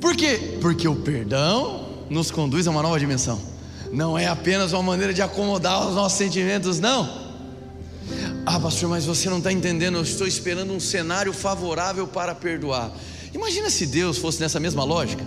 Por 0.00 0.14
quê? 0.14 0.58
Porque 0.60 0.86
o 0.86 0.94
perdão 0.94 1.88
nos 2.08 2.30
conduz 2.30 2.68
a 2.68 2.70
uma 2.70 2.80
nova 2.80 3.00
dimensão. 3.00 3.40
Não 3.92 4.16
é 4.16 4.28
apenas 4.28 4.72
uma 4.72 4.82
maneira 4.82 5.12
de 5.12 5.22
acomodar 5.22 5.88
os 5.88 5.96
nossos 5.96 6.16
sentimentos, 6.16 6.78
não. 6.78 7.32
Ah, 8.46 8.60
pastor, 8.60 8.88
mas 8.88 9.04
você 9.04 9.28
não 9.28 9.38
está 9.38 9.50
entendendo. 9.50 9.96
Eu 9.96 10.02
estou 10.02 10.24
esperando 10.24 10.72
um 10.72 10.78
cenário 10.78 11.32
favorável 11.32 12.06
para 12.06 12.32
perdoar. 12.32 12.92
Imagina 13.34 13.68
se 13.68 13.86
Deus 13.86 14.18
fosse 14.18 14.40
nessa 14.40 14.60
mesma 14.60 14.84
lógica, 14.84 15.24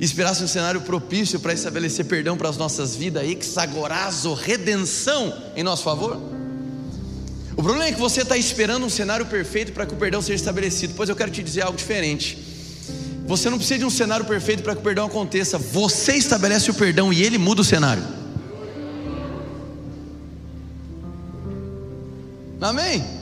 esperasse 0.00 0.42
um 0.42 0.48
cenário 0.48 0.80
propício 0.80 1.38
para 1.38 1.52
estabelecer 1.52 2.06
perdão 2.06 2.36
para 2.36 2.48
as 2.48 2.56
nossas 2.56 2.96
vidas, 2.96 3.22
exagorazo, 3.24 4.32
redenção 4.32 5.32
em 5.54 5.62
nosso 5.62 5.82
favor. 5.82 6.16
O 7.56 7.62
problema 7.62 7.84
é 7.84 7.92
que 7.92 8.00
você 8.00 8.22
está 8.22 8.38
esperando 8.38 8.86
um 8.86 8.88
cenário 8.88 9.26
perfeito 9.26 9.72
para 9.72 9.84
que 9.84 9.92
o 9.92 9.96
perdão 9.96 10.22
seja 10.22 10.36
estabelecido. 10.36 10.94
Pois 10.96 11.10
eu 11.10 11.16
quero 11.16 11.30
te 11.30 11.42
dizer 11.42 11.62
algo 11.62 11.76
diferente. 11.76 12.38
Você 13.26 13.50
não 13.50 13.58
precisa 13.58 13.80
de 13.80 13.84
um 13.84 13.90
cenário 13.90 14.24
perfeito 14.24 14.62
para 14.62 14.74
que 14.74 14.80
o 14.80 14.82
perdão 14.82 15.06
aconteça. 15.06 15.58
Você 15.58 16.14
estabelece 16.14 16.70
o 16.70 16.74
perdão 16.74 17.12
e 17.12 17.22
ele 17.22 17.36
muda 17.36 17.60
o 17.60 17.64
cenário. 17.64 18.02
Amém? 22.60 23.19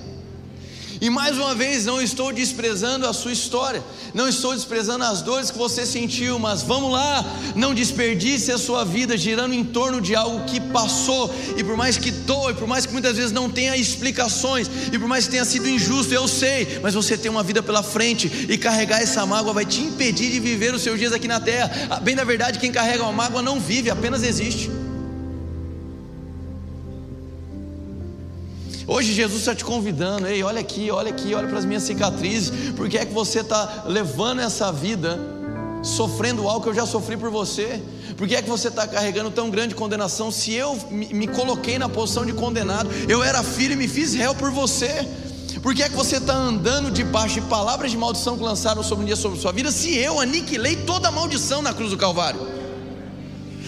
E 1.00 1.08
mais 1.08 1.36
uma 1.36 1.54
vez, 1.54 1.84
não 1.84 2.02
estou 2.02 2.32
desprezando 2.32 3.06
a 3.06 3.12
sua 3.12 3.32
história, 3.32 3.82
não 4.12 4.28
estou 4.28 4.54
desprezando 4.54 5.04
as 5.04 5.22
dores 5.22 5.50
que 5.50 5.58
você 5.58 5.86
sentiu, 5.86 6.38
mas 6.38 6.62
vamos 6.62 6.90
lá, 6.90 7.24
não 7.54 7.72
desperdice 7.72 8.50
a 8.50 8.58
sua 8.58 8.84
vida 8.84 9.16
girando 9.16 9.54
em 9.54 9.62
torno 9.62 10.00
de 10.00 10.16
algo 10.16 10.44
que 10.44 10.60
passou, 10.60 11.32
e 11.56 11.62
por 11.62 11.76
mais 11.76 11.96
que 11.96 12.10
doe, 12.10 12.54
por 12.54 12.66
mais 12.66 12.84
que 12.84 12.92
muitas 12.92 13.16
vezes 13.16 13.30
não 13.30 13.48
tenha 13.48 13.76
explicações, 13.76 14.68
e 14.92 14.98
por 14.98 15.06
mais 15.06 15.26
que 15.26 15.32
tenha 15.32 15.44
sido 15.44 15.68
injusto, 15.68 16.12
eu 16.12 16.26
sei, 16.26 16.80
mas 16.82 16.94
você 16.94 17.16
tem 17.16 17.30
uma 17.30 17.44
vida 17.44 17.62
pela 17.62 17.82
frente, 17.82 18.46
e 18.48 18.58
carregar 18.58 19.00
essa 19.00 19.24
mágoa 19.24 19.52
vai 19.52 19.64
te 19.64 19.80
impedir 19.80 20.32
de 20.32 20.40
viver 20.40 20.74
os 20.74 20.82
seus 20.82 20.98
dias 20.98 21.12
aqui 21.12 21.28
na 21.28 21.38
terra. 21.38 22.00
Bem 22.02 22.16
da 22.16 22.24
verdade, 22.24 22.58
quem 22.58 22.72
carrega 22.72 23.04
uma 23.04 23.12
mágoa 23.12 23.40
não 23.40 23.60
vive, 23.60 23.88
apenas 23.88 24.22
existe. 24.24 24.68
Hoje 28.90 29.12
Jesus 29.12 29.40
está 29.40 29.54
te 29.54 29.66
convidando, 29.66 30.26
ei, 30.26 30.42
olha 30.42 30.60
aqui, 30.60 30.90
olha 30.90 31.10
aqui, 31.10 31.34
olha 31.34 31.46
para 31.46 31.58
as 31.58 31.66
minhas 31.66 31.82
cicatrizes, 31.82 32.72
porque 32.74 32.96
é 32.96 33.04
que 33.04 33.12
você 33.12 33.40
está 33.40 33.84
levando 33.86 34.40
essa 34.40 34.72
vida, 34.72 35.20
sofrendo 35.82 36.48
algo 36.48 36.62
que 36.62 36.70
eu 36.70 36.74
já 36.74 36.86
sofri 36.86 37.14
por 37.14 37.28
você? 37.28 37.82
Por 38.16 38.26
que 38.26 38.34
é 38.34 38.40
que 38.40 38.48
você 38.48 38.68
está 38.68 38.88
carregando 38.88 39.30
tão 39.30 39.50
grande 39.50 39.74
condenação? 39.74 40.30
Se 40.30 40.54
eu 40.54 40.74
me 40.90 41.28
coloquei 41.28 41.78
na 41.78 41.86
posição 41.86 42.24
de 42.24 42.32
condenado, 42.32 42.88
eu 43.06 43.22
era 43.22 43.42
filho 43.42 43.74
e 43.74 43.76
me 43.76 43.86
fiz 43.86 44.14
réu 44.14 44.34
por 44.34 44.50
você. 44.50 45.06
Por 45.62 45.74
que 45.74 45.82
é 45.82 45.88
que 45.90 45.94
você 45.94 46.16
está 46.16 46.34
andando 46.34 46.90
debaixo 46.90 47.42
de 47.42 47.42
palavras 47.42 47.90
de 47.90 47.98
maldição 47.98 48.38
que 48.38 48.42
lançaram 48.42 48.82
sobre 48.82 49.04
um 49.04 49.06
dia 49.06 49.16
sobre 49.16 49.38
sua 49.38 49.52
vida, 49.52 49.70
se 49.70 49.94
eu 49.98 50.18
aniquilei 50.18 50.76
toda 50.76 51.08
a 51.08 51.12
maldição 51.12 51.60
na 51.60 51.74
cruz 51.74 51.90
do 51.90 51.98
Calvário? 51.98 52.57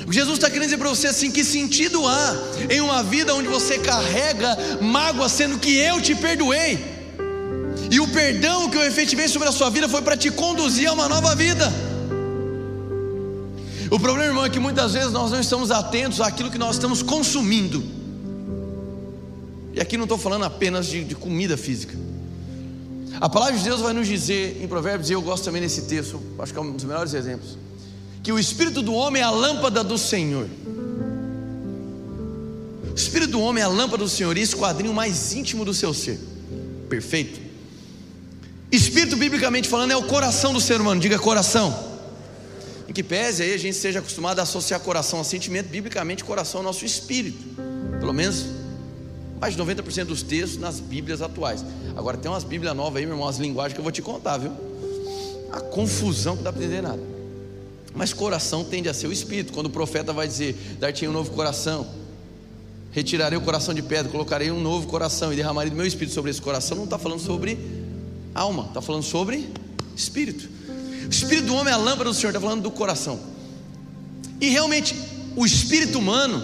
Jesus 0.08 0.38
está 0.38 0.48
querendo 0.48 0.64
dizer 0.64 0.78
para 0.78 0.88
você 0.88 1.08
assim: 1.08 1.30
que 1.30 1.44
sentido 1.44 2.06
há 2.06 2.36
em 2.68 2.80
uma 2.80 3.02
vida 3.02 3.34
onde 3.34 3.48
você 3.48 3.78
carrega 3.78 4.56
mágoa, 4.80 5.28
sendo 5.28 5.58
que 5.58 5.76
eu 5.76 6.00
te 6.00 6.14
perdoei, 6.14 6.78
e 7.90 8.00
o 8.00 8.08
perdão 8.08 8.70
que 8.70 8.76
eu 8.76 8.84
efetivei 8.84 9.28
sobre 9.28 9.48
a 9.48 9.52
sua 9.52 9.68
vida 9.70 9.88
foi 9.88 10.02
para 10.02 10.16
te 10.16 10.30
conduzir 10.30 10.88
a 10.88 10.92
uma 10.92 11.08
nova 11.08 11.34
vida. 11.34 11.70
O 13.90 13.98
problema, 13.98 14.28
irmão, 14.28 14.44
é 14.44 14.50
que 14.50 14.60
muitas 14.60 14.92
vezes 14.92 15.10
nós 15.10 15.32
não 15.32 15.40
estamos 15.40 15.72
atentos 15.72 16.20
àquilo 16.20 16.50
que 16.50 16.58
nós 16.58 16.76
estamos 16.76 17.02
consumindo. 17.02 17.82
E 19.72 19.80
aqui 19.80 19.96
não 19.96 20.04
estou 20.04 20.18
falando 20.18 20.44
apenas 20.44 20.86
de, 20.86 21.02
de 21.02 21.16
comida 21.16 21.56
física. 21.56 21.96
A 23.20 23.28
palavra 23.28 23.58
de 23.58 23.64
Deus 23.64 23.80
vai 23.80 23.92
nos 23.92 24.06
dizer 24.06 24.62
em 24.62 24.68
Provérbios, 24.68 25.10
e 25.10 25.12
eu 25.12 25.20
gosto 25.20 25.44
também 25.44 25.60
desse 25.60 25.82
texto, 25.82 26.20
acho 26.38 26.52
que 26.52 26.58
é 26.58 26.62
um 26.62 26.72
dos 26.72 26.84
melhores 26.84 27.14
exemplos 27.14 27.58
que 28.22 28.32
o 28.32 28.38
espírito 28.38 28.82
do 28.82 28.92
homem 28.92 29.22
é 29.22 29.24
a 29.24 29.30
lâmpada 29.30 29.82
do 29.82 29.96
Senhor. 29.96 30.48
O 32.90 32.94
espírito 32.94 33.32
do 33.32 33.40
homem 33.40 33.62
é 33.62 33.64
a 33.64 33.68
lâmpada 33.68 34.04
do 34.04 34.10
Senhor 34.10 34.36
e 34.36 34.42
esquadrinho 34.42 34.92
mais 34.92 35.32
íntimo 35.32 35.64
do 35.64 35.72
seu 35.72 35.94
ser. 35.94 36.18
Perfeito. 36.88 37.40
Espírito, 38.70 39.16
biblicamente 39.16 39.68
falando, 39.68 39.92
é 39.92 39.96
o 39.96 40.02
coração 40.02 40.52
do 40.52 40.60
ser 40.60 40.80
humano. 40.80 41.00
Diga 41.00 41.18
coração. 41.18 41.88
em 42.88 42.92
que 42.92 43.02
pese 43.02 43.42
aí 43.42 43.54
a 43.54 43.56
gente 43.56 43.76
seja 43.76 44.00
acostumado 44.00 44.40
a 44.40 44.42
associar 44.42 44.80
coração 44.80 45.20
a 45.20 45.24
sentimento, 45.24 45.68
biblicamente 45.68 46.24
coração 46.24 46.60
é 46.60 46.64
nosso 46.64 46.84
espírito, 46.84 47.38
pelo 48.00 48.12
menos 48.12 48.46
mais 49.40 49.54
de 49.54 49.62
90% 49.62 50.06
dos 50.06 50.22
textos 50.22 50.58
nas 50.58 50.80
Bíblias 50.80 51.22
atuais. 51.22 51.64
Agora 51.96 52.18
tem 52.18 52.30
umas 52.30 52.44
Bíblias 52.44 52.76
novas 52.76 52.96
aí, 52.98 53.06
meu 53.06 53.14
irmão, 53.14 53.28
as 53.28 53.38
linguagens 53.38 53.74
que 53.74 53.80
eu 53.80 53.84
vou 53.84 53.92
te 53.92 54.02
contar, 54.02 54.38
viu? 54.38 54.52
A 55.52 55.60
confusão 55.60 56.36
que 56.36 56.42
não 56.42 56.44
dá 56.44 56.52
para 56.52 56.62
entender 56.62 56.82
nada. 56.82 57.19
Mas 57.94 58.12
coração 58.12 58.64
tende 58.64 58.88
a 58.88 58.94
ser 58.94 59.06
o 59.06 59.12
espírito. 59.12 59.52
Quando 59.52 59.66
o 59.66 59.70
profeta 59.70 60.12
vai 60.12 60.28
dizer: 60.28 60.54
Dar-te 60.78 61.06
um 61.06 61.12
novo 61.12 61.30
coração, 61.32 61.86
retirarei 62.92 63.38
o 63.38 63.40
coração 63.40 63.74
de 63.74 63.82
pedra, 63.82 64.10
colocarei 64.10 64.50
um 64.50 64.60
novo 64.60 64.86
coração 64.86 65.32
e 65.32 65.36
derramarei 65.36 65.70
do 65.70 65.76
meu 65.76 65.86
espírito 65.86 66.14
sobre 66.14 66.30
esse 66.30 66.40
coração, 66.40 66.76
não 66.76 66.84
está 66.84 66.98
falando 66.98 67.20
sobre 67.20 67.58
alma, 68.34 68.66
está 68.68 68.80
falando 68.80 69.02
sobre 69.02 69.48
espírito. 69.96 70.48
O 71.06 71.10
espírito 71.10 71.46
do 71.46 71.54
homem 71.54 71.72
é 71.72 71.74
a 71.74 71.78
lâmpada 71.78 72.04
do 72.04 72.14
Senhor, 72.14 72.30
está 72.30 72.40
falando 72.40 72.62
do 72.62 72.70
coração. 72.70 73.18
E 74.40 74.48
realmente, 74.48 74.94
o 75.36 75.44
espírito 75.44 75.98
humano 75.98 76.40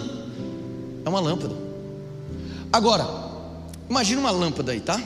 é 1.05 1.09
uma 1.09 1.19
lâmpada. 1.19 1.55
Agora, 2.71 3.07
imagine 3.89 4.19
uma 4.19 4.31
lâmpada 4.31 4.73
aí, 4.73 4.81
tá? 4.81 5.01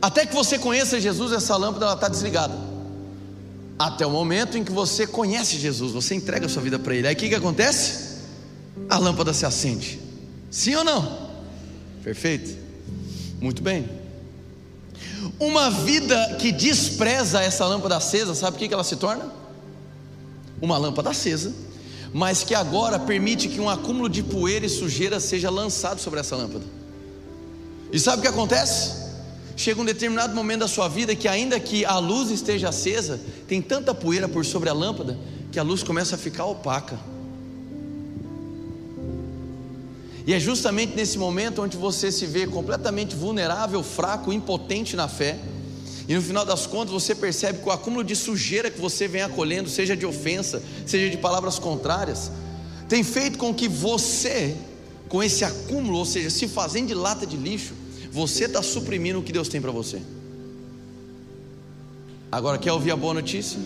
Até 0.00 0.26
que 0.26 0.34
você 0.34 0.58
conheça 0.58 1.00
Jesus, 1.00 1.32
essa 1.32 1.56
lâmpada 1.56 1.92
está 1.92 2.08
desligada. 2.08 2.67
Até 3.78 4.04
o 4.04 4.10
momento 4.10 4.58
em 4.58 4.64
que 4.64 4.72
você 4.72 5.06
conhece 5.06 5.56
Jesus, 5.56 5.92
você 5.92 6.14
entrega 6.14 6.46
a 6.46 6.48
sua 6.48 6.62
vida 6.62 6.78
para 6.78 6.94
Ele. 6.94 7.06
Aí 7.06 7.14
o 7.14 7.16
que, 7.16 7.28
que 7.28 7.34
acontece? 7.34 8.18
A 8.90 8.98
lâmpada 8.98 9.32
se 9.32 9.46
acende. 9.46 10.00
Sim 10.50 10.74
ou 10.74 10.84
não? 10.84 11.28
Perfeito. 12.02 12.56
Muito 13.40 13.62
bem. 13.62 13.88
Uma 15.38 15.70
vida 15.70 16.36
que 16.40 16.50
despreza 16.50 17.40
essa 17.40 17.66
lâmpada 17.66 17.96
acesa, 17.96 18.34
sabe 18.34 18.56
o 18.56 18.58
que, 18.58 18.66
que 18.66 18.74
ela 18.74 18.82
se 18.82 18.96
torna? 18.96 19.30
Uma 20.60 20.76
lâmpada 20.76 21.10
acesa, 21.10 21.52
mas 22.12 22.42
que 22.42 22.54
agora 22.54 22.98
permite 22.98 23.48
que 23.48 23.60
um 23.60 23.68
acúmulo 23.68 24.08
de 24.08 24.22
poeira 24.22 24.66
e 24.66 24.68
sujeira 24.68 25.20
seja 25.20 25.50
lançado 25.50 26.00
sobre 26.00 26.18
essa 26.18 26.34
lâmpada. 26.34 26.64
E 27.92 27.98
sabe 28.00 28.18
o 28.18 28.22
que 28.22 28.28
acontece? 28.28 29.07
Chega 29.58 29.80
um 29.82 29.84
determinado 29.84 30.34
momento 30.36 30.60
da 30.60 30.68
sua 30.68 30.86
vida 30.86 31.16
que, 31.16 31.26
ainda 31.26 31.58
que 31.58 31.84
a 31.84 31.98
luz 31.98 32.30
esteja 32.30 32.68
acesa, 32.68 33.20
tem 33.48 33.60
tanta 33.60 33.92
poeira 33.92 34.28
por 34.28 34.44
sobre 34.44 34.68
a 34.68 34.72
lâmpada 34.72 35.18
que 35.50 35.58
a 35.58 35.64
luz 35.64 35.82
começa 35.82 36.14
a 36.14 36.18
ficar 36.18 36.44
opaca. 36.44 36.96
E 40.24 40.32
é 40.32 40.38
justamente 40.38 40.94
nesse 40.94 41.18
momento 41.18 41.60
onde 41.60 41.76
você 41.76 42.12
se 42.12 42.24
vê 42.24 42.46
completamente 42.46 43.16
vulnerável, 43.16 43.82
fraco, 43.82 44.32
impotente 44.32 44.94
na 44.94 45.08
fé. 45.08 45.36
E 46.06 46.14
no 46.14 46.22
final 46.22 46.44
das 46.44 46.64
contas 46.64 46.92
você 46.92 47.12
percebe 47.12 47.58
que 47.58 47.68
o 47.68 47.72
acúmulo 47.72 48.04
de 48.04 48.14
sujeira 48.14 48.70
que 48.70 48.80
você 48.80 49.08
vem 49.08 49.22
acolhendo, 49.22 49.68
seja 49.68 49.96
de 49.96 50.06
ofensa, 50.06 50.62
seja 50.86 51.10
de 51.10 51.16
palavras 51.16 51.58
contrárias, 51.58 52.30
tem 52.88 53.02
feito 53.02 53.36
com 53.36 53.52
que 53.52 53.66
você, 53.66 54.56
com 55.08 55.20
esse 55.20 55.44
acúmulo, 55.44 55.98
ou 55.98 56.04
seja, 56.04 56.30
se 56.30 56.46
fazendo 56.46 56.86
de 56.86 56.94
lata 56.94 57.26
de 57.26 57.36
lixo, 57.36 57.74
você 58.18 58.46
está 58.46 58.60
suprimindo 58.64 59.20
o 59.20 59.22
que 59.22 59.32
Deus 59.32 59.48
tem 59.48 59.60
para 59.60 59.70
você. 59.70 60.02
Agora, 62.32 62.58
quer 62.58 62.72
ouvir 62.72 62.90
a 62.90 62.96
boa 62.96 63.14
notícia? 63.14 63.60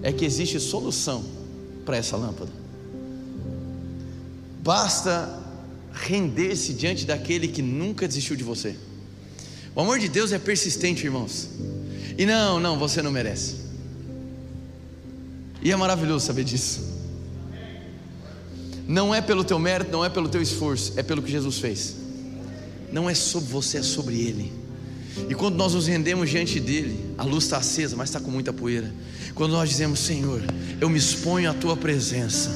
É 0.00 0.12
que 0.12 0.24
existe 0.24 0.60
solução 0.60 1.24
para 1.84 1.96
essa 1.96 2.16
lâmpada. 2.16 2.52
Basta 4.62 5.40
render-se 5.92 6.72
diante 6.74 7.04
daquele 7.04 7.48
que 7.48 7.62
nunca 7.62 8.06
desistiu 8.06 8.36
de 8.36 8.44
você. 8.44 8.76
O 9.74 9.80
amor 9.80 9.98
de 9.98 10.08
Deus 10.08 10.30
é 10.30 10.38
persistente, 10.38 11.04
irmãos. 11.04 11.48
E 12.16 12.24
não, 12.24 12.60
não, 12.60 12.78
você 12.78 13.02
não 13.02 13.10
merece. 13.10 13.56
E 15.60 15.72
é 15.72 15.74
maravilhoso 15.74 16.24
saber 16.24 16.44
disso. 16.44 16.80
Não 18.86 19.12
é 19.12 19.20
pelo 19.20 19.42
teu 19.42 19.58
mérito, 19.58 19.90
não 19.90 20.04
é 20.04 20.08
pelo 20.08 20.28
teu 20.28 20.40
esforço, 20.40 20.92
é 20.96 21.02
pelo 21.02 21.20
que 21.22 21.30
Jesus 21.30 21.58
fez 21.58 22.01
não 22.92 23.08
é 23.08 23.14
sobre 23.14 23.50
você, 23.50 23.78
é 23.78 23.82
sobre 23.82 24.20
Ele. 24.20 24.52
E 25.28 25.34
quando 25.34 25.56
nós 25.56 25.74
nos 25.74 25.86
rendemos 25.86 26.30
diante 26.30 26.60
dele, 26.60 26.98
a 27.18 27.24
luz 27.24 27.44
está 27.44 27.58
acesa, 27.58 27.96
mas 27.96 28.08
está 28.08 28.20
com 28.20 28.30
muita 28.30 28.52
poeira. 28.52 28.92
Quando 29.34 29.52
nós 29.52 29.68
dizemos, 29.68 30.00
Senhor, 30.00 30.42
eu 30.80 30.88
me 30.88 30.98
exponho 30.98 31.50
à 31.50 31.54
tua 31.54 31.76
presença, 31.76 32.50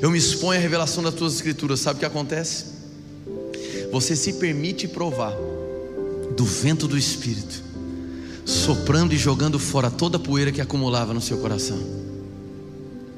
eu 0.00 0.10
me 0.10 0.18
exponho 0.18 0.58
à 0.58 0.62
revelação 0.62 1.02
das 1.02 1.14
tuas 1.14 1.34
escrituras, 1.34 1.80
sabe 1.80 1.96
o 1.96 2.00
que 2.00 2.06
acontece? 2.06 2.64
Você 3.92 4.16
se 4.16 4.34
permite 4.34 4.88
provar 4.88 5.34
do 6.36 6.44
vento 6.44 6.86
do 6.86 6.96
Espírito, 6.96 7.62
soprando 8.44 9.12
e 9.12 9.18
jogando 9.18 9.58
fora 9.58 9.90
toda 9.90 10.16
a 10.16 10.20
poeira 10.20 10.52
que 10.52 10.60
acumulava 10.60 11.12
no 11.12 11.20
seu 11.20 11.38
coração. 11.38 11.78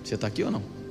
Você 0.03 0.15
está 0.15 0.27
aqui 0.27 0.43
ou 0.43 0.51
não? 0.51 0.82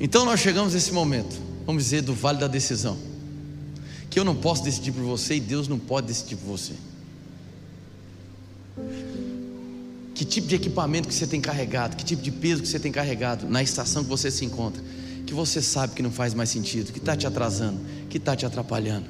Então 0.00 0.24
nós 0.24 0.40
chegamos 0.40 0.74
nesse 0.74 0.92
momento, 0.92 1.36
vamos 1.66 1.84
dizer, 1.84 2.02
do 2.02 2.14
vale 2.14 2.38
da 2.38 2.46
decisão. 2.46 2.96
Que 4.08 4.18
eu 4.18 4.24
não 4.24 4.34
posso 4.34 4.62
decidir 4.62 4.92
por 4.92 5.02
você 5.02 5.34
e 5.34 5.40
Deus 5.40 5.66
não 5.66 5.78
pode 5.78 6.06
decidir 6.06 6.36
por 6.36 6.46
você. 6.46 6.74
Que 10.14 10.24
tipo 10.24 10.46
de 10.46 10.54
equipamento 10.54 11.08
que 11.08 11.14
você 11.14 11.26
tem 11.26 11.40
carregado, 11.40 11.96
que 11.96 12.04
tipo 12.04 12.22
de 12.22 12.30
peso 12.30 12.62
que 12.62 12.68
você 12.68 12.78
tem 12.78 12.90
carregado 12.90 13.48
na 13.48 13.62
estação 13.62 14.02
que 14.02 14.08
você 14.08 14.30
se 14.30 14.44
encontra, 14.44 14.82
que 15.26 15.34
você 15.34 15.60
sabe 15.60 15.94
que 15.94 16.02
não 16.02 16.10
faz 16.10 16.32
mais 16.32 16.48
sentido, 16.48 16.92
que 16.92 16.98
está 16.98 17.16
te 17.16 17.26
atrasando, 17.26 17.78
que 18.08 18.18
está 18.18 18.34
te 18.34 18.46
atrapalhando. 18.46 19.06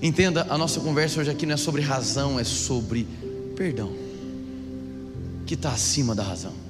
Entenda, 0.00 0.46
a 0.48 0.56
nossa 0.56 0.80
conversa 0.80 1.20
hoje 1.20 1.30
aqui 1.30 1.44
não 1.44 1.54
é 1.54 1.56
sobre 1.56 1.82
razão, 1.82 2.38
é 2.38 2.44
sobre 2.44 3.06
perdão, 3.56 3.92
que 5.44 5.54
está 5.54 5.72
acima 5.72 6.14
da 6.14 6.22
razão. 6.22 6.67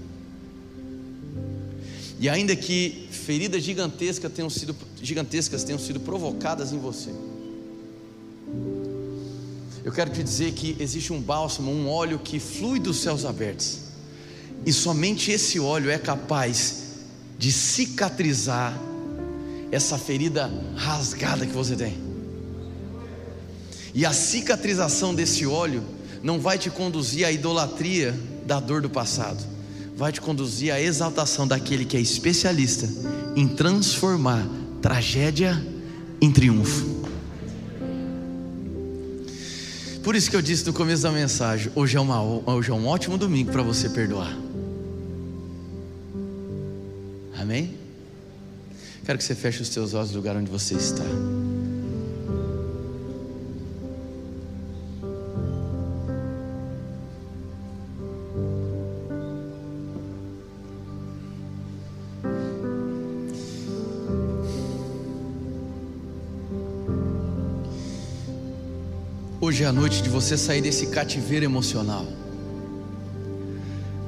E 2.20 2.28
ainda 2.28 2.56
que 2.56 3.08
feridas 3.10 3.62
gigantescas 3.62 4.32
tenham 4.32 4.50
sido, 4.50 4.74
gigantescas 5.00 5.62
tenham 5.62 5.78
sido 5.78 6.00
provocadas 6.00 6.72
em 6.72 6.78
você, 6.78 7.10
eu 9.84 9.92
quero 9.92 10.10
te 10.10 10.22
dizer 10.22 10.52
que 10.52 10.76
existe 10.80 11.12
um 11.12 11.20
bálsamo, 11.20 11.70
um 11.70 11.88
óleo 11.88 12.18
que 12.18 12.40
flui 12.40 12.80
dos 12.80 12.98
céus 12.98 13.24
abertos, 13.24 13.78
e 14.66 14.72
somente 14.72 15.30
esse 15.30 15.60
óleo 15.60 15.90
é 15.90 15.98
capaz 15.98 16.88
de 17.38 17.52
cicatrizar 17.52 18.76
essa 19.70 19.96
ferida 19.96 20.50
rasgada 20.74 21.46
que 21.46 21.52
você 21.52 21.76
tem. 21.76 21.96
E 23.94 24.04
a 24.04 24.12
cicatrização 24.12 25.14
desse 25.14 25.46
óleo 25.46 25.84
não 26.22 26.40
vai 26.40 26.58
te 26.58 26.68
conduzir 26.68 27.24
à 27.24 27.30
idolatria 27.30 28.14
da 28.44 28.58
dor 28.58 28.82
do 28.82 28.90
passado 28.90 29.57
vai 29.98 30.12
te 30.12 30.20
conduzir 30.20 30.72
à 30.72 30.80
exaltação 30.80 31.44
daquele 31.44 31.84
que 31.84 31.96
é 31.96 32.00
especialista 32.00 32.88
em 33.34 33.48
transformar 33.48 34.46
tragédia 34.80 35.60
em 36.20 36.30
triunfo. 36.30 36.86
Por 40.04 40.14
isso 40.14 40.30
que 40.30 40.36
eu 40.36 40.40
disse 40.40 40.64
no 40.64 40.72
começo 40.72 41.02
da 41.02 41.10
mensagem: 41.10 41.72
hoje 41.74 41.96
é, 41.96 42.00
uma, 42.00 42.22
hoje 42.22 42.70
é 42.70 42.74
um 42.74 42.86
ótimo 42.86 43.18
domingo 43.18 43.50
para 43.50 43.60
você 43.60 43.88
perdoar. 43.88 44.38
Amém? 47.36 47.74
Quero 49.04 49.18
que 49.18 49.24
você 49.24 49.34
feche 49.34 49.62
os 49.62 49.68
teus 49.68 49.94
olhos 49.94 50.12
no 50.12 50.18
lugar 50.18 50.36
onde 50.36 50.48
você 50.48 50.74
está. 50.74 51.04
Hoje 69.58 69.64
é 69.64 69.68
a 69.70 69.72
noite 69.72 70.00
de 70.00 70.08
você 70.08 70.38
sair 70.38 70.62
desse 70.62 70.86
cativeiro 70.86 71.44
emocional, 71.44 72.06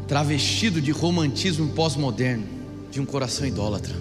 travestido 0.07 0.81
de 0.81 0.93
romantismo 0.93 1.71
pós-moderno, 1.71 2.47
de 2.89 3.01
um 3.01 3.05
coração 3.05 3.45
idólatra. 3.45 3.93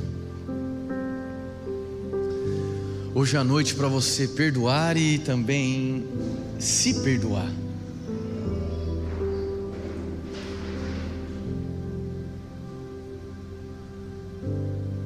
Hoje 3.16 3.36
é 3.36 3.40
a 3.40 3.44
noite 3.44 3.74
para 3.74 3.88
você 3.88 4.28
perdoar 4.28 4.96
e 4.96 5.18
também 5.18 6.06
se 6.60 7.02
perdoar. 7.02 7.52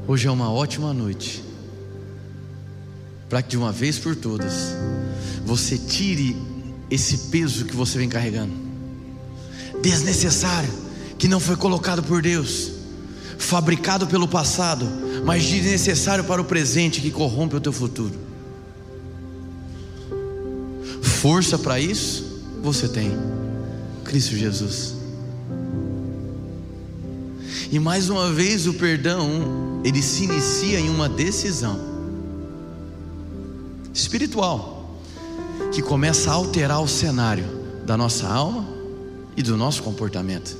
Hoje 0.05 0.27
é 0.27 0.31
uma 0.31 0.51
ótima 0.51 0.93
noite 0.93 1.41
para 3.29 3.41
que 3.41 3.51
de 3.51 3.57
uma 3.57 3.71
vez 3.71 3.97
por 3.97 4.13
todas 4.13 4.75
você 5.45 5.77
tire 5.77 6.35
esse 6.89 7.29
peso 7.29 7.65
que 7.65 7.75
você 7.75 7.97
vem 7.97 8.09
carregando, 8.09 8.53
desnecessário, 9.81 10.69
que 11.17 11.27
não 11.27 11.39
foi 11.39 11.55
colocado 11.55 12.03
por 12.03 12.21
Deus, 12.21 12.71
fabricado 13.37 14.07
pelo 14.07 14.27
passado, 14.27 14.87
mas 15.25 15.43
desnecessário 15.43 16.23
para 16.23 16.41
o 16.41 16.45
presente 16.45 17.01
que 17.01 17.11
corrompe 17.11 17.55
o 17.55 17.61
teu 17.61 17.73
futuro. 17.73 18.33
força 21.01 21.57
para 21.57 21.79
isso? 21.79 22.43
Você 22.61 22.85
tem. 22.85 23.09
Cristo 24.03 24.35
Jesus. 24.35 24.93
E 27.71 27.79
mais 27.79 28.09
uma 28.09 28.33
vez 28.33 28.67
o 28.67 28.73
perdão, 28.73 29.81
ele 29.85 30.01
se 30.01 30.25
inicia 30.25 30.81
em 30.81 30.89
uma 30.89 31.07
decisão 31.07 31.79
espiritual 33.93 34.72
que 35.73 35.81
começa 35.81 36.29
a 36.29 36.33
alterar 36.33 36.81
o 36.81 36.87
cenário 36.87 37.45
da 37.85 37.97
nossa 37.97 38.27
alma 38.27 38.65
e 39.35 39.41
do 39.41 39.57
nosso 39.57 39.83
comportamento. 39.83 40.55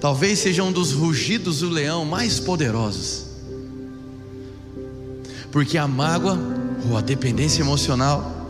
Talvez 0.00 0.38
seja 0.38 0.62
um 0.62 0.72
dos 0.72 0.92
rugidos 0.92 1.60
do 1.60 1.68
leão 1.68 2.04
mais 2.04 2.40
poderosos. 2.40 3.26
Porque 5.52 5.76
a 5.76 5.86
mágoa 5.86 6.38
ou 6.88 6.96
a 6.96 7.00
dependência 7.00 7.62
emocional 7.62 8.48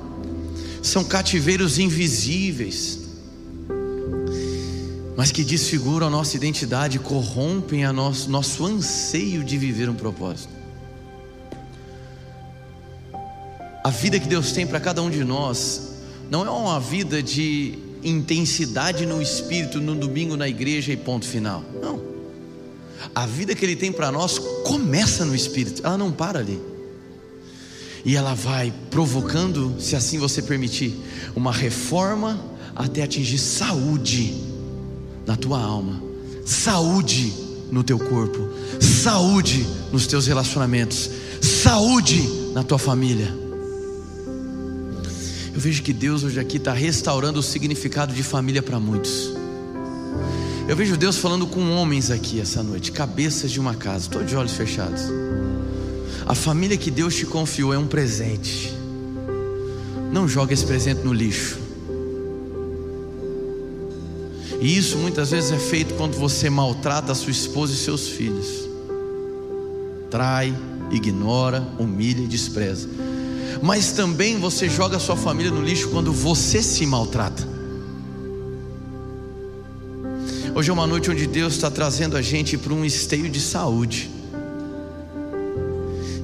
são 0.83 1.03
cativeiros 1.03 1.79
invisíveis 1.79 3.01
mas 5.21 5.31
que 5.31 5.45
desfiguram 5.45 6.07
a 6.07 6.11
nossa 6.11 6.35
identidade, 6.35 6.99
corrompem 6.99 7.85
a 7.85 7.93
nosso, 7.93 8.31
nosso 8.31 8.65
anseio 8.65 9.45
de 9.45 9.59
viver 9.59 9.87
um 9.87 9.95
propósito. 9.95 10.60
A 13.83 13.91
vida 13.91 14.21
que 14.21 14.29
Deus 14.29 14.53
tem 14.53 14.67
para 14.67 14.79
cada 14.79 15.03
um 15.03 15.11
de 15.11 15.25
nós 15.25 15.91
não 16.31 16.47
é 16.47 16.51
uma 16.51 16.79
vida 16.79 17.23
de 17.23 17.79
intensidade 18.05 19.07
no 19.07 19.21
espírito 19.21 19.81
no 19.81 19.95
domingo 19.95 20.37
na 20.37 20.49
igreja 20.49 20.93
e 20.93 20.97
ponto 20.97 21.27
final. 21.27 21.65
Não. 21.83 22.01
A 23.15 23.27
vida 23.27 23.55
que 23.55 23.65
Ele 23.65 23.77
tem 23.77 23.91
para 23.91 24.13
nós 24.13 24.39
começa 24.39 25.25
no 25.25 25.35
espírito, 25.35 25.83
ela 25.85 25.97
não 25.97 26.13
para 26.13 26.39
ali. 26.39 26.61
E 28.05 28.17
ela 28.17 28.35
vai 28.35 28.73
provocando, 28.91 29.75
se 29.79 29.97
assim 29.97 30.19
você 30.19 30.43
permitir, 30.43 30.95
uma 31.35 31.53
reforma 31.53 32.39
até 32.75 33.03
atingir 33.03 33.39
saúde 33.39 34.35
na 35.27 35.37
tua 35.37 35.61
alma, 35.61 36.03
saúde 36.45 37.33
no 37.71 37.83
teu 37.83 37.99
corpo, 37.99 38.49
saúde 38.81 39.67
nos 39.93 40.07
teus 40.07 40.27
relacionamentos, 40.27 41.11
saúde 41.41 42.23
na 42.55 42.63
tua 42.63 42.79
família. 42.79 43.40
Eu 45.61 45.63
vejo 45.63 45.83
que 45.83 45.93
Deus 45.93 46.25
hoje 46.25 46.41
aqui 46.41 46.57
está 46.57 46.73
restaurando 46.73 47.39
o 47.39 47.43
significado 47.43 48.15
de 48.15 48.23
família 48.23 48.63
para 48.63 48.81
muitos. 48.81 49.31
Eu 50.67 50.75
vejo 50.75 50.97
Deus 50.97 51.19
falando 51.19 51.47
com 51.47 51.73
homens 51.73 52.11
aqui 52.11 52.41
essa 52.41 52.63
noite, 52.63 52.91
cabeças 52.91 53.51
de 53.51 53.61
uma 53.61 53.75
casa, 53.75 54.07
estou 54.07 54.25
de 54.25 54.35
olhos 54.35 54.55
fechados. 54.55 55.03
A 56.25 56.35
família 56.35 56.79
que 56.79 56.91
Deus 56.91 57.15
te 57.15 57.27
confiou 57.27 57.75
é 57.75 57.79
um 57.79 57.87
presente. 57.87 58.75
Não 60.11 60.27
joga 60.27 60.55
esse 60.55 60.65
presente 60.65 61.03
no 61.03 61.13
lixo. 61.13 61.59
E 64.63 64.79
isso 64.79 64.97
muitas 64.97 65.31
vezes 65.31 65.53
é 65.53 65.59
feito 65.59 65.93
quando 65.93 66.17
você 66.17 66.49
maltrata 66.49 67.13
a 67.13 67.15
sua 67.15 67.33
esposa 67.33 67.75
e 67.75 67.77
seus 67.77 68.09
filhos. 68.09 68.67
Trai, 70.11 70.57
ignora, 70.91 71.69
humilha 71.79 72.23
e 72.23 72.27
despreza. 72.27 72.89
Mas 73.63 73.93
também 73.93 74.39
você 74.39 74.69
joga 74.69 74.97
a 74.97 75.01
sua 75.01 75.17
família 75.17 75.51
no 75.51 75.63
lixo 75.63 75.89
quando 75.91 76.13
você 76.13 76.63
se 76.63 76.87
maltrata. 76.87 77.47
Hoje 80.55 80.71
é 80.71 80.73
uma 80.73 80.87
noite 80.87 81.11
onde 81.11 81.27
Deus 81.27 81.55
está 81.55 81.71
trazendo 81.71 82.17
a 82.17 82.23
gente 82.23 82.57
para 82.57 82.73
um 82.73 82.85
esteio 82.85 83.29
de 83.29 83.41
saúde. 83.41 84.11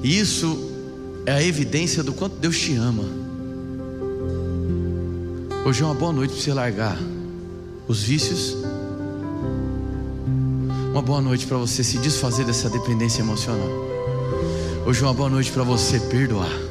E 0.03 0.19
isso 0.19 0.71
é 1.25 1.33
a 1.33 1.43
evidência 1.43 2.03
do 2.03 2.13
quanto 2.13 2.35
Deus 2.37 2.57
te 2.57 2.75
ama. 2.75 3.03
Hoje 5.65 5.81
é 5.81 5.85
uma 5.85 5.93
boa 5.93 6.13
noite 6.13 6.33
para 6.33 6.41
você 6.41 6.53
largar 6.53 6.97
os 7.87 8.03
vícios. 8.03 8.55
Uma 10.91 11.01
boa 11.01 11.21
noite 11.21 11.45
para 11.45 11.57
você 11.57 11.83
se 11.83 11.97
desfazer 11.99 12.45
dessa 12.45 12.69
dependência 12.69 13.21
emocional. 13.21 13.69
Hoje 14.85 15.01
é 15.01 15.05
uma 15.05 15.13
boa 15.13 15.29
noite 15.29 15.51
para 15.51 15.63
você 15.63 15.99
perdoar. 15.99 16.66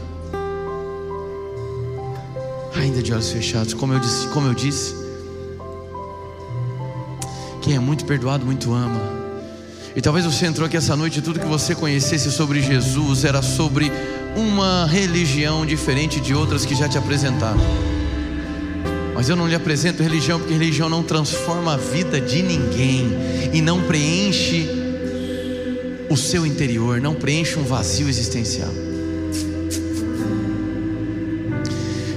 Ainda 2.79 3.03
de 3.03 3.13
olhos 3.13 3.31
fechados, 3.31 3.75
como 3.75 3.93
eu 3.93 4.01
disse, 4.01 4.27
como 4.29 4.47
eu 4.49 4.55
disse, 4.55 4.95
quem 7.63 7.75
é 7.75 7.79
muito 7.79 8.05
perdoado 8.05 8.45
muito 8.45 8.73
ama. 8.73 9.01
E 9.97 10.01
talvez 10.01 10.27
você 10.27 10.47
entrou 10.47 10.67
aqui 10.67 10.77
essa 10.77 10.95
noite 10.95 11.19
e 11.19 11.23
tudo 11.23 11.41
que 11.41 11.47
você 11.47 11.75
conhecesse 11.75 12.31
sobre 12.31 12.61
Jesus 12.61 13.25
era 13.25 13.41
sobre 13.41 13.91
uma 14.37 14.87
religião 14.87 15.65
diferente 15.65 16.21
de 16.21 16.35
outras 16.35 16.67
que 16.67 16.75
já 16.75 16.87
te 16.87 16.99
apresentaram. 16.99 17.59
Mas 19.15 19.31
eu 19.31 19.35
não 19.35 19.49
lhe 19.49 19.55
apresento 19.55 20.03
religião 20.03 20.39
porque 20.39 20.53
religião 20.53 20.91
não 20.91 21.03
transforma 21.03 21.73
a 21.73 21.77
vida 21.79 22.21
de 22.21 22.43
ninguém 22.43 23.09
e 23.55 23.63
não 23.63 23.83
preenche 23.83 24.69
o 26.11 26.17
seu 26.17 26.47
interior, 26.47 27.01
não 27.01 27.15
preenche 27.15 27.59
um 27.59 27.65
vazio 27.65 28.09
existencial. 28.09 28.71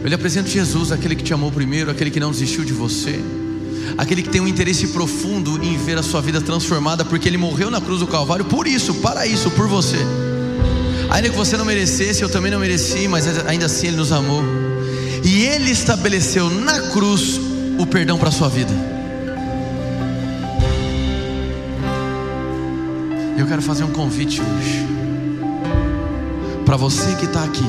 Eu 0.01 0.07
lhe 0.07 0.15
apresento 0.15 0.49
Jesus, 0.49 0.91
aquele 0.91 1.15
que 1.15 1.23
te 1.23 1.33
amou 1.33 1.51
primeiro, 1.51 1.91
aquele 1.91 2.09
que 2.09 2.19
não 2.19 2.31
desistiu 2.31 2.63
de 2.63 2.73
você, 2.73 3.19
aquele 3.97 4.23
que 4.23 4.29
tem 4.29 4.39
um 4.41 4.47
interesse 4.47 4.87
profundo 4.87 5.63
em 5.63 5.77
ver 5.77 5.97
a 5.97 6.03
sua 6.03 6.21
vida 6.21 6.39
transformada, 6.39 7.03
porque 7.03 7.27
ele 7.27 7.37
morreu 7.37 7.69
na 7.69 7.81
cruz 7.81 7.99
do 7.99 8.07
Calvário 8.07 8.45
por 8.45 8.67
isso, 8.67 8.95
para 8.95 9.27
isso, 9.27 9.51
por 9.51 9.67
você. 9.67 9.97
Ainda 11.09 11.29
que 11.29 11.35
você 11.35 11.57
não 11.57 11.65
merecesse, 11.65 12.21
eu 12.21 12.29
também 12.29 12.51
não 12.51 12.59
mereci, 12.59 13.07
mas 13.07 13.27
ainda 13.45 13.65
assim 13.65 13.87
ele 13.87 13.97
nos 13.97 14.11
amou 14.11 14.43
e 15.23 15.45
Ele 15.45 15.71
estabeleceu 15.71 16.49
na 16.49 16.79
cruz 16.91 17.39
o 17.77 17.85
perdão 17.85 18.17
para 18.17 18.29
a 18.29 18.31
sua 18.31 18.49
vida. 18.49 18.73
Eu 23.37 23.45
quero 23.45 23.61
fazer 23.61 23.83
um 23.83 23.91
convite 23.91 24.41
hoje 24.41 24.87
para 26.65 26.75
você 26.77 27.15
que 27.15 27.25
está 27.25 27.43
aqui 27.43 27.65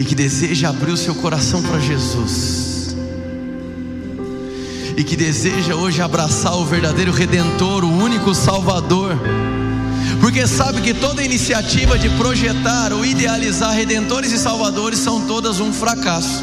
e 0.00 0.04
que 0.04 0.14
deseja 0.14 0.70
abrir 0.70 0.90
o 0.90 0.96
seu 0.96 1.14
coração 1.14 1.62
para 1.62 1.78
Jesus 1.78 2.96
e 4.96 5.04
que 5.04 5.14
deseja 5.14 5.76
hoje 5.76 6.02
abraçar 6.02 6.56
o 6.56 6.64
verdadeiro 6.64 7.12
Redentor, 7.12 7.84
o 7.84 7.92
único 7.92 8.34
Salvador 8.34 9.16
porque 10.20 10.46
sabe 10.46 10.80
que 10.80 10.94
toda 10.94 11.22
iniciativa 11.22 11.98
de 11.98 12.08
projetar 12.10 12.92
ou 12.92 13.04
idealizar 13.04 13.74
redentores 13.74 14.32
e 14.32 14.38
salvadores 14.38 14.98
são 14.98 15.26
todas 15.26 15.60
um 15.60 15.72
fracasso. 15.72 16.42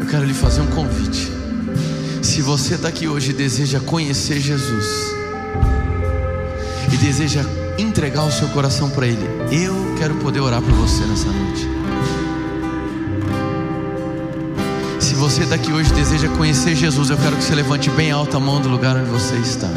Eu 0.00 0.06
quero 0.06 0.24
lhe 0.24 0.34
fazer 0.34 0.60
um 0.62 0.68
convite. 0.68 1.30
Se 2.22 2.40
você 2.40 2.74
está 2.74 2.88
aqui 2.88 3.06
hoje 3.08 3.30
e 3.30 3.34
deseja 3.34 3.78
conhecer 3.80 4.40
Jesus, 4.40 4.86
e 6.92 6.96
deseja 6.96 7.44
entregar 7.78 8.24
o 8.24 8.32
seu 8.32 8.48
coração 8.48 8.90
para 8.90 9.06
Ele, 9.06 9.26
eu 9.50 9.74
quero 9.98 10.14
poder 10.16 10.40
orar 10.40 10.62
por 10.62 10.72
você 10.72 11.04
nessa 11.04 11.28
noite. 11.30 11.76
você 15.16 15.44
daqui 15.44 15.72
hoje 15.72 15.92
deseja 15.92 16.28
conhecer 16.28 16.76
Jesus, 16.76 17.10
eu 17.10 17.16
quero 17.16 17.36
que 17.36 17.42
você 17.42 17.54
levante 17.54 17.90
bem 17.90 18.12
alta 18.12 18.36
a 18.36 18.40
mão 18.40 18.60
do 18.60 18.68
lugar 18.68 18.96
onde 18.96 19.10
você 19.10 19.34
está. 19.36 19.68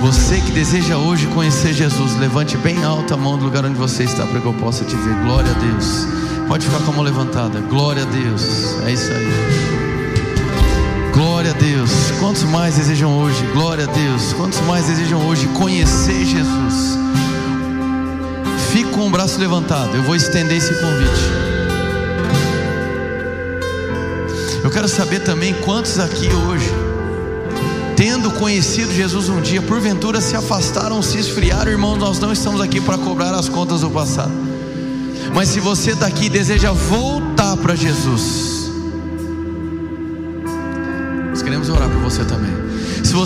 Você 0.00 0.40
que 0.40 0.50
deseja 0.52 0.98
hoje 0.98 1.26
conhecer 1.28 1.72
Jesus, 1.72 2.16
levante 2.18 2.56
bem 2.58 2.84
alta 2.84 3.14
a 3.14 3.16
mão 3.16 3.38
do 3.38 3.44
lugar 3.44 3.64
onde 3.64 3.78
você 3.78 4.04
está 4.04 4.26
para 4.26 4.40
que 4.40 4.46
eu 4.46 4.54
possa 4.54 4.84
te 4.84 4.94
ver. 4.94 5.14
Glória 5.24 5.50
a 5.50 5.54
Deus. 5.54 6.06
Pode 6.48 6.66
ficar 6.66 6.84
com 6.84 6.92
a 6.92 6.94
mão 6.96 7.04
levantada. 7.04 7.60
Glória 7.60 8.02
a 8.02 8.06
Deus. 8.06 8.76
É 8.84 8.92
isso 8.92 9.10
aí. 9.10 9.85
Deus. 11.66 12.12
Quantos 12.20 12.44
mais 12.44 12.76
desejam 12.76 13.18
hoje? 13.18 13.44
Glória 13.52 13.84
a 13.84 13.92
Deus. 13.92 14.32
Quantos 14.34 14.60
mais 14.60 14.86
desejam 14.86 15.26
hoje 15.26 15.48
conhecer 15.48 16.24
Jesus? 16.24 16.96
Fique 18.70 18.90
com 18.92 19.08
o 19.08 19.10
braço 19.10 19.36
levantado. 19.40 19.96
Eu 19.96 20.02
vou 20.04 20.14
estender 20.14 20.58
esse 20.58 20.72
convite. 20.74 21.20
Eu 24.62 24.70
quero 24.70 24.88
saber 24.88 25.20
também 25.20 25.54
quantos 25.64 25.98
aqui 25.98 26.28
hoje, 26.32 26.70
tendo 27.96 28.30
conhecido 28.32 28.92
Jesus 28.92 29.28
um 29.28 29.40
dia, 29.40 29.60
porventura 29.60 30.20
se 30.20 30.36
afastaram, 30.36 31.02
se 31.02 31.18
esfriaram, 31.18 31.72
irmãos, 31.72 31.96
nós 31.96 32.20
não 32.20 32.32
estamos 32.32 32.60
aqui 32.60 32.80
para 32.80 32.96
cobrar 32.96 33.34
as 33.34 33.48
contas 33.48 33.80
do 33.80 33.90
passado. 33.90 34.32
Mas 35.34 35.48
se 35.48 35.58
você 35.58 35.96
daqui 35.96 36.28
deseja 36.28 36.70
voltar 36.70 37.56
para 37.56 37.74
Jesus, 37.74 38.55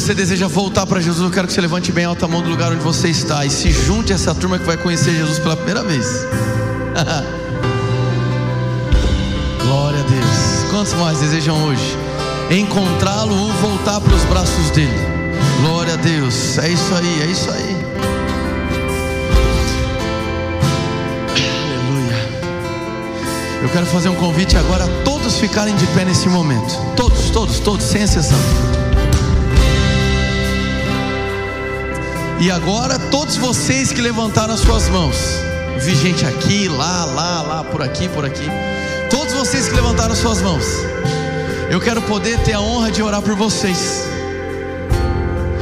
você 0.00 0.14
deseja 0.14 0.48
voltar 0.48 0.86
para 0.86 0.98
Jesus, 0.98 1.22
eu 1.22 1.30
quero 1.30 1.46
que 1.46 1.52
você 1.52 1.60
levante 1.60 1.92
bem 1.92 2.06
alta 2.06 2.24
a 2.24 2.28
mão 2.28 2.40
do 2.40 2.48
lugar 2.48 2.72
onde 2.72 2.82
você 2.82 3.08
está 3.08 3.44
e 3.44 3.50
se 3.50 3.70
junte 3.70 4.12
a 4.12 4.14
essa 4.14 4.34
turma 4.34 4.58
que 4.58 4.64
vai 4.64 4.78
conhecer 4.78 5.14
Jesus 5.14 5.38
pela 5.38 5.54
primeira 5.54 5.82
vez. 5.82 6.06
Glória 9.62 10.00
a 10.00 10.02
Deus. 10.02 10.70
Quantos 10.70 10.94
mais 10.94 11.20
desejam 11.20 11.62
hoje 11.64 11.98
encontrá-lo 12.50 13.36
ou 13.36 13.52
voltar 13.54 14.00
para 14.00 14.14
os 14.14 14.24
braços 14.24 14.70
dele? 14.70 14.98
Glória 15.60 15.92
a 15.92 15.96
Deus. 15.96 16.56
É 16.56 16.70
isso 16.70 16.94
aí, 16.94 17.22
é 17.22 17.26
isso 17.26 17.50
aí. 17.50 17.76
Aleluia. 21.66 22.16
Eu 23.62 23.68
quero 23.68 23.84
fazer 23.84 24.08
um 24.08 24.14
convite 24.14 24.56
agora 24.56 24.84
a 24.84 24.88
todos 25.04 25.38
ficarem 25.38 25.76
de 25.76 25.86
pé 25.88 26.06
nesse 26.06 26.26
momento. 26.26 26.74
Todos, 26.96 27.28
todos, 27.28 27.60
todos, 27.60 27.84
sem 27.84 28.00
exceção. 28.02 28.38
E 32.40 32.50
agora, 32.50 32.98
todos 32.98 33.36
vocês 33.36 33.92
que 33.92 34.00
levantaram 34.00 34.54
as 34.54 34.60
suas 34.60 34.88
mãos, 34.88 35.14
vi 35.78 35.94
gente 35.94 36.24
aqui, 36.24 36.68
lá, 36.68 37.04
lá, 37.04 37.42
lá, 37.42 37.64
por 37.64 37.82
aqui, 37.82 38.08
por 38.08 38.24
aqui. 38.24 38.48
Todos 39.10 39.34
vocês 39.34 39.68
que 39.68 39.74
levantaram 39.74 40.12
as 40.12 40.18
suas 40.18 40.40
mãos, 40.40 40.64
eu 41.70 41.78
quero 41.78 42.00
poder 42.00 42.38
ter 42.38 42.54
a 42.54 42.60
honra 42.60 42.90
de 42.90 43.02
orar 43.02 43.20
por 43.20 43.34
vocês, 43.34 44.06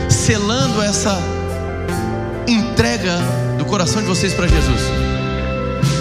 selando 0.09 0.81
essa 0.81 1.21
entrega 2.47 3.19
do 3.59 3.65
coração 3.65 4.01
de 4.01 4.07
vocês 4.07 4.33
para 4.33 4.47
Jesus. 4.47 4.81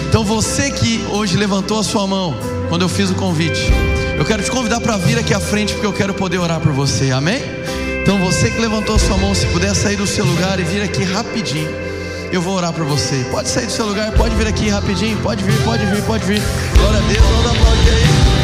Então 0.07 0.23
você 0.23 0.69
que 0.69 1.03
hoje 1.09 1.37
levantou 1.37 1.79
a 1.79 1.83
sua 1.83 2.05
mão 2.05 2.37
quando 2.69 2.83
eu 2.83 2.89
fiz 2.89 3.09
o 3.09 3.15
convite, 3.15 3.73
eu 4.15 4.23
quero 4.23 4.43
te 4.43 4.51
convidar 4.51 4.79
para 4.79 4.95
vir 4.95 5.17
aqui 5.17 5.33
à 5.33 5.39
frente 5.39 5.73
porque 5.73 5.87
eu 5.87 5.93
quero 5.93 6.13
poder 6.13 6.37
orar 6.37 6.59
por 6.59 6.71
você. 6.71 7.09
Amém? 7.09 7.56
Então 8.07 8.17
você 8.19 8.49
que 8.49 8.57
levantou 8.57 8.97
sua 8.97 9.17
mão, 9.17 9.35
se 9.35 9.45
puder 9.47 9.75
sair 9.75 9.97
do 9.97 10.07
seu 10.07 10.23
lugar 10.23 10.61
e 10.61 10.63
vir 10.63 10.81
aqui 10.81 11.03
rapidinho, 11.03 11.69
eu 12.31 12.41
vou 12.41 12.55
orar 12.55 12.71
por 12.71 12.85
você. 12.85 13.25
Pode 13.29 13.49
sair 13.49 13.65
do 13.65 13.71
seu 13.73 13.85
lugar, 13.85 14.13
pode 14.13 14.33
vir 14.33 14.47
aqui 14.47 14.69
rapidinho, 14.69 15.17
pode 15.17 15.43
vir, 15.43 15.53
pode 15.65 15.85
vir, 15.85 16.01
pode 16.03 16.25
vir. 16.25 16.41
Glória 16.77 16.99
a 16.99 17.01
Deus, 17.01 17.25
vamos 17.27 17.51
aplaudir 17.51 17.89
aí. 17.89 18.37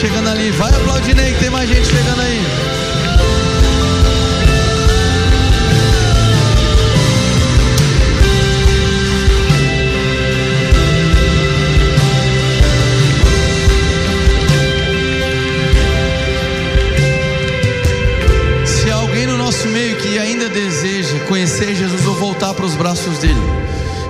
Chegando 0.00 0.28
ali, 0.28 0.50
vai 0.50 0.68
aplaudindo 0.68 1.20
aí, 1.22 1.32
que 1.32 1.40
tem 1.40 1.48
mais 1.48 1.66
gente 1.66 1.86
chegando 1.86 2.20
aí. 2.20 2.63
Deseja 20.54 21.18
conhecer 21.26 21.74
Jesus 21.74 22.06
ou 22.06 22.14
voltar 22.14 22.54
para 22.54 22.64
os 22.64 22.74
braços 22.74 23.18
dele, 23.18 23.34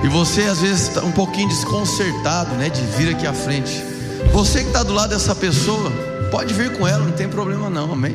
e 0.03 0.07
você 0.07 0.43
às 0.43 0.59
vezes 0.59 0.87
está 0.87 1.01
um 1.01 1.11
pouquinho 1.11 1.49
desconcertado, 1.49 2.53
né, 2.55 2.69
de 2.69 2.81
vir 2.95 3.09
aqui 3.09 3.25
à 3.25 3.33
frente. 3.33 3.83
Você 4.31 4.61
que 4.61 4.67
está 4.67 4.83
do 4.83 4.93
lado 4.93 5.09
dessa 5.09 5.33
pessoa, 5.33 5.91
pode 6.29 6.53
vir 6.53 6.77
com 6.77 6.87
ela, 6.87 7.03
não 7.03 7.11
tem 7.11 7.27
problema 7.27 7.69
não, 7.69 7.91
amém? 7.91 8.13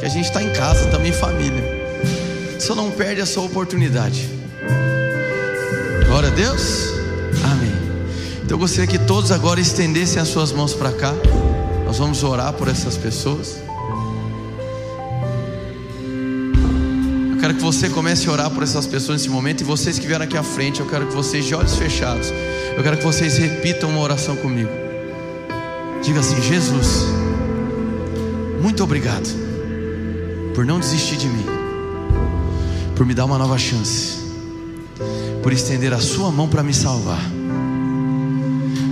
Que 0.00 0.06
a 0.06 0.08
gente 0.08 0.24
está 0.24 0.42
em 0.42 0.50
casa, 0.52 0.86
também 0.86 1.12
família. 1.12 1.62
Só 2.58 2.74
não 2.74 2.90
perde 2.90 3.20
essa 3.20 3.40
oportunidade. 3.40 4.28
Glória 6.06 6.30
a 6.30 6.32
Deus. 6.32 6.88
Amém. 7.44 7.72
Então 8.42 8.56
eu 8.56 8.58
gostaria 8.58 8.86
que 8.86 8.98
todos 8.98 9.30
agora 9.30 9.60
estendessem 9.60 10.20
as 10.20 10.28
suas 10.28 10.52
mãos 10.52 10.72
para 10.72 10.92
cá. 10.92 11.12
Nós 11.84 11.98
vamos 11.98 12.22
orar 12.24 12.52
por 12.54 12.68
essas 12.68 12.96
pessoas. 12.96 13.67
Quero 17.48 17.56
que 17.56 17.64
você 17.64 17.88
comece 17.88 18.28
a 18.28 18.32
orar 18.32 18.50
por 18.50 18.62
essas 18.62 18.86
pessoas 18.86 19.22
nesse 19.22 19.30
momento. 19.30 19.62
E 19.62 19.64
vocês 19.64 19.98
que 19.98 20.06
vieram 20.06 20.24
aqui 20.24 20.36
à 20.36 20.42
frente, 20.42 20.80
eu 20.80 20.86
quero 20.86 21.06
que 21.06 21.14
vocês, 21.14 21.46
de 21.46 21.54
olhos 21.54 21.76
fechados, 21.76 22.30
eu 22.76 22.82
quero 22.82 22.98
que 22.98 23.04
vocês 23.04 23.38
repitam 23.38 23.88
uma 23.88 24.00
oração 24.00 24.36
comigo. 24.36 24.68
Diga 26.02 26.20
assim: 26.20 26.40
Jesus, 26.42 27.06
muito 28.60 28.84
obrigado 28.84 29.28
por 30.54 30.66
não 30.66 30.78
desistir 30.78 31.16
de 31.16 31.26
mim, 31.26 31.46
por 32.94 33.06
me 33.06 33.14
dar 33.14 33.24
uma 33.24 33.38
nova 33.38 33.56
chance, 33.56 34.18
por 35.42 35.50
estender 35.50 35.94
a 35.94 36.00
Sua 36.00 36.30
mão 36.30 36.48
para 36.48 36.62
me 36.62 36.74
salvar. 36.74 37.22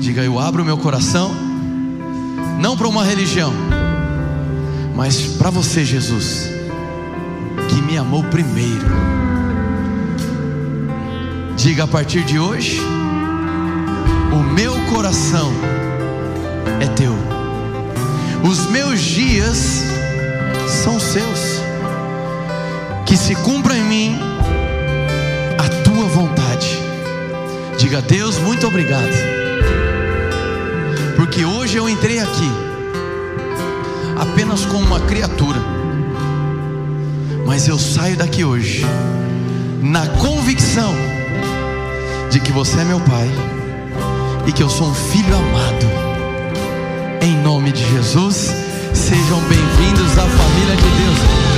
Diga: 0.00 0.22
Eu 0.22 0.38
abro 0.38 0.64
meu 0.64 0.78
coração, 0.78 1.30
não 2.58 2.74
para 2.74 2.88
uma 2.88 3.04
religião, 3.04 3.52
mas 4.94 5.20
para 5.36 5.50
você, 5.50 5.84
Jesus 5.84 6.55
me 7.86 7.96
amou 7.96 8.24
primeiro. 8.24 8.84
Diga 11.56 11.84
a 11.84 11.86
partir 11.86 12.24
de 12.24 12.38
hoje: 12.38 12.80
o 14.32 14.42
meu 14.42 14.74
coração 14.92 15.52
é 16.80 16.86
teu, 16.88 17.14
os 18.42 18.66
meus 18.66 19.00
dias 19.00 19.84
são 20.82 20.98
seus. 20.98 21.64
Que 23.06 23.16
se 23.16 23.36
cumpra 23.36 23.76
em 23.76 23.84
mim 23.84 24.18
a 25.58 25.68
tua 25.84 26.06
vontade. 26.06 26.76
Diga, 27.78 28.02
Deus, 28.02 28.36
muito 28.38 28.66
obrigado, 28.66 29.12
porque 31.14 31.44
hoje 31.44 31.76
eu 31.76 31.88
entrei 31.88 32.18
aqui 32.18 32.50
apenas 34.18 34.64
como 34.64 34.84
uma 34.84 34.98
criatura 35.00 35.75
mas 37.46 37.68
eu 37.68 37.78
saio 37.78 38.16
daqui 38.16 38.44
hoje 38.44 38.84
na 39.80 40.04
convicção 40.18 40.92
de 42.30 42.40
que 42.40 42.50
você 42.50 42.80
é 42.80 42.84
meu 42.84 42.98
pai 43.00 43.30
e 44.46 44.52
que 44.52 44.62
eu 44.62 44.68
sou 44.68 44.88
um 44.88 44.94
filho 44.94 45.34
amado. 45.34 45.86
Em 47.22 47.36
nome 47.42 47.70
de 47.70 47.88
Jesus, 47.92 48.52
sejam 48.92 49.40
bem-vindos 49.42 50.18
à 50.18 50.26
família 50.26 50.76
de 50.76 50.82
Deus. 50.82 51.18
Aí! 51.30 51.56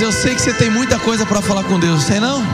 Eu 0.00 0.12
sei 0.12 0.34
que 0.36 0.40
você 0.40 0.52
tem 0.52 0.70
muita 0.70 0.96
coisa 0.96 1.26
para 1.26 1.42
falar 1.42 1.64
com 1.64 1.78
Deus, 1.78 2.04
tem 2.04 2.20
não? 2.20 2.40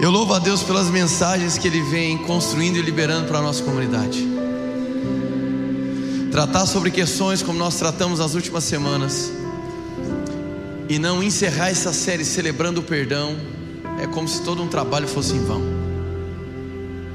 Eu 0.00 0.10
louvo 0.10 0.34
a 0.34 0.40
Deus 0.40 0.64
pelas 0.64 0.90
mensagens 0.90 1.56
que 1.56 1.68
Ele 1.68 1.80
vem 1.80 2.18
construindo 2.18 2.76
e 2.76 2.82
liberando 2.82 3.28
para 3.28 3.38
a 3.38 3.42
nossa 3.42 3.62
comunidade. 3.62 4.26
Tratar 6.32 6.66
sobre 6.66 6.90
questões 6.90 7.40
como 7.40 7.56
nós 7.56 7.76
tratamos 7.76 8.18
nas 8.18 8.34
últimas 8.34 8.64
semanas 8.64 9.32
e 10.88 10.98
não 10.98 11.22
encerrar 11.22 11.70
essa 11.70 11.92
série 11.92 12.24
celebrando 12.24 12.80
o 12.80 12.82
perdão 12.82 13.36
é 14.02 14.08
como 14.08 14.26
se 14.26 14.42
todo 14.42 14.60
um 14.60 14.66
trabalho 14.66 15.06
fosse 15.06 15.34
em 15.34 15.44
vão. 15.44 15.62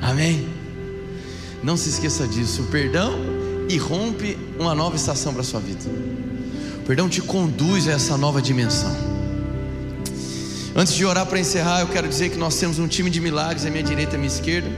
Amém? 0.01 0.47
Não 1.61 1.75
se 1.75 1.89
esqueça 1.89 2.25
disso. 2.25 2.61
O 2.61 2.67
perdão 2.67 3.28
irrompe 3.69 4.37
uma 4.59 4.73
nova 4.73 4.95
estação 4.95 5.31
para 5.31 5.41
a 5.41 5.45
sua 5.45 5.59
vida. 5.59 5.79
O 6.79 6.85
perdão 6.85 7.07
te 7.07 7.21
conduz 7.21 7.87
a 7.87 7.91
essa 7.91 8.17
nova 8.17 8.41
dimensão. 8.41 8.93
Antes 10.75 10.93
de 10.93 11.05
orar 11.05 11.25
para 11.25 11.39
encerrar, 11.39 11.81
eu 11.81 11.87
quero 11.87 12.07
dizer 12.07 12.29
que 12.29 12.37
nós 12.37 12.55
temos 12.55 12.79
um 12.79 12.87
time 12.87 13.09
de 13.09 13.21
milagres 13.21 13.65
à 13.65 13.69
minha 13.69 13.83
direita 13.83 14.13
e 14.13 14.15
à 14.15 14.17
minha 14.17 14.31
esquerda. 14.31 14.69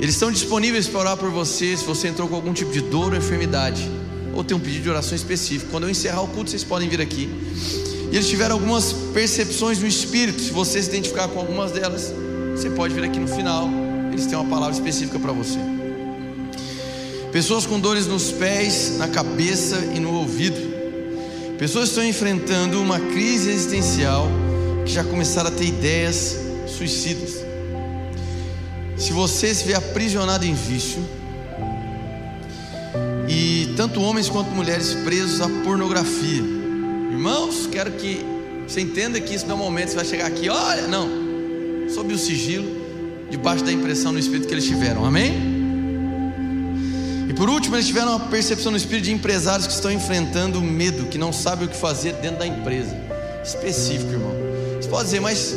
Eles 0.00 0.14
estão 0.14 0.32
disponíveis 0.32 0.88
para 0.88 1.00
orar 1.00 1.16
por 1.16 1.30
você 1.30 1.76
se 1.76 1.84
você 1.84 2.08
entrou 2.08 2.28
com 2.28 2.34
algum 2.34 2.52
tipo 2.52 2.72
de 2.72 2.80
dor 2.80 3.12
ou 3.12 3.18
enfermidade, 3.18 3.88
ou 4.34 4.42
tem 4.42 4.56
um 4.56 4.60
pedido 4.60 4.82
de 4.82 4.90
oração 4.90 5.14
específico. 5.14 5.70
Quando 5.70 5.84
eu 5.84 5.90
encerrar 5.90 6.22
o 6.22 6.28
culto, 6.28 6.50
vocês 6.50 6.64
podem 6.64 6.88
vir 6.88 7.00
aqui. 7.00 7.28
E 8.10 8.16
eles 8.16 8.28
tiveram 8.28 8.56
algumas 8.56 8.92
percepções 9.14 9.78
no 9.78 9.86
espírito. 9.86 10.42
Se 10.42 10.50
você 10.50 10.82
se 10.82 10.88
identificar 10.88 11.28
com 11.28 11.38
algumas 11.38 11.70
delas, 11.70 12.12
você 12.56 12.68
pode 12.70 12.94
vir 12.94 13.04
aqui 13.04 13.18
no 13.18 13.28
final. 13.28 13.68
Eles 14.10 14.26
têm 14.26 14.36
uma 14.36 14.48
palavra 14.48 14.74
específica 14.74 15.18
para 15.18 15.32
você. 15.32 15.58
Pessoas 17.32 17.64
com 17.64 17.80
dores 17.80 18.06
nos 18.06 18.30
pés, 18.30 18.98
na 18.98 19.08
cabeça 19.08 19.78
e 19.94 19.98
no 19.98 20.12
ouvido. 20.12 20.60
Pessoas 21.58 21.88
estão 21.88 22.04
enfrentando 22.04 22.78
uma 22.78 23.00
crise 23.00 23.50
existencial 23.50 24.28
que 24.84 24.92
já 24.92 25.02
começaram 25.02 25.48
a 25.48 25.50
ter 25.50 25.64
ideias 25.64 26.36
suicidas. 26.66 27.42
Se 28.98 29.14
você 29.14 29.54
se 29.54 29.64
vê 29.64 29.72
aprisionado 29.72 30.44
em 30.44 30.52
vício, 30.52 31.02
e 33.26 33.72
tanto 33.78 34.02
homens 34.02 34.28
quanto 34.28 34.50
mulheres 34.50 34.92
presos 35.02 35.40
à 35.40 35.48
pornografia, 35.64 36.42
irmãos, 37.10 37.66
quero 37.66 37.92
que 37.92 38.20
você 38.68 38.82
entenda 38.82 39.18
que 39.18 39.34
isso 39.34 39.46
não 39.46 39.56
é 39.56 39.58
um 39.58 39.64
momento 39.64 39.88
você 39.88 39.96
vai 39.96 40.04
chegar 40.04 40.26
aqui, 40.26 40.50
olha, 40.50 40.86
não, 40.86 41.08
sob 41.88 42.12
o 42.12 42.18
sigilo, 42.18 42.68
debaixo 43.30 43.64
da 43.64 43.72
impressão 43.72 44.12
no 44.12 44.18
espírito 44.18 44.48
que 44.48 44.52
eles 44.54 44.66
tiveram, 44.66 45.06
amém? 45.06 45.51
E 47.28 47.32
por 47.32 47.48
último, 47.48 47.76
eles 47.76 47.86
tiveram 47.86 48.16
uma 48.16 48.28
percepção 48.28 48.70
no 48.70 48.76
espírito 48.76 49.04
de 49.04 49.12
empresários 49.12 49.66
que 49.66 49.72
estão 49.72 49.90
enfrentando 49.90 50.60
medo, 50.60 51.06
que 51.06 51.18
não 51.18 51.32
sabem 51.32 51.66
o 51.66 51.70
que 51.70 51.76
fazer 51.76 52.14
dentro 52.14 52.38
da 52.38 52.46
empresa. 52.46 52.96
Específico, 53.44 54.12
irmão. 54.12 54.32
Você 54.80 54.88
pode 54.88 55.04
dizer, 55.04 55.20
mas 55.20 55.54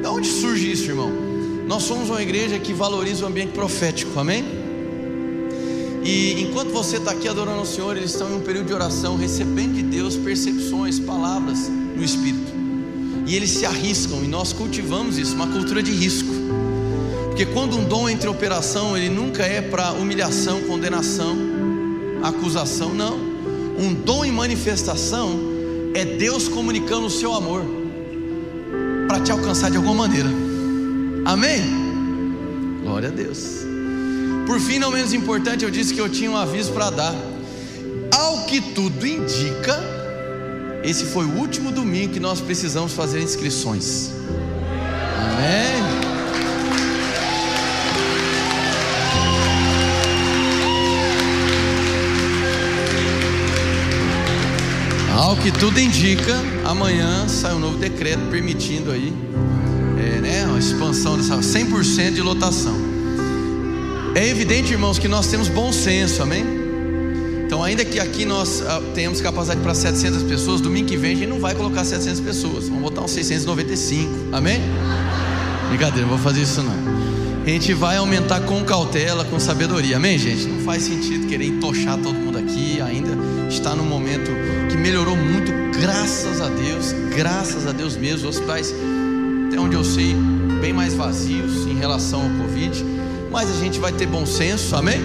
de 0.00 0.06
onde 0.06 0.28
surge 0.28 0.70
isso, 0.70 0.84
irmão? 0.84 1.10
Nós 1.66 1.82
somos 1.82 2.08
uma 2.08 2.22
igreja 2.22 2.58
que 2.58 2.72
valoriza 2.72 3.24
o 3.24 3.28
ambiente 3.28 3.52
profético, 3.52 4.18
amém? 4.18 4.44
E 6.04 6.40
enquanto 6.40 6.70
você 6.70 6.98
está 6.98 7.10
aqui 7.10 7.26
adorando 7.26 7.62
o 7.62 7.66
Senhor, 7.66 7.96
eles 7.96 8.12
estão 8.12 8.30
em 8.30 8.36
um 8.36 8.40
período 8.40 8.68
de 8.68 8.72
oração, 8.72 9.16
recebendo 9.16 9.74
de 9.74 9.82
Deus 9.82 10.14
percepções, 10.14 11.00
palavras 11.00 11.68
no 11.68 12.04
Espírito. 12.04 12.52
E 13.26 13.34
eles 13.34 13.50
se 13.50 13.66
arriscam, 13.66 14.22
e 14.22 14.28
nós 14.28 14.52
cultivamos 14.52 15.18
isso, 15.18 15.34
uma 15.34 15.48
cultura 15.48 15.82
de 15.82 15.90
risco. 15.90 16.32
Porque 17.36 17.52
quando 17.52 17.76
um 17.76 17.84
dom 17.84 18.08
entra 18.08 18.30
em 18.30 18.32
operação, 18.32 18.96
ele 18.96 19.10
nunca 19.10 19.42
é 19.42 19.60
para 19.60 19.92
humilhação, 19.92 20.62
condenação, 20.62 21.36
acusação, 22.22 22.94
não. 22.94 23.14
Um 23.78 23.92
dom 23.92 24.24
em 24.24 24.32
manifestação 24.32 25.38
é 25.92 26.02
Deus 26.02 26.48
comunicando 26.48 27.04
o 27.04 27.10
seu 27.10 27.34
amor 27.34 27.62
para 29.06 29.20
te 29.20 29.30
alcançar 29.30 29.70
de 29.70 29.76
alguma 29.76 30.08
maneira. 30.08 30.30
Amém? 31.26 31.60
Glória 32.82 33.10
a 33.10 33.12
Deus. 33.12 33.66
Por 34.46 34.58
fim, 34.58 34.78
não 34.78 34.90
menos 34.90 35.12
importante, 35.12 35.62
eu 35.62 35.70
disse 35.70 35.92
que 35.92 36.00
eu 36.00 36.08
tinha 36.08 36.30
um 36.30 36.38
aviso 36.38 36.72
para 36.72 36.88
dar. 36.88 37.14
Ao 38.12 38.46
que 38.46 38.62
tudo 38.62 39.06
indica, 39.06 39.78
esse 40.82 41.04
foi 41.04 41.26
o 41.26 41.34
último 41.34 41.70
domingo 41.70 42.14
que 42.14 42.20
nós 42.20 42.40
precisamos 42.40 42.94
fazer 42.94 43.20
inscrições. 43.20 44.10
Ao 55.26 55.36
que 55.36 55.50
tudo 55.50 55.80
indica, 55.80 56.40
amanhã 56.64 57.26
sai 57.26 57.52
um 57.52 57.58
novo 57.58 57.76
decreto 57.76 58.30
permitindo 58.30 58.92
aí 58.92 59.12
uma 60.56 60.60
expansão 60.60 61.18
dessa 61.18 61.36
100% 61.36 62.14
de 62.14 62.22
lotação. 62.22 62.74
É 64.14 64.26
evidente, 64.26 64.72
irmãos, 64.72 64.98
que 64.98 65.06
nós 65.06 65.26
temos 65.26 65.48
bom 65.48 65.70
senso, 65.70 66.22
amém? 66.22 66.42
Então, 67.44 67.62
ainda 67.62 67.84
que 67.84 68.00
aqui 68.00 68.24
nós 68.24 68.62
uh, 68.62 68.80
tenhamos 68.94 69.20
capacidade 69.20 69.60
para 69.60 69.74
700 69.74 70.22
pessoas, 70.22 70.62
domingo 70.62 70.88
que 70.88 70.96
vem 70.96 71.12
a 71.12 71.14
gente 71.14 71.28
não 71.28 71.38
vai 71.38 71.54
colocar 71.54 71.84
700 71.84 72.20
pessoas, 72.20 72.68
vamos 72.68 72.82
botar 72.82 73.02
uns 73.02 73.10
695, 73.10 74.10
amém? 74.32 74.62
Brincadeira, 75.68 76.02
não 76.02 76.08
vou 76.08 76.18
fazer 76.18 76.40
isso 76.40 76.62
não. 76.62 76.72
A 77.44 77.48
gente 77.48 77.74
vai 77.74 77.98
aumentar 77.98 78.40
com 78.40 78.64
cautela, 78.64 79.26
com 79.26 79.38
sabedoria, 79.38 79.96
amém, 79.96 80.18
gente? 80.18 80.46
Não 80.46 80.64
faz 80.64 80.84
sentido 80.84 81.26
querer 81.26 81.48
entochar 81.48 81.98
todo 81.98 82.14
mundo 82.14 82.38
aqui, 82.38 82.80
ainda 82.80 83.10
está 83.50 83.76
num 83.76 83.84
momento 83.84 84.30
melhorou 84.76 85.16
muito, 85.16 85.52
graças 85.80 86.40
a 86.40 86.48
Deus, 86.48 86.92
graças 87.14 87.66
a 87.66 87.72
Deus 87.72 87.96
mesmo, 87.96 88.28
os 88.28 88.36
hospitais, 88.36 88.72
até 89.48 89.58
onde 89.58 89.74
eu 89.74 89.84
sei, 89.84 90.14
bem 90.60 90.72
mais 90.72 90.94
vazios 90.94 91.66
em 91.66 91.76
relação 91.76 92.22
ao 92.22 92.46
Covid, 92.46 92.84
mas 93.30 93.50
a 93.50 93.54
gente 93.54 93.78
vai 93.78 93.92
ter 93.92 94.06
bom 94.06 94.24
senso, 94.24 94.74
amém? 94.76 95.00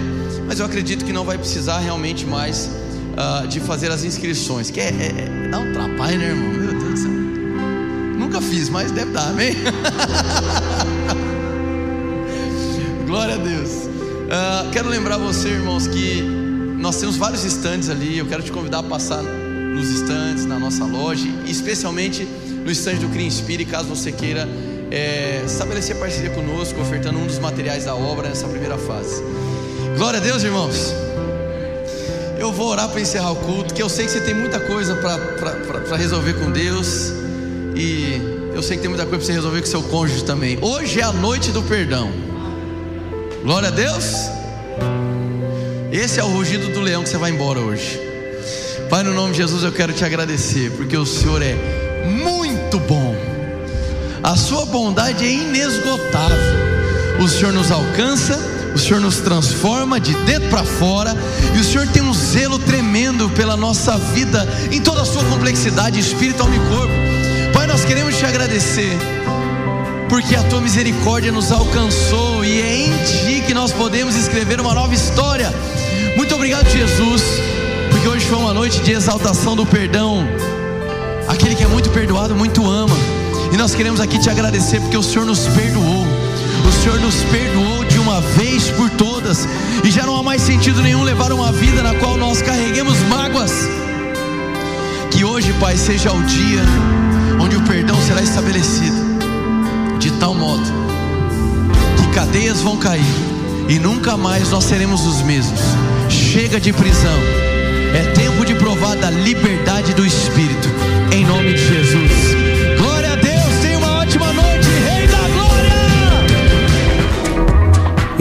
Mas 0.46 0.60
eu 0.60 0.66
acredito 0.66 1.04
que 1.04 1.12
não 1.12 1.24
vai 1.24 1.38
precisar 1.38 1.78
realmente 1.78 2.26
mais 2.26 2.70
uh, 3.12 3.46
de 3.46 3.60
fazer 3.60 3.90
as 3.90 4.04
inscrições, 4.04 4.70
que 4.70 4.80
é, 4.80 4.88
é, 4.88 5.48
dá 5.50 5.58
um 5.58 5.72
trabalho, 5.72 6.18
né, 6.18 6.28
irmão? 6.28 6.52
Meu 6.52 6.78
Deus 6.78 6.92
do 6.92 6.98
céu. 6.98 7.10
Nunca 7.10 8.40
fiz, 8.40 8.68
mas 8.68 8.90
deve 8.90 9.12
dar, 9.12 9.28
amém? 9.28 9.54
Glória 13.06 13.34
a 13.34 13.38
Deus. 13.38 13.70
Uh, 13.70 14.70
quero 14.72 14.88
lembrar 14.88 15.18
você, 15.18 15.48
irmãos, 15.48 15.86
que 15.86 16.22
nós 16.78 16.96
temos 16.96 17.16
vários 17.16 17.44
estandes 17.44 17.90
ali. 17.90 18.18
Eu 18.18 18.26
quero 18.26 18.42
te 18.42 18.50
convidar 18.50 18.78
a 18.78 18.82
passar 18.82 19.22
nos 19.72 19.90
estandes, 19.90 20.44
na 20.44 20.58
nossa 20.58 20.84
loja, 20.84 21.26
especialmente 21.46 22.24
no 22.24 22.70
estande 22.70 23.00
do 23.00 23.08
Clean 23.08 23.28
Spirit, 23.30 23.70
caso 23.70 23.88
você 23.88 24.12
queira 24.12 24.48
é, 24.90 25.42
estabelecer 25.44 25.96
parceria 25.96 26.30
conosco, 26.30 26.80
ofertando 26.80 27.18
um 27.18 27.26
dos 27.26 27.38
materiais 27.38 27.84
da 27.84 27.94
obra 27.94 28.28
nessa 28.28 28.46
primeira 28.46 28.76
fase. 28.76 29.22
Glória 29.96 30.20
a 30.20 30.22
Deus, 30.22 30.44
irmãos. 30.44 30.94
Eu 32.38 32.52
vou 32.52 32.68
orar 32.68 32.88
para 32.88 33.00
encerrar 33.00 33.32
o 33.32 33.36
culto, 33.36 33.72
que 33.72 33.82
eu 33.82 33.88
sei 33.88 34.04
que 34.04 34.12
você 34.12 34.20
tem 34.20 34.34
muita 34.34 34.60
coisa 34.60 34.94
para 34.96 35.96
resolver 35.96 36.34
com 36.34 36.50
Deus, 36.50 37.12
e 37.74 38.20
eu 38.54 38.62
sei 38.62 38.76
que 38.76 38.82
tem 38.82 38.90
muita 38.90 39.06
coisa 39.06 39.18
para 39.18 39.26
você 39.26 39.32
resolver 39.32 39.60
com 39.60 39.66
seu 39.66 39.82
cônjuge 39.82 40.24
também. 40.24 40.58
Hoje 40.60 41.00
é 41.00 41.04
a 41.04 41.12
noite 41.12 41.50
do 41.50 41.62
perdão. 41.62 42.10
Glória 43.42 43.68
a 43.68 43.70
Deus. 43.72 44.28
Esse 45.90 46.20
é 46.20 46.24
o 46.24 46.28
rugido 46.28 46.68
do 46.68 46.80
leão 46.80 47.02
que 47.02 47.08
você 47.08 47.16
vai 47.16 47.30
embora 47.30 47.60
hoje. 47.60 48.11
Pai, 48.92 49.02
no 49.02 49.14
nome 49.14 49.32
de 49.32 49.38
Jesus, 49.38 49.64
eu 49.64 49.72
quero 49.72 49.90
te 49.94 50.04
agradecer, 50.04 50.70
porque 50.72 50.94
o 50.98 51.06
Senhor 51.06 51.40
é 51.40 51.56
muito 52.04 52.78
bom 52.78 53.16
a 54.22 54.36
sua 54.36 54.66
bondade 54.66 55.24
é 55.24 55.32
inesgotável. 55.32 56.36
O 57.18 57.26
Senhor 57.26 57.54
nos 57.54 57.70
alcança, 57.70 58.38
o 58.74 58.78
Senhor 58.78 59.00
nos 59.00 59.16
transforma 59.16 59.98
de 59.98 60.12
dentro 60.26 60.50
para 60.50 60.62
fora, 60.62 61.16
e 61.56 61.58
o 61.58 61.64
Senhor 61.64 61.88
tem 61.88 62.02
um 62.02 62.12
zelo 62.12 62.58
tremendo 62.58 63.30
pela 63.30 63.56
nossa 63.56 63.96
vida 63.96 64.46
em 64.70 64.82
toda 64.82 65.00
a 65.00 65.06
sua 65.06 65.24
complexidade, 65.24 65.98
espírito, 65.98 66.42
alma 66.42 66.54
e 66.54 66.58
corpo. 66.58 66.92
Pai, 67.54 67.66
nós 67.66 67.86
queremos 67.86 68.14
te 68.18 68.26
agradecer, 68.26 68.94
porque 70.10 70.36
a 70.36 70.42
tua 70.42 70.60
misericórdia 70.60 71.32
nos 71.32 71.50
alcançou 71.50 72.44
e 72.44 72.60
é 72.60 72.76
em 72.76 72.90
ti 73.04 73.42
que 73.46 73.54
nós 73.54 73.72
podemos 73.72 74.14
escrever 74.16 74.60
uma 74.60 74.74
nova 74.74 74.94
história. 74.94 75.50
Muito 76.14 76.34
obrigado, 76.34 76.68
Jesus, 76.68 77.22
porque 78.02 78.16
hoje 78.16 78.26
foi 78.26 78.38
uma 78.38 78.52
noite 78.52 78.80
de 78.80 78.90
exaltação 78.90 79.54
do 79.54 79.64
perdão. 79.64 80.26
Aquele 81.28 81.54
que 81.54 81.62
é 81.62 81.68
muito 81.68 81.88
perdoado, 81.90 82.34
muito 82.34 82.68
ama. 82.68 82.96
E 83.52 83.56
nós 83.56 83.76
queremos 83.76 84.00
aqui 84.00 84.18
te 84.18 84.28
agradecer 84.28 84.80
porque 84.80 84.96
o 84.96 85.02
Senhor 85.04 85.24
nos 85.24 85.46
perdoou. 85.46 86.04
O 86.68 86.82
Senhor 86.82 86.98
nos 86.98 87.14
perdoou 87.22 87.84
de 87.84 88.00
uma 88.00 88.20
vez 88.20 88.68
por 88.70 88.90
todas. 88.90 89.46
E 89.84 89.90
já 89.92 90.04
não 90.04 90.16
há 90.16 90.22
mais 90.22 90.42
sentido 90.42 90.82
nenhum 90.82 91.04
levar 91.04 91.32
uma 91.32 91.52
vida 91.52 91.80
na 91.80 91.94
qual 91.94 92.16
nós 92.16 92.42
carreguemos 92.42 92.98
mágoas. 93.08 93.52
Que 95.12 95.24
hoje, 95.24 95.52
Pai, 95.60 95.76
seja 95.76 96.10
o 96.12 96.24
dia 96.24 96.64
onde 97.40 97.56
o 97.56 97.62
perdão 97.62 97.94
será 98.02 98.20
estabelecido. 98.20 98.96
De 100.00 100.10
tal 100.18 100.34
modo 100.34 100.64
que 101.98 102.08
cadeias 102.08 102.60
vão 102.62 102.76
cair 102.76 103.14
e 103.68 103.78
nunca 103.78 104.16
mais 104.16 104.50
nós 104.50 104.64
seremos 104.64 105.06
os 105.06 105.22
mesmos. 105.22 105.60
Chega 106.08 106.58
de 106.58 106.72
prisão. 106.72 107.51
É 107.94 108.12
tempo 108.12 108.44
de 108.44 108.54
provar 108.54 108.96
da 108.96 109.10
liberdade 109.10 109.94
do 109.94 110.04
Espírito. 110.06 110.68
Em 111.12 111.24
nome 111.24 111.54
de 111.54 111.66
Jesus. 111.66 112.42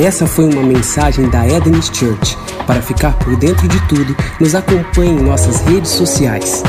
Essa 0.01 0.25
foi 0.25 0.45
uma 0.45 0.63
mensagem 0.63 1.29
da 1.29 1.47
Eden's 1.47 1.91
Church. 1.93 2.35
Para 2.65 2.81
ficar 2.81 3.13
por 3.19 3.35
dentro 3.35 3.67
de 3.67 3.79
tudo, 3.87 4.17
nos 4.39 4.55
acompanhe 4.55 5.11
em 5.11 5.21
nossas 5.21 5.61
redes 5.61 5.91
sociais. 5.91 6.63